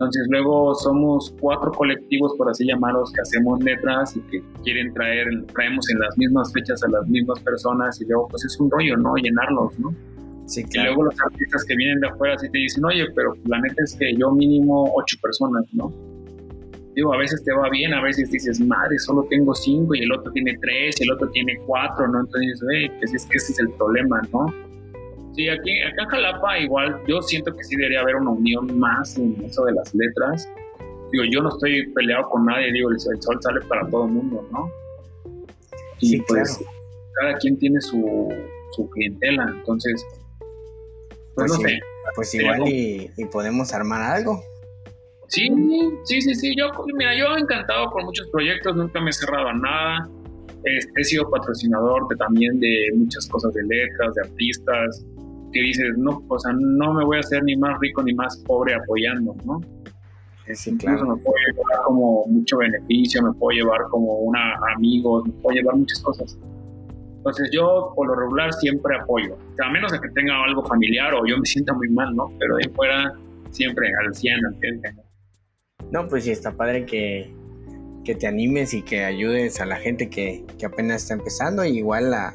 Entonces 0.00 0.26
luego 0.30 0.74
somos 0.76 1.34
cuatro 1.40 1.70
colectivos, 1.72 2.34
por 2.38 2.48
así 2.48 2.66
llamarlos, 2.66 3.12
que 3.12 3.20
hacemos 3.20 3.62
letras 3.62 4.16
y 4.16 4.20
que 4.30 4.42
quieren 4.64 4.94
traer, 4.94 5.26
traemos 5.54 5.90
en 5.90 5.98
las 5.98 6.16
mismas 6.16 6.50
fechas 6.54 6.82
a 6.82 6.88
las 6.88 7.06
mismas 7.06 7.38
personas 7.40 8.00
y 8.00 8.06
luego 8.06 8.26
pues 8.28 8.42
es 8.46 8.58
un 8.58 8.70
rollo, 8.70 8.96
¿no? 8.96 9.14
Llenarlos, 9.16 9.78
¿no? 9.78 9.94
Sí, 10.46 10.64
claro. 10.64 10.92
Y 10.92 10.94
luego 10.94 11.04
los 11.10 11.20
artistas 11.20 11.66
que 11.66 11.76
vienen 11.76 12.00
de 12.00 12.08
afuera 12.08 12.38
sí 12.38 12.48
te 12.50 12.56
dicen, 12.56 12.82
oye, 12.82 13.04
pero 13.14 13.34
la 13.44 13.60
neta 13.60 13.84
es 13.84 13.94
que 13.94 14.16
yo 14.16 14.30
mínimo 14.32 14.90
ocho 14.94 15.18
personas, 15.20 15.66
¿no? 15.74 15.92
Digo, 16.94 17.12
a 17.12 17.18
veces 17.18 17.44
te 17.44 17.52
va 17.52 17.68
bien, 17.68 17.92
a 17.92 18.02
veces 18.02 18.30
dices, 18.30 18.58
madre, 18.58 18.98
solo 18.98 19.26
tengo 19.28 19.54
cinco 19.54 19.94
y 19.94 20.00
el 20.00 20.12
otro 20.12 20.32
tiene 20.32 20.56
tres 20.62 20.98
y 20.98 21.04
el 21.04 21.12
otro 21.12 21.28
tiene 21.28 21.60
cuatro, 21.66 22.08
¿no? 22.08 22.20
Entonces, 22.20 22.58
hey, 22.72 22.90
pues 22.98 23.12
es 23.12 23.26
que 23.26 23.36
ese 23.36 23.52
es 23.52 23.58
el 23.58 23.68
problema, 23.74 24.22
¿no? 24.32 24.69
Sí, 25.40 25.48
aquí, 25.48 25.70
acá 25.80 26.02
en 26.02 26.08
Jalapa 26.10 26.58
igual 26.58 27.00
yo 27.06 27.22
siento 27.22 27.56
que 27.56 27.64
sí 27.64 27.74
debería 27.74 28.00
haber 28.00 28.16
una 28.16 28.32
unión 28.32 28.78
más 28.78 29.16
en 29.16 29.42
eso 29.42 29.64
de 29.64 29.72
las 29.72 29.94
letras. 29.94 30.46
Digo, 31.10 31.24
yo 31.32 31.40
no 31.40 31.48
estoy 31.48 31.86
peleado 31.94 32.28
con 32.28 32.44
nadie, 32.44 32.70
digo, 32.70 32.90
el, 32.90 33.00
sol 33.00 33.38
sale 33.40 33.62
para 33.62 33.88
todo 33.88 34.04
el 34.04 34.10
mundo, 34.10 34.46
¿no? 34.52 34.70
Y 35.98 36.10
sí, 36.10 36.22
pues 36.28 36.62
cada 37.18 37.38
quien 37.38 37.58
tiene 37.58 37.80
su, 37.80 38.28
su 38.76 38.90
clientela, 38.90 39.50
entonces, 39.50 40.04
pues, 41.34 41.48
pues 41.48 41.52
no 41.52 41.56
sé. 41.56 41.80
Pues 42.14 42.34
igual 42.34 42.62
y, 42.66 43.10
podemos 43.32 43.72
armar 43.72 44.02
algo. 44.02 44.42
Sí, 45.28 45.48
sí, 46.04 46.20
sí, 46.20 46.34
sí. 46.34 46.54
Yo, 46.54 46.66
mira, 46.98 47.16
yo 47.16 47.34
he 47.34 47.40
encantado 47.40 47.90
por 47.90 48.04
muchos 48.04 48.28
proyectos, 48.28 48.76
nunca 48.76 49.00
me 49.00 49.08
he 49.08 49.12
cerrado 49.14 49.48
a 49.48 49.54
nada. 49.54 50.10
Este, 50.64 51.00
he 51.00 51.04
sido 51.04 51.30
patrocinador 51.30 52.08
de, 52.08 52.16
también 52.16 52.60
de 52.60 52.90
muchas 52.94 53.26
cosas 53.26 53.54
de 53.54 53.62
letras, 53.62 54.14
de 54.14 54.28
artistas 54.28 55.06
que 55.52 55.60
dices, 55.60 55.96
no, 55.96 56.22
o 56.28 56.38
sea, 56.38 56.52
no 56.52 56.94
me 56.94 57.04
voy 57.04 57.18
a 57.18 57.20
hacer 57.20 57.42
ni 57.44 57.56
más 57.56 57.78
rico 57.80 58.02
ni 58.02 58.14
más 58.14 58.36
pobre 58.46 58.74
apoyando, 58.74 59.34
¿no? 59.44 59.60
Sí, 60.54 60.76
claro. 60.76 61.06
me 61.06 61.22
puedo 61.22 61.36
llevar 61.46 61.84
como 61.84 62.24
mucho 62.26 62.58
beneficio, 62.58 63.22
me 63.22 63.32
puedo 63.34 63.56
llevar 63.56 63.82
como 63.88 64.18
una 64.18 64.54
amigos, 64.74 65.24
me 65.26 65.32
puedo 65.34 65.56
llevar 65.56 65.76
muchas 65.76 66.00
cosas. 66.00 66.36
Entonces 67.18 67.50
yo 67.52 67.92
por 67.94 68.08
lo 68.08 68.14
regular 68.14 68.52
siempre 68.54 68.96
apoyo, 68.96 69.36
a 69.62 69.70
menos 69.70 69.92
de 69.92 70.00
que 70.00 70.08
tenga 70.08 70.42
algo 70.42 70.64
familiar 70.64 71.14
o 71.14 71.26
yo 71.26 71.36
me 71.36 71.44
sienta 71.44 71.72
muy 71.74 71.88
mal, 71.90 72.14
¿no? 72.16 72.32
Pero 72.38 72.56
de 72.56 72.68
fuera 72.70 73.14
siempre 73.50 73.88
al 74.04 74.14
100, 74.14 74.46
al 74.46 74.56
No, 75.92 76.08
pues 76.08 76.24
sí, 76.24 76.30
está 76.30 76.52
padre 76.52 76.86
que, 76.86 77.32
que 78.04 78.14
te 78.14 78.26
animes 78.26 78.74
y 78.74 78.82
que 78.82 79.04
ayudes 79.04 79.60
a 79.60 79.66
la 79.66 79.76
gente 79.76 80.08
que, 80.08 80.44
que 80.58 80.66
apenas 80.66 81.02
está 81.02 81.14
empezando, 81.14 81.64
y 81.64 81.78
igual 81.78 82.14
a, 82.14 82.34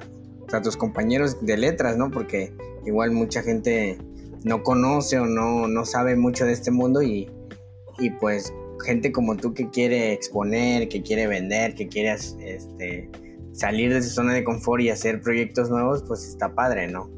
a 0.53 0.61
tus 0.61 0.77
compañeros 0.77 1.43
de 1.45 1.57
letras, 1.57 1.97
¿no? 1.97 2.11
Porque 2.11 2.53
igual 2.85 3.11
mucha 3.11 3.41
gente 3.41 3.97
no 4.43 4.63
conoce 4.63 5.19
o 5.19 5.25
no, 5.25 5.67
no 5.67 5.85
sabe 5.85 6.15
mucho 6.15 6.45
de 6.45 6.53
este 6.53 6.71
mundo 6.71 7.01
y, 7.01 7.29
y 7.99 8.09
pues 8.11 8.53
gente 8.85 9.11
como 9.11 9.35
tú 9.35 9.53
que 9.53 9.69
quiere 9.69 10.13
exponer, 10.13 10.87
que 10.87 11.01
quiere 11.01 11.27
vender, 11.27 11.75
que 11.75 11.87
quiere 11.87 12.11
este, 12.11 13.09
salir 13.53 13.93
de 13.93 14.01
su 14.01 14.09
zona 14.09 14.33
de 14.33 14.43
confort 14.43 14.81
y 14.81 14.89
hacer 14.89 15.21
proyectos 15.21 15.69
nuevos, 15.69 16.03
pues 16.07 16.27
está 16.27 16.53
padre, 16.53 16.87
¿no? 16.87 17.09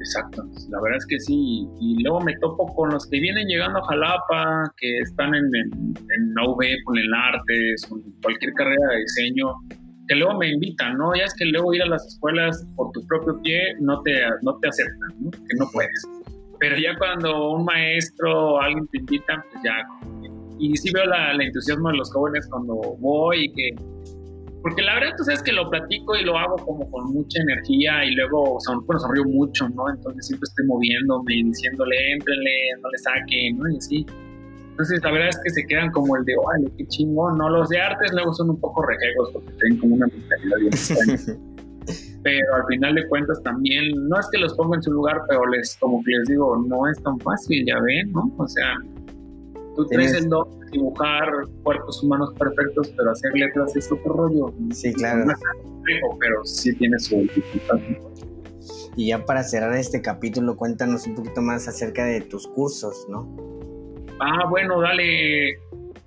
Exacto, 0.00 0.42
la 0.70 0.80
verdad 0.82 0.98
es 0.98 1.06
que 1.06 1.20
sí. 1.20 1.68
Y 1.78 2.02
luego 2.02 2.20
me 2.20 2.36
topo 2.38 2.66
con 2.74 2.90
los 2.90 3.08
que 3.08 3.20
vienen 3.20 3.46
llegando 3.46 3.78
a 3.78 3.86
Jalapa, 3.86 4.74
que 4.76 4.98
están 4.98 5.32
en, 5.34 5.44
en, 5.44 5.94
en 5.96 6.34
con 6.84 6.98
el 6.98 7.14
arte, 7.14 7.74
con 7.88 8.02
cualquier 8.20 8.52
carrera 8.54 8.88
de 8.90 8.98
diseño, 8.98 9.46
que 10.12 10.18
luego 10.18 10.38
me 10.38 10.50
invitan, 10.50 10.98
¿no? 10.98 11.14
Ya 11.14 11.24
es 11.24 11.34
que 11.34 11.46
luego 11.46 11.72
ir 11.72 11.82
a 11.82 11.86
las 11.86 12.06
escuelas 12.06 12.66
por 12.76 12.92
tu 12.92 13.00
propio 13.06 13.40
pie 13.42 13.74
no 13.80 14.02
te, 14.02 14.12
no 14.42 14.58
te 14.58 14.68
aceptan, 14.68 15.08
¿no? 15.20 15.30
Que 15.30 15.56
no 15.58 15.66
puedes. 15.72 16.06
Pero 16.60 16.76
ya 16.76 16.96
cuando 16.98 17.52
un 17.52 17.64
maestro 17.64 18.52
o 18.52 18.60
alguien 18.60 18.86
te 18.88 18.98
invita, 18.98 19.42
pues 19.50 19.64
ya. 19.64 19.74
Y 20.58 20.76
sí 20.76 20.92
veo 20.92 21.06
la, 21.06 21.32
el 21.32 21.40
entusiasmo 21.40 21.88
de 21.88 21.96
los 21.96 22.12
jóvenes 22.12 22.46
cuando 22.50 22.74
voy 23.00 23.46
y 23.46 23.52
que. 23.52 23.70
Porque 24.60 24.82
la 24.82 24.94
verdad, 24.94 25.14
tú 25.16 25.24
sabes 25.24 25.42
que 25.42 25.50
lo 25.50 25.68
platico 25.70 26.14
y 26.14 26.24
lo 26.24 26.36
hago 26.38 26.56
como 26.56 26.88
con 26.90 27.12
mucha 27.12 27.40
energía 27.42 28.04
y 28.04 28.14
luego 28.14 28.58
son, 28.60 28.84
bueno, 28.86 29.00
sonrío 29.00 29.24
mucho, 29.24 29.68
¿no? 29.70 29.88
Entonces 29.90 30.26
siempre 30.26 30.44
estoy 30.44 30.66
moviéndome 30.66 31.34
y 31.34 31.42
diciéndole, 31.44 32.12
éntrenle, 32.12 32.50
no 32.80 32.90
le 32.90 32.98
saquen, 32.98 33.58
¿no? 33.58 33.70
Y 33.70 33.76
así. 33.78 34.06
Entonces, 34.72 35.00
la 35.04 35.12
verdad 35.12 35.28
es 35.28 35.38
que 35.44 35.50
se 35.50 35.66
quedan 35.66 35.90
como 35.92 36.16
el 36.16 36.24
de, 36.24 36.32
¡ay, 36.32 36.64
qué 36.78 36.86
chingón! 36.86 37.36
¿no? 37.36 37.48
Los 37.50 37.68
de 37.68 37.78
artes 37.78 38.10
luego 38.12 38.32
son 38.32 38.50
un 38.50 38.58
poco 38.58 38.82
rejegos 38.82 39.30
porque 39.32 39.52
tienen 39.60 39.78
como 39.78 39.96
una 39.96 40.06
mentalidad 40.06 40.56
bien 40.58 41.52
Pero 42.22 42.54
al 42.54 42.66
final 42.68 42.94
de 42.94 43.06
cuentas 43.08 43.42
también, 43.42 44.08
no 44.08 44.18
es 44.18 44.28
que 44.32 44.38
los 44.38 44.54
ponga 44.54 44.76
en 44.76 44.82
su 44.82 44.92
lugar, 44.92 45.22
pero 45.28 45.44
les, 45.46 45.76
como 45.78 46.02
que 46.04 46.12
les 46.12 46.28
digo, 46.28 46.56
no 46.68 46.88
es 46.88 47.02
tan 47.02 47.18
fácil, 47.20 47.66
ya 47.66 47.80
ven, 47.80 48.12
¿no? 48.12 48.32
O 48.38 48.46
sea, 48.46 48.78
tú 49.74 49.84
tienes 49.86 50.14
el 50.14 50.28
don 50.28 50.48
de 50.60 50.66
dibujar 50.70 51.28
cuerpos 51.64 52.02
humanos 52.02 52.32
perfectos, 52.38 52.92
pero 52.96 53.10
hacer 53.10 53.32
letras 53.34 53.76
es 53.76 53.90
otro 53.90 54.12
rollo. 54.12 54.54
Sí, 54.70 54.94
claro. 54.94 55.26
pero 56.20 56.44
sí 56.44 56.72
tiene 56.76 56.98
su 56.98 57.16
dificultad. 57.16 57.78
Y 58.96 59.08
ya 59.08 59.24
para 59.24 59.42
cerrar 59.42 59.74
este 59.74 60.00
capítulo, 60.00 60.56
cuéntanos 60.56 61.06
un 61.06 61.16
poquito 61.16 61.42
más 61.42 61.66
acerca 61.66 62.04
de 62.04 62.20
tus 62.20 62.46
cursos, 62.46 63.06
¿no? 63.08 63.61
Ah, 64.24 64.46
bueno, 64.48 64.80
dale. 64.80 65.58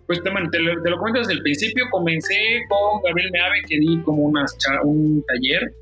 Pues 0.08 0.24
te, 0.24 0.30
te, 0.30 0.60
lo, 0.60 0.82
te 0.82 0.90
lo 0.90 0.98
desde 1.14 1.34
el 1.34 1.42
principio. 1.42 1.86
Comencé 1.92 2.64
con 2.70 3.02
Gabriel 3.04 3.32
Meave, 3.32 3.62
que 3.68 3.78
di 3.78 4.02
como 4.04 4.24
un 4.24 5.24
taller. 5.28 5.74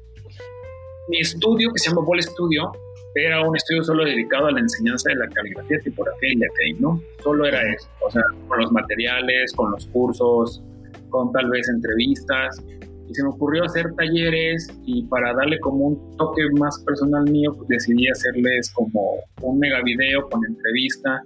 Mi 1.09 1.19
estudio, 1.19 1.69
que 1.71 1.79
se 1.79 1.89
llama 1.89 2.01
Ball 2.05 2.23
Studio, 2.23 2.71
era 3.13 3.47
un 3.47 3.55
estudio 3.55 3.83
solo 3.83 4.05
dedicado 4.05 4.47
a 4.47 4.51
la 4.51 4.61
enseñanza 4.61 5.09
de 5.09 5.15
la 5.15 5.27
caligrafía, 5.27 5.77
tipografía 5.83 6.29
y 6.31 6.35
lettering, 6.37 6.81
¿no? 6.81 7.01
Solo 7.21 7.45
era 7.45 7.61
eso, 7.73 7.87
o 8.01 8.09
sea, 8.09 8.23
con 8.47 8.59
los 8.59 8.71
materiales, 8.71 9.53
con 9.53 9.71
los 9.71 9.85
cursos, 9.87 10.63
con 11.09 11.31
tal 11.33 11.49
vez 11.49 11.67
entrevistas. 11.69 12.63
Y 13.07 13.13
se 13.13 13.21
me 13.21 13.29
ocurrió 13.29 13.65
hacer 13.65 13.93
talleres 13.95 14.67
y 14.85 15.03
para 15.03 15.33
darle 15.33 15.59
como 15.59 15.87
un 15.87 16.17
toque 16.17 16.41
más 16.57 16.81
personal 16.85 17.29
mío, 17.29 17.53
pues 17.55 17.67
decidí 17.67 18.07
hacerles 18.07 18.71
como 18.71 19.17
un 19.41 19.59
mega 19.59 19.81
video 19.83 20.27
con 20.29 20.43
entrevista 20.45 21.21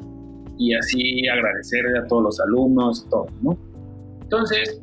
y 0.57 0.73
así 0.73 1.27
agradecerle 1.27 1.99
a 1.99 2.07
todos 2.07 2.23
los 2.23 2.39
alumnos 2.39 3.07
todo, 3.09 3.27
¿no? 3.41 3.57
Entonces, 4.21 4.81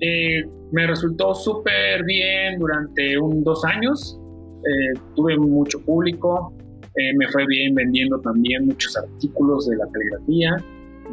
eh, 0.00 0.44
me 0.72 0.86
resultó 0.86 1.34
súper 1.34 2.04
bien 2.04 2.58
durante 2.58 3.18
un 3.18 3.44
dos 3.44 3.64
años. 3.64 4.18
Eh, 4.64 4.98
tuve 5.14 5.36
mucho 5.38 5.80
público, 5.80 6.52
eh, 6.96 7.14
me 7.16 7.28
fue 7.28 7.46
bien 7.46 7.74
vendiendo 7.74 8.20
también 8.20 8.66
muchos 8.66 8.96
artículos 8.96 9.68
de 9.68 9.76
la 9.76 9.86
caligrafía. 9.92 10.56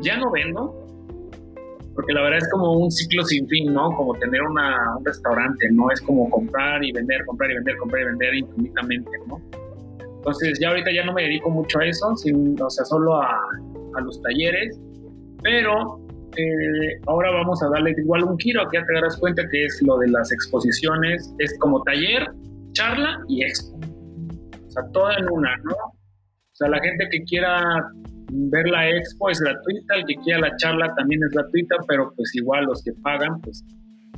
Ya 0.01 0.18
no 0.18 0.32
vendo, 0.32 0.76
porque 1.95 2.14
la 2.14 2.22
verdad 2.22 2.39
es 2.39 2.49
como 2.49 2.74
un 2.74 2.91
ciclo 2.91 3.24
sin 3.24 3.47
fin, 3.47 3.74
¿no? 3.74 3.91
Como 3.95 4.14
tener 4.16 4.41
una, 4.41 4.97
un 4.97 5.05
restaurante, 5.05 5.70
¿no? 5.72 5.91
Es 5.91 6.01
como 6.01 6.30
comprar 6.30 6.84
y 6.84 6.91
vender, 6.91 7.26
comprar 7.26 7.51
y 7.51 7.55
vender, 7.55 7.78
comprar 7.78 8.01
y 8.01 8.05
vender 8.05 8.36
infinitamente, 8.36 9.12
¿no? 9.28 9.41
Entonces 10.18 10.60
ya 10.60 10.70
ahorita 10.70 10.91
ya 10.93 11.05
no 11.05 11.14
me 11.14 11.24
dedico 11.24 11.49
mucho 11.49 11.80
a 11.80 11.86
eso, 11.86 12.16
sin, 12.16 12.62
o 12.62 12.70
sea, 12.70 12.86
solo 12.86 13.22
a, 13.22 13.39
a 14.00 14.02
los 14.02 14.22
talleres, 14.22 14.80
pero 15.43 16.00
eh, 16.38 17.02
ahora 17.08 17.32
vamos 17.32 17.62
a 17.64 17.70
darle 17.70 17.95
igual 17.97 18.24
un 18.24 18.38
giro, 18.38 18.68
que 18.70 18.78
ya 18.78 18.86
te 18.86 18.93
darás 18.93 19.18
cuenta 19.18 19.43
que 19.50 19.66
es 19.66 19.82
lo 19.82 19.97
de 19.97 20.10
las 20.10 20.32
exposiciones, 20.32 21.34
es 21.39 21.58
como 21.60 21.82
taller, 21.84 22.28
charla 22.74 23.24
y 23.28 23.43
expo. 23.43 23.80
O 24.68 24.72
sea, 24.72 24.84
todo 24.93 25.10
en 25.18 25.30
una, 25.32 25.56
¿no? 25.64 25.74
O 25.74 26.56
sea, 26.56 26.70
la 26.70 26.80
gente 26.80 27.08
que 27.12 27.24
quiera 27.24 27.64
ver 28.32 28.68
la 28.68 28.89
expo 28.89 29.30
es 29.30 29.39
gratuita, 29.39 29.95
el 29.95 30.06
que 30.06 30.16
quiera 30.24 30.39
la 30.41 30.56
charla 30.58 30.93
también 30.95 31.22
es 31.24 31.32
gratuita, 31.32 31.76
pero 31.88 32.14
pues 32.16 32.36
igual 32.36 32.66
los 32.66 32.84
que 32.84 32.91
pagan, 33.02 33.39
pues 33.41 33.64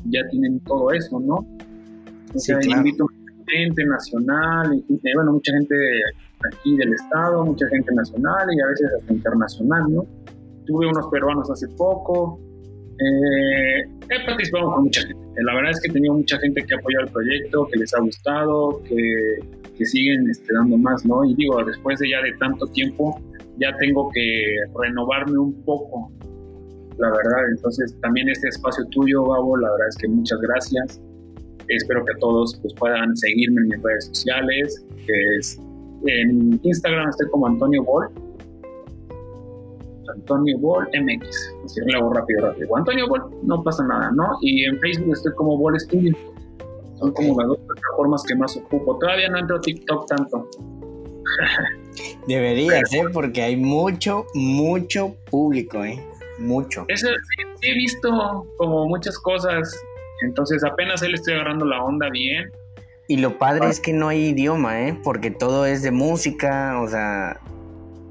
ya 0.06 0.22
tienen 0.30 0.60
todo 0.62 0.92
eso, 0.92 1.20
¿no? 1.20 1.36
O 2.34 2.40
sea, 2.40 2.58
invito 2.64 3.06
a 3.06 3.52
gente 3.52 3.86
nacional, 3.86 4.84
bueno, 5.16 5.34
mucha 5.34 5.52
gente 5.54 5.76
aquí 6.48 6.78
del 6.78 6.94
estado, 6.94 7.46
mucha 7.46 7.68
gente 7.68 7.94
nacional 7.94 8.48
y 8.54 8.62
a 8.62 8.68
veces 8.68 8.90
hasta 9.00 9.14
internacional, 9.14 9.84
¿no? 9.90 10.06
Tuve 10.66 10.88
unos 10.88 11.08
peruanos 11.08 11.50
hace 11.50 11.68
poco, 11.70 12.40
eh, 13.02 13.82
he 14.10 14.26
participado 14.26 14.72
con 14.74 14.84
mucha 14.84 15.02
gente. 15.02 15.42
La 15.44 15.56
verdad 15.56 15.72
es 15.72 15.82
que 15.82 15.90
he 15.90 15.94
tenido 15.94 16.14
mucha 16.14 16.38
gente 16.38 16.62
que 16.64 16.76
ha 16.76 16.78
apoyado 16.78 17.06
el 17.06 17.12
proyecto, 17.12 17.68
que 17.72 17.80
les 17.80 17.94
ha 17.96 18.00
gustado, 18.00 18.84
que, 18.84 19.40
que 19.76 19.86
siguen 19.86 20.30
este, 20.30 20.54
dando 20.54 20.78
más, 20.78 21.04
¿no? 21.06 21.26
Y 21.26 21.34
digo, 21.36 21.64
después 21.64 22.00
de 22.00 22.10
ya 22.10 22.22
de 22.22 22.34
tanto 22.34 22.68
tiempo, 22.68 23.20
ya 23.58 23.76
tengo 23.78 24.10
que 24.14 24.56
renovarme 24.80 25.38
un 25.38 25.64
poco, 25.64 26.12
la 27.00 27.10
verdad. 27.10 27.50
Entonces, 27.56 27.96
también 28.02 28.30
este 28.30 28.50
espacio 28.50 28.86
tuyo, 28.92 29.24
Gabo, 29.26 29.58
la 29.58 29.72
verdad 29.72 29.88
es 29.90 29.98
que 29.98 30.08
muchas 30.08 30.40
gracias. 30.42 31.02
Espero 31.70 32.06
que 32.06 32.14
todos 32.20 32.60
pues, 32.62 32.74
puedan 32.76 33.16
seguirme 33.16 33.62
en 33.62 33.68
mis 33.70 33.82
redes 33.82 34.06
sociales, 34.08 34.86
que 35.08 35.38
es 35.40 35.60
en 36.06 36.60
Instagram 36.64 37.10
estoy 37.10 37.30
como 37.30 37.48
Antonio 37.48 37.84
Ball. 37.84 38.10
Antonio 40.14 40.58
Ball 40.60 40.88
MX. 40.94 41.56
Así 41.66 41.80
lo 41.86 42.00
hago 42.00 42.14
rápido, 42.14 42.48
rápido. 42.48 42.76
Antonio 42.76 43.08
Ball, 43.08 43.24
no 43.44 43.64
pasa 43.64 43.84
nada, 43.86 44.12
¿no? 44.12 44.38
Y 44.42 44.66
en 44.66 44.80
Facebook 44.80 45.14
estoy 45.14 45.34
como 45.36 45.58
Ball 45.58 45.80
Studio. 45.80 46.16
Son 47.00 47.12
como 47.14 47.40
las 47.40 47.48
dos 47.48 47.58
plataformas 47.60 48.24
que 48.28 48.36
más 48.36 48.56
ocupo. 48.58 48.98
Todavía 49.00 49.30
no 49.30 49.40
entro 49.40 49.58
a 49.58 49.62
TikTok 49.62 50.08
tanto. 50.08 50.48
Deberías, 52.28 52.94
¿eh? 52.94 53.04
Porque 53.12 53.42
hay 53.42 53.56
mucho, 53.56 54.26
mucho 54.34 55.16
público, 55.30 55.84
¿eh? 55.84 56.00
Mucho. 56.40 56.86
Eso, 56.88 57.08
sí, 57.08 57.68
he 57.68 57.74
visto 57.74 58.46
como 58.58 58.88
muchas 58.88 59.18
cosas. 59.20 59.84
Entonces 60.22 60.64
apenas 60.64 61.02
él 61.02 61.16
estoy 61.16 61.34
agarrando 61.36 61.66
la 61.66 61.84
onda 61.84 62.10
bien. 62.10 62.52
Y 63.12 63.18
lo 63.18 63.38
padre 63.38 63.68
es 63.68 63.82
que 63.82 63.92
no 63.92 64.08
hay 64.08 64.28
idioma, 64.28 64.88
¿eh? 64.88 64.98
Porque 65.04 65.32
todo 65.32 65.66
es 65.66 65.82
de 65.82 65.92
música, 65.92 66.80
o 66.80 66.88
sea, 66.88 67.42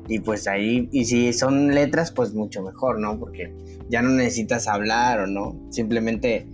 y 0.09 0.19
pues 0.19 0.47
ahí, 0.47 0.91
y 0.93 1.07
si 1.07 1.33
son 1.33 1.75
letras, 1.75 2.13
pues 2.13 2.35
mucho 2.35 2.63
mejor, 2.63 3.01
¿no? 3.01 3.19
Porque 3.19 3.51
ya 3.89 4.03
no 4.03 4.11
necesitas 4.11 4.69
hablar 4.69 5.21
o 5.21 5.27
no, 5.27 5.59
simplemente 5.71 6.47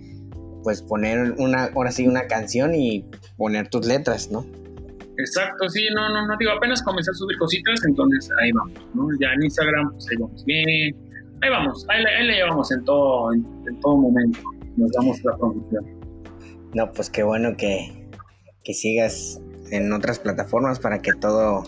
pues 0.63 0.81
poner 0.81 1.35
una, 1.39 1.65
ahora 1.75 1.91
sí, 1.91 2.07
una 2.07 2.27
canción 2.27 2.73
y 2.73 3.03
poner 3.35 3.67
tus 3.67 3.85
letras, 3.85 4.31
¿no? 4.31 4.45
Exacto, 5.17 5.67
sí, 5.67 5.85
no, 5.93 6.07
no, 6.07 6.25
no, 6.25 6.37
digo, 6.39 6.51
apenas 6.51 6.81
comencé 6.81 7.11
a 7.11 7.15
subir 7.15 7.37
cositas, 7.39 7.83
entonces 7.85 8.29
ahí 8.41 8.53
vamos, 8.53 8.79
¿no? 8.93 9.09
Ya 9.19 9.33
en 9.33 9.43
Instagram, 9.43 9.91
pues 9.91 10.07
ahí 10.09 10.17
vamos 10.21 10.45
bien, 10.45 10.95
ahí 11.41 11.49
vamos, 11.49 11.85
ahí, 11.89 12.25
le 12.25 12.33
llevamos 12.33 12.71
en 12.71 12.81
todo, 12.85 13.33
en, 13.33 13.45
en 13.67 13.77
todo 13.81 13.97
momento, 13.97 14.39
nos 14.77 14.89
damos 14.93 15.21
la 15.25 15.35
promoción. 15.35 15.85
No, 16.73 16.89
pues 16.93 17.09
qué 17.09 17.23
bueno 17.23 17.57
que, 17.57 17.96
que 18.67 18.73
sigas 18.73 19.39
en 19.71 19.93
otras 19.93 20.19
plataformas 20.19 20.77
para 20.77 21.01
que 21.01 21.13
todo, 21.13 21.63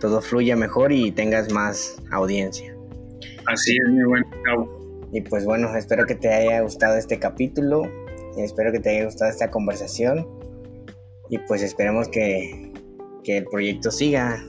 todo 0.00 0.20
fluya 0.20 0.56
mejor 0.56 0.90
y 0.90 1.12
tengas 1.12 1.52
más 1.52 2.02
audiencia. 2.10 2.74
Así 3.46 3.76
es, 3.76 3.92
mi 3.92 4.02
buen 4.02 4.24
Y 5.12 5.20
pues 5.20 5.44
bueno, 5.44 5.72
espero 5.76 6.04
que 6.04 6.16
te 6.16 6.34
haya 6.34 6.60
gustado 6.62 6.96
este 6.96 7.20
capítulo, 7.20 7.84
espero 8.36 8.72
que 8.72 8.80
te 8.80 8.90
haya 8.90 9.04
gustado 9.04 9.30
esta 9.30 9.52
conversación 9.52 10.26
y 11.30 11.38
pues 11.46 11.62
esperemos 11.62 12.08
que, 12.08 12.72
que 13.22 13.38
el 13.38 13.44
proyecto 13.44 13.92
siga, 13.92 14.44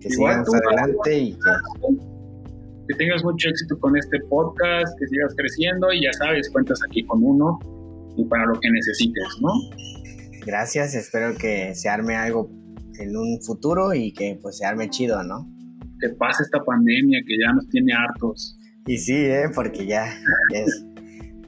que 0.00 0.08
siga 0.08 0.38
más 0.38 0.48
adelante 0.48 1.18
y 1.18 1.32
que... 1.34 2.06
Que 2.88 2.94
tengas 2.94 3.22
mucho 3.24 3.48
éxito 3.48 3.76
con 3.80 3.96
este 3.98 4.20
podcast, 4.30 4.96
que 4.98 5.08
sigas 5.08 5.34
creciendo 5.36 5.92
y 5.92 6.04
ya 6.04 6.12
sabes, 6.12 6.48
cuentas 6.50 6.78
aquí 6.88 7.04
con 7.04 7.22
uno 7.22 7.58
y 8.16 8.24
para 8.26 8.46
lo 8.46 8.54
que 8.60 8.70
necesites, 8.70 9.26
¿no? 9.40 9.50
Gracias, 10.46 10.94
espero 10.94 11.36
que 11.36 11.74
se 11.74 11.88
arme 11.88 12.14
algo 12.14 12.48
en 12.98 13.16
un 13.16 13.42
futuro 13.42 13.92
y 13.92 14.12
que 14.12 14.38
pues 14.40 14.58
se 14.58 14.64
arme 14.64 14.88
chido, 14.88 15.22
¿no? 15.22 15.50
Que 16.00 16.10
pase 16.10 16.44
esta 16.44 16.62
pandemia 16.64 17.20
que 17.26 17.34
ya 17.38 17.52
nos 17.52 17.68
tiene 17.68 17.92
hartos. 17.92 18.58
Y 18.86 18.98
sí, 18.98 19.16
¿eh? 19.16 19.50
porque 19.54 19.86
ya, 19.86 20.06
ya, 20.52 20.60
es, 20.60 20.86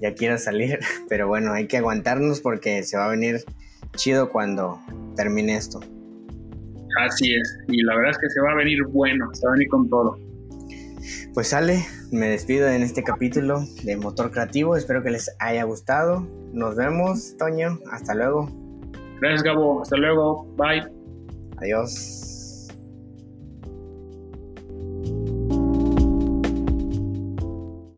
ya 0.03 0.15
quiero 0.15 0.37
salir, 0.37 0.79
pero 1.09 1.29
bueno, 1.29 1.53
hay 1.53 1.69
que 1.69 1.77
aguantarnos 1.77 2.41
porque 2.41 2.83
se 2.83 2.97
va 2.97 3.07
a 3.07 3.11
venir 3.11 3.45
chido 3.97 4.31
cuando 4.31 4.81
termine 5.17 5.57
esto. 5.57 5.81
Así 7.07 7.33
es, 7.33 7.59
y 7.69 7.83
la 7.85 7.95
verdad 7.95 8.11
es 8.11 8.19
que 8.19 8.29
se 8.29 8.41
va 8.41 8.53
a 8.53 8.57
venir 8.57 8.85
bueno, 8.89 9.33
se 9.33 9.47
va 9.47 9.53
a 9.53 9.55
venir 9.55 9.69
con 9.69 9.89
todo. 9.89 10.19
Pues 11.33 11.49
sale, 11.49 11.85
me 12.11 12.29
despido 12.29 12.67
en 12.69 12.83
este 12.83 13.05
capítulo 13.05 13.65
de 13.85 13.97
Motor 13.97 14.33
Creativo, 14.33 14.77
espero 14.77 15.05
que 15.05 15.11
les 15.11 15.31
haya 15.39 15.63
gustado. 15.63 16.27
Nos 16.53 16.75
vemos, 16.75 17.37
Toño, 17.37 17.79
hasta 17.93 18.15
luego. 18.15 18.68
Gracias, 19.21 19.43
Gabo. 19.43 19.83
Hasta 19.83 19.97
luego. 19.97 20.47
Bye. 20.57 20.87
Adiós. 21.59 22.28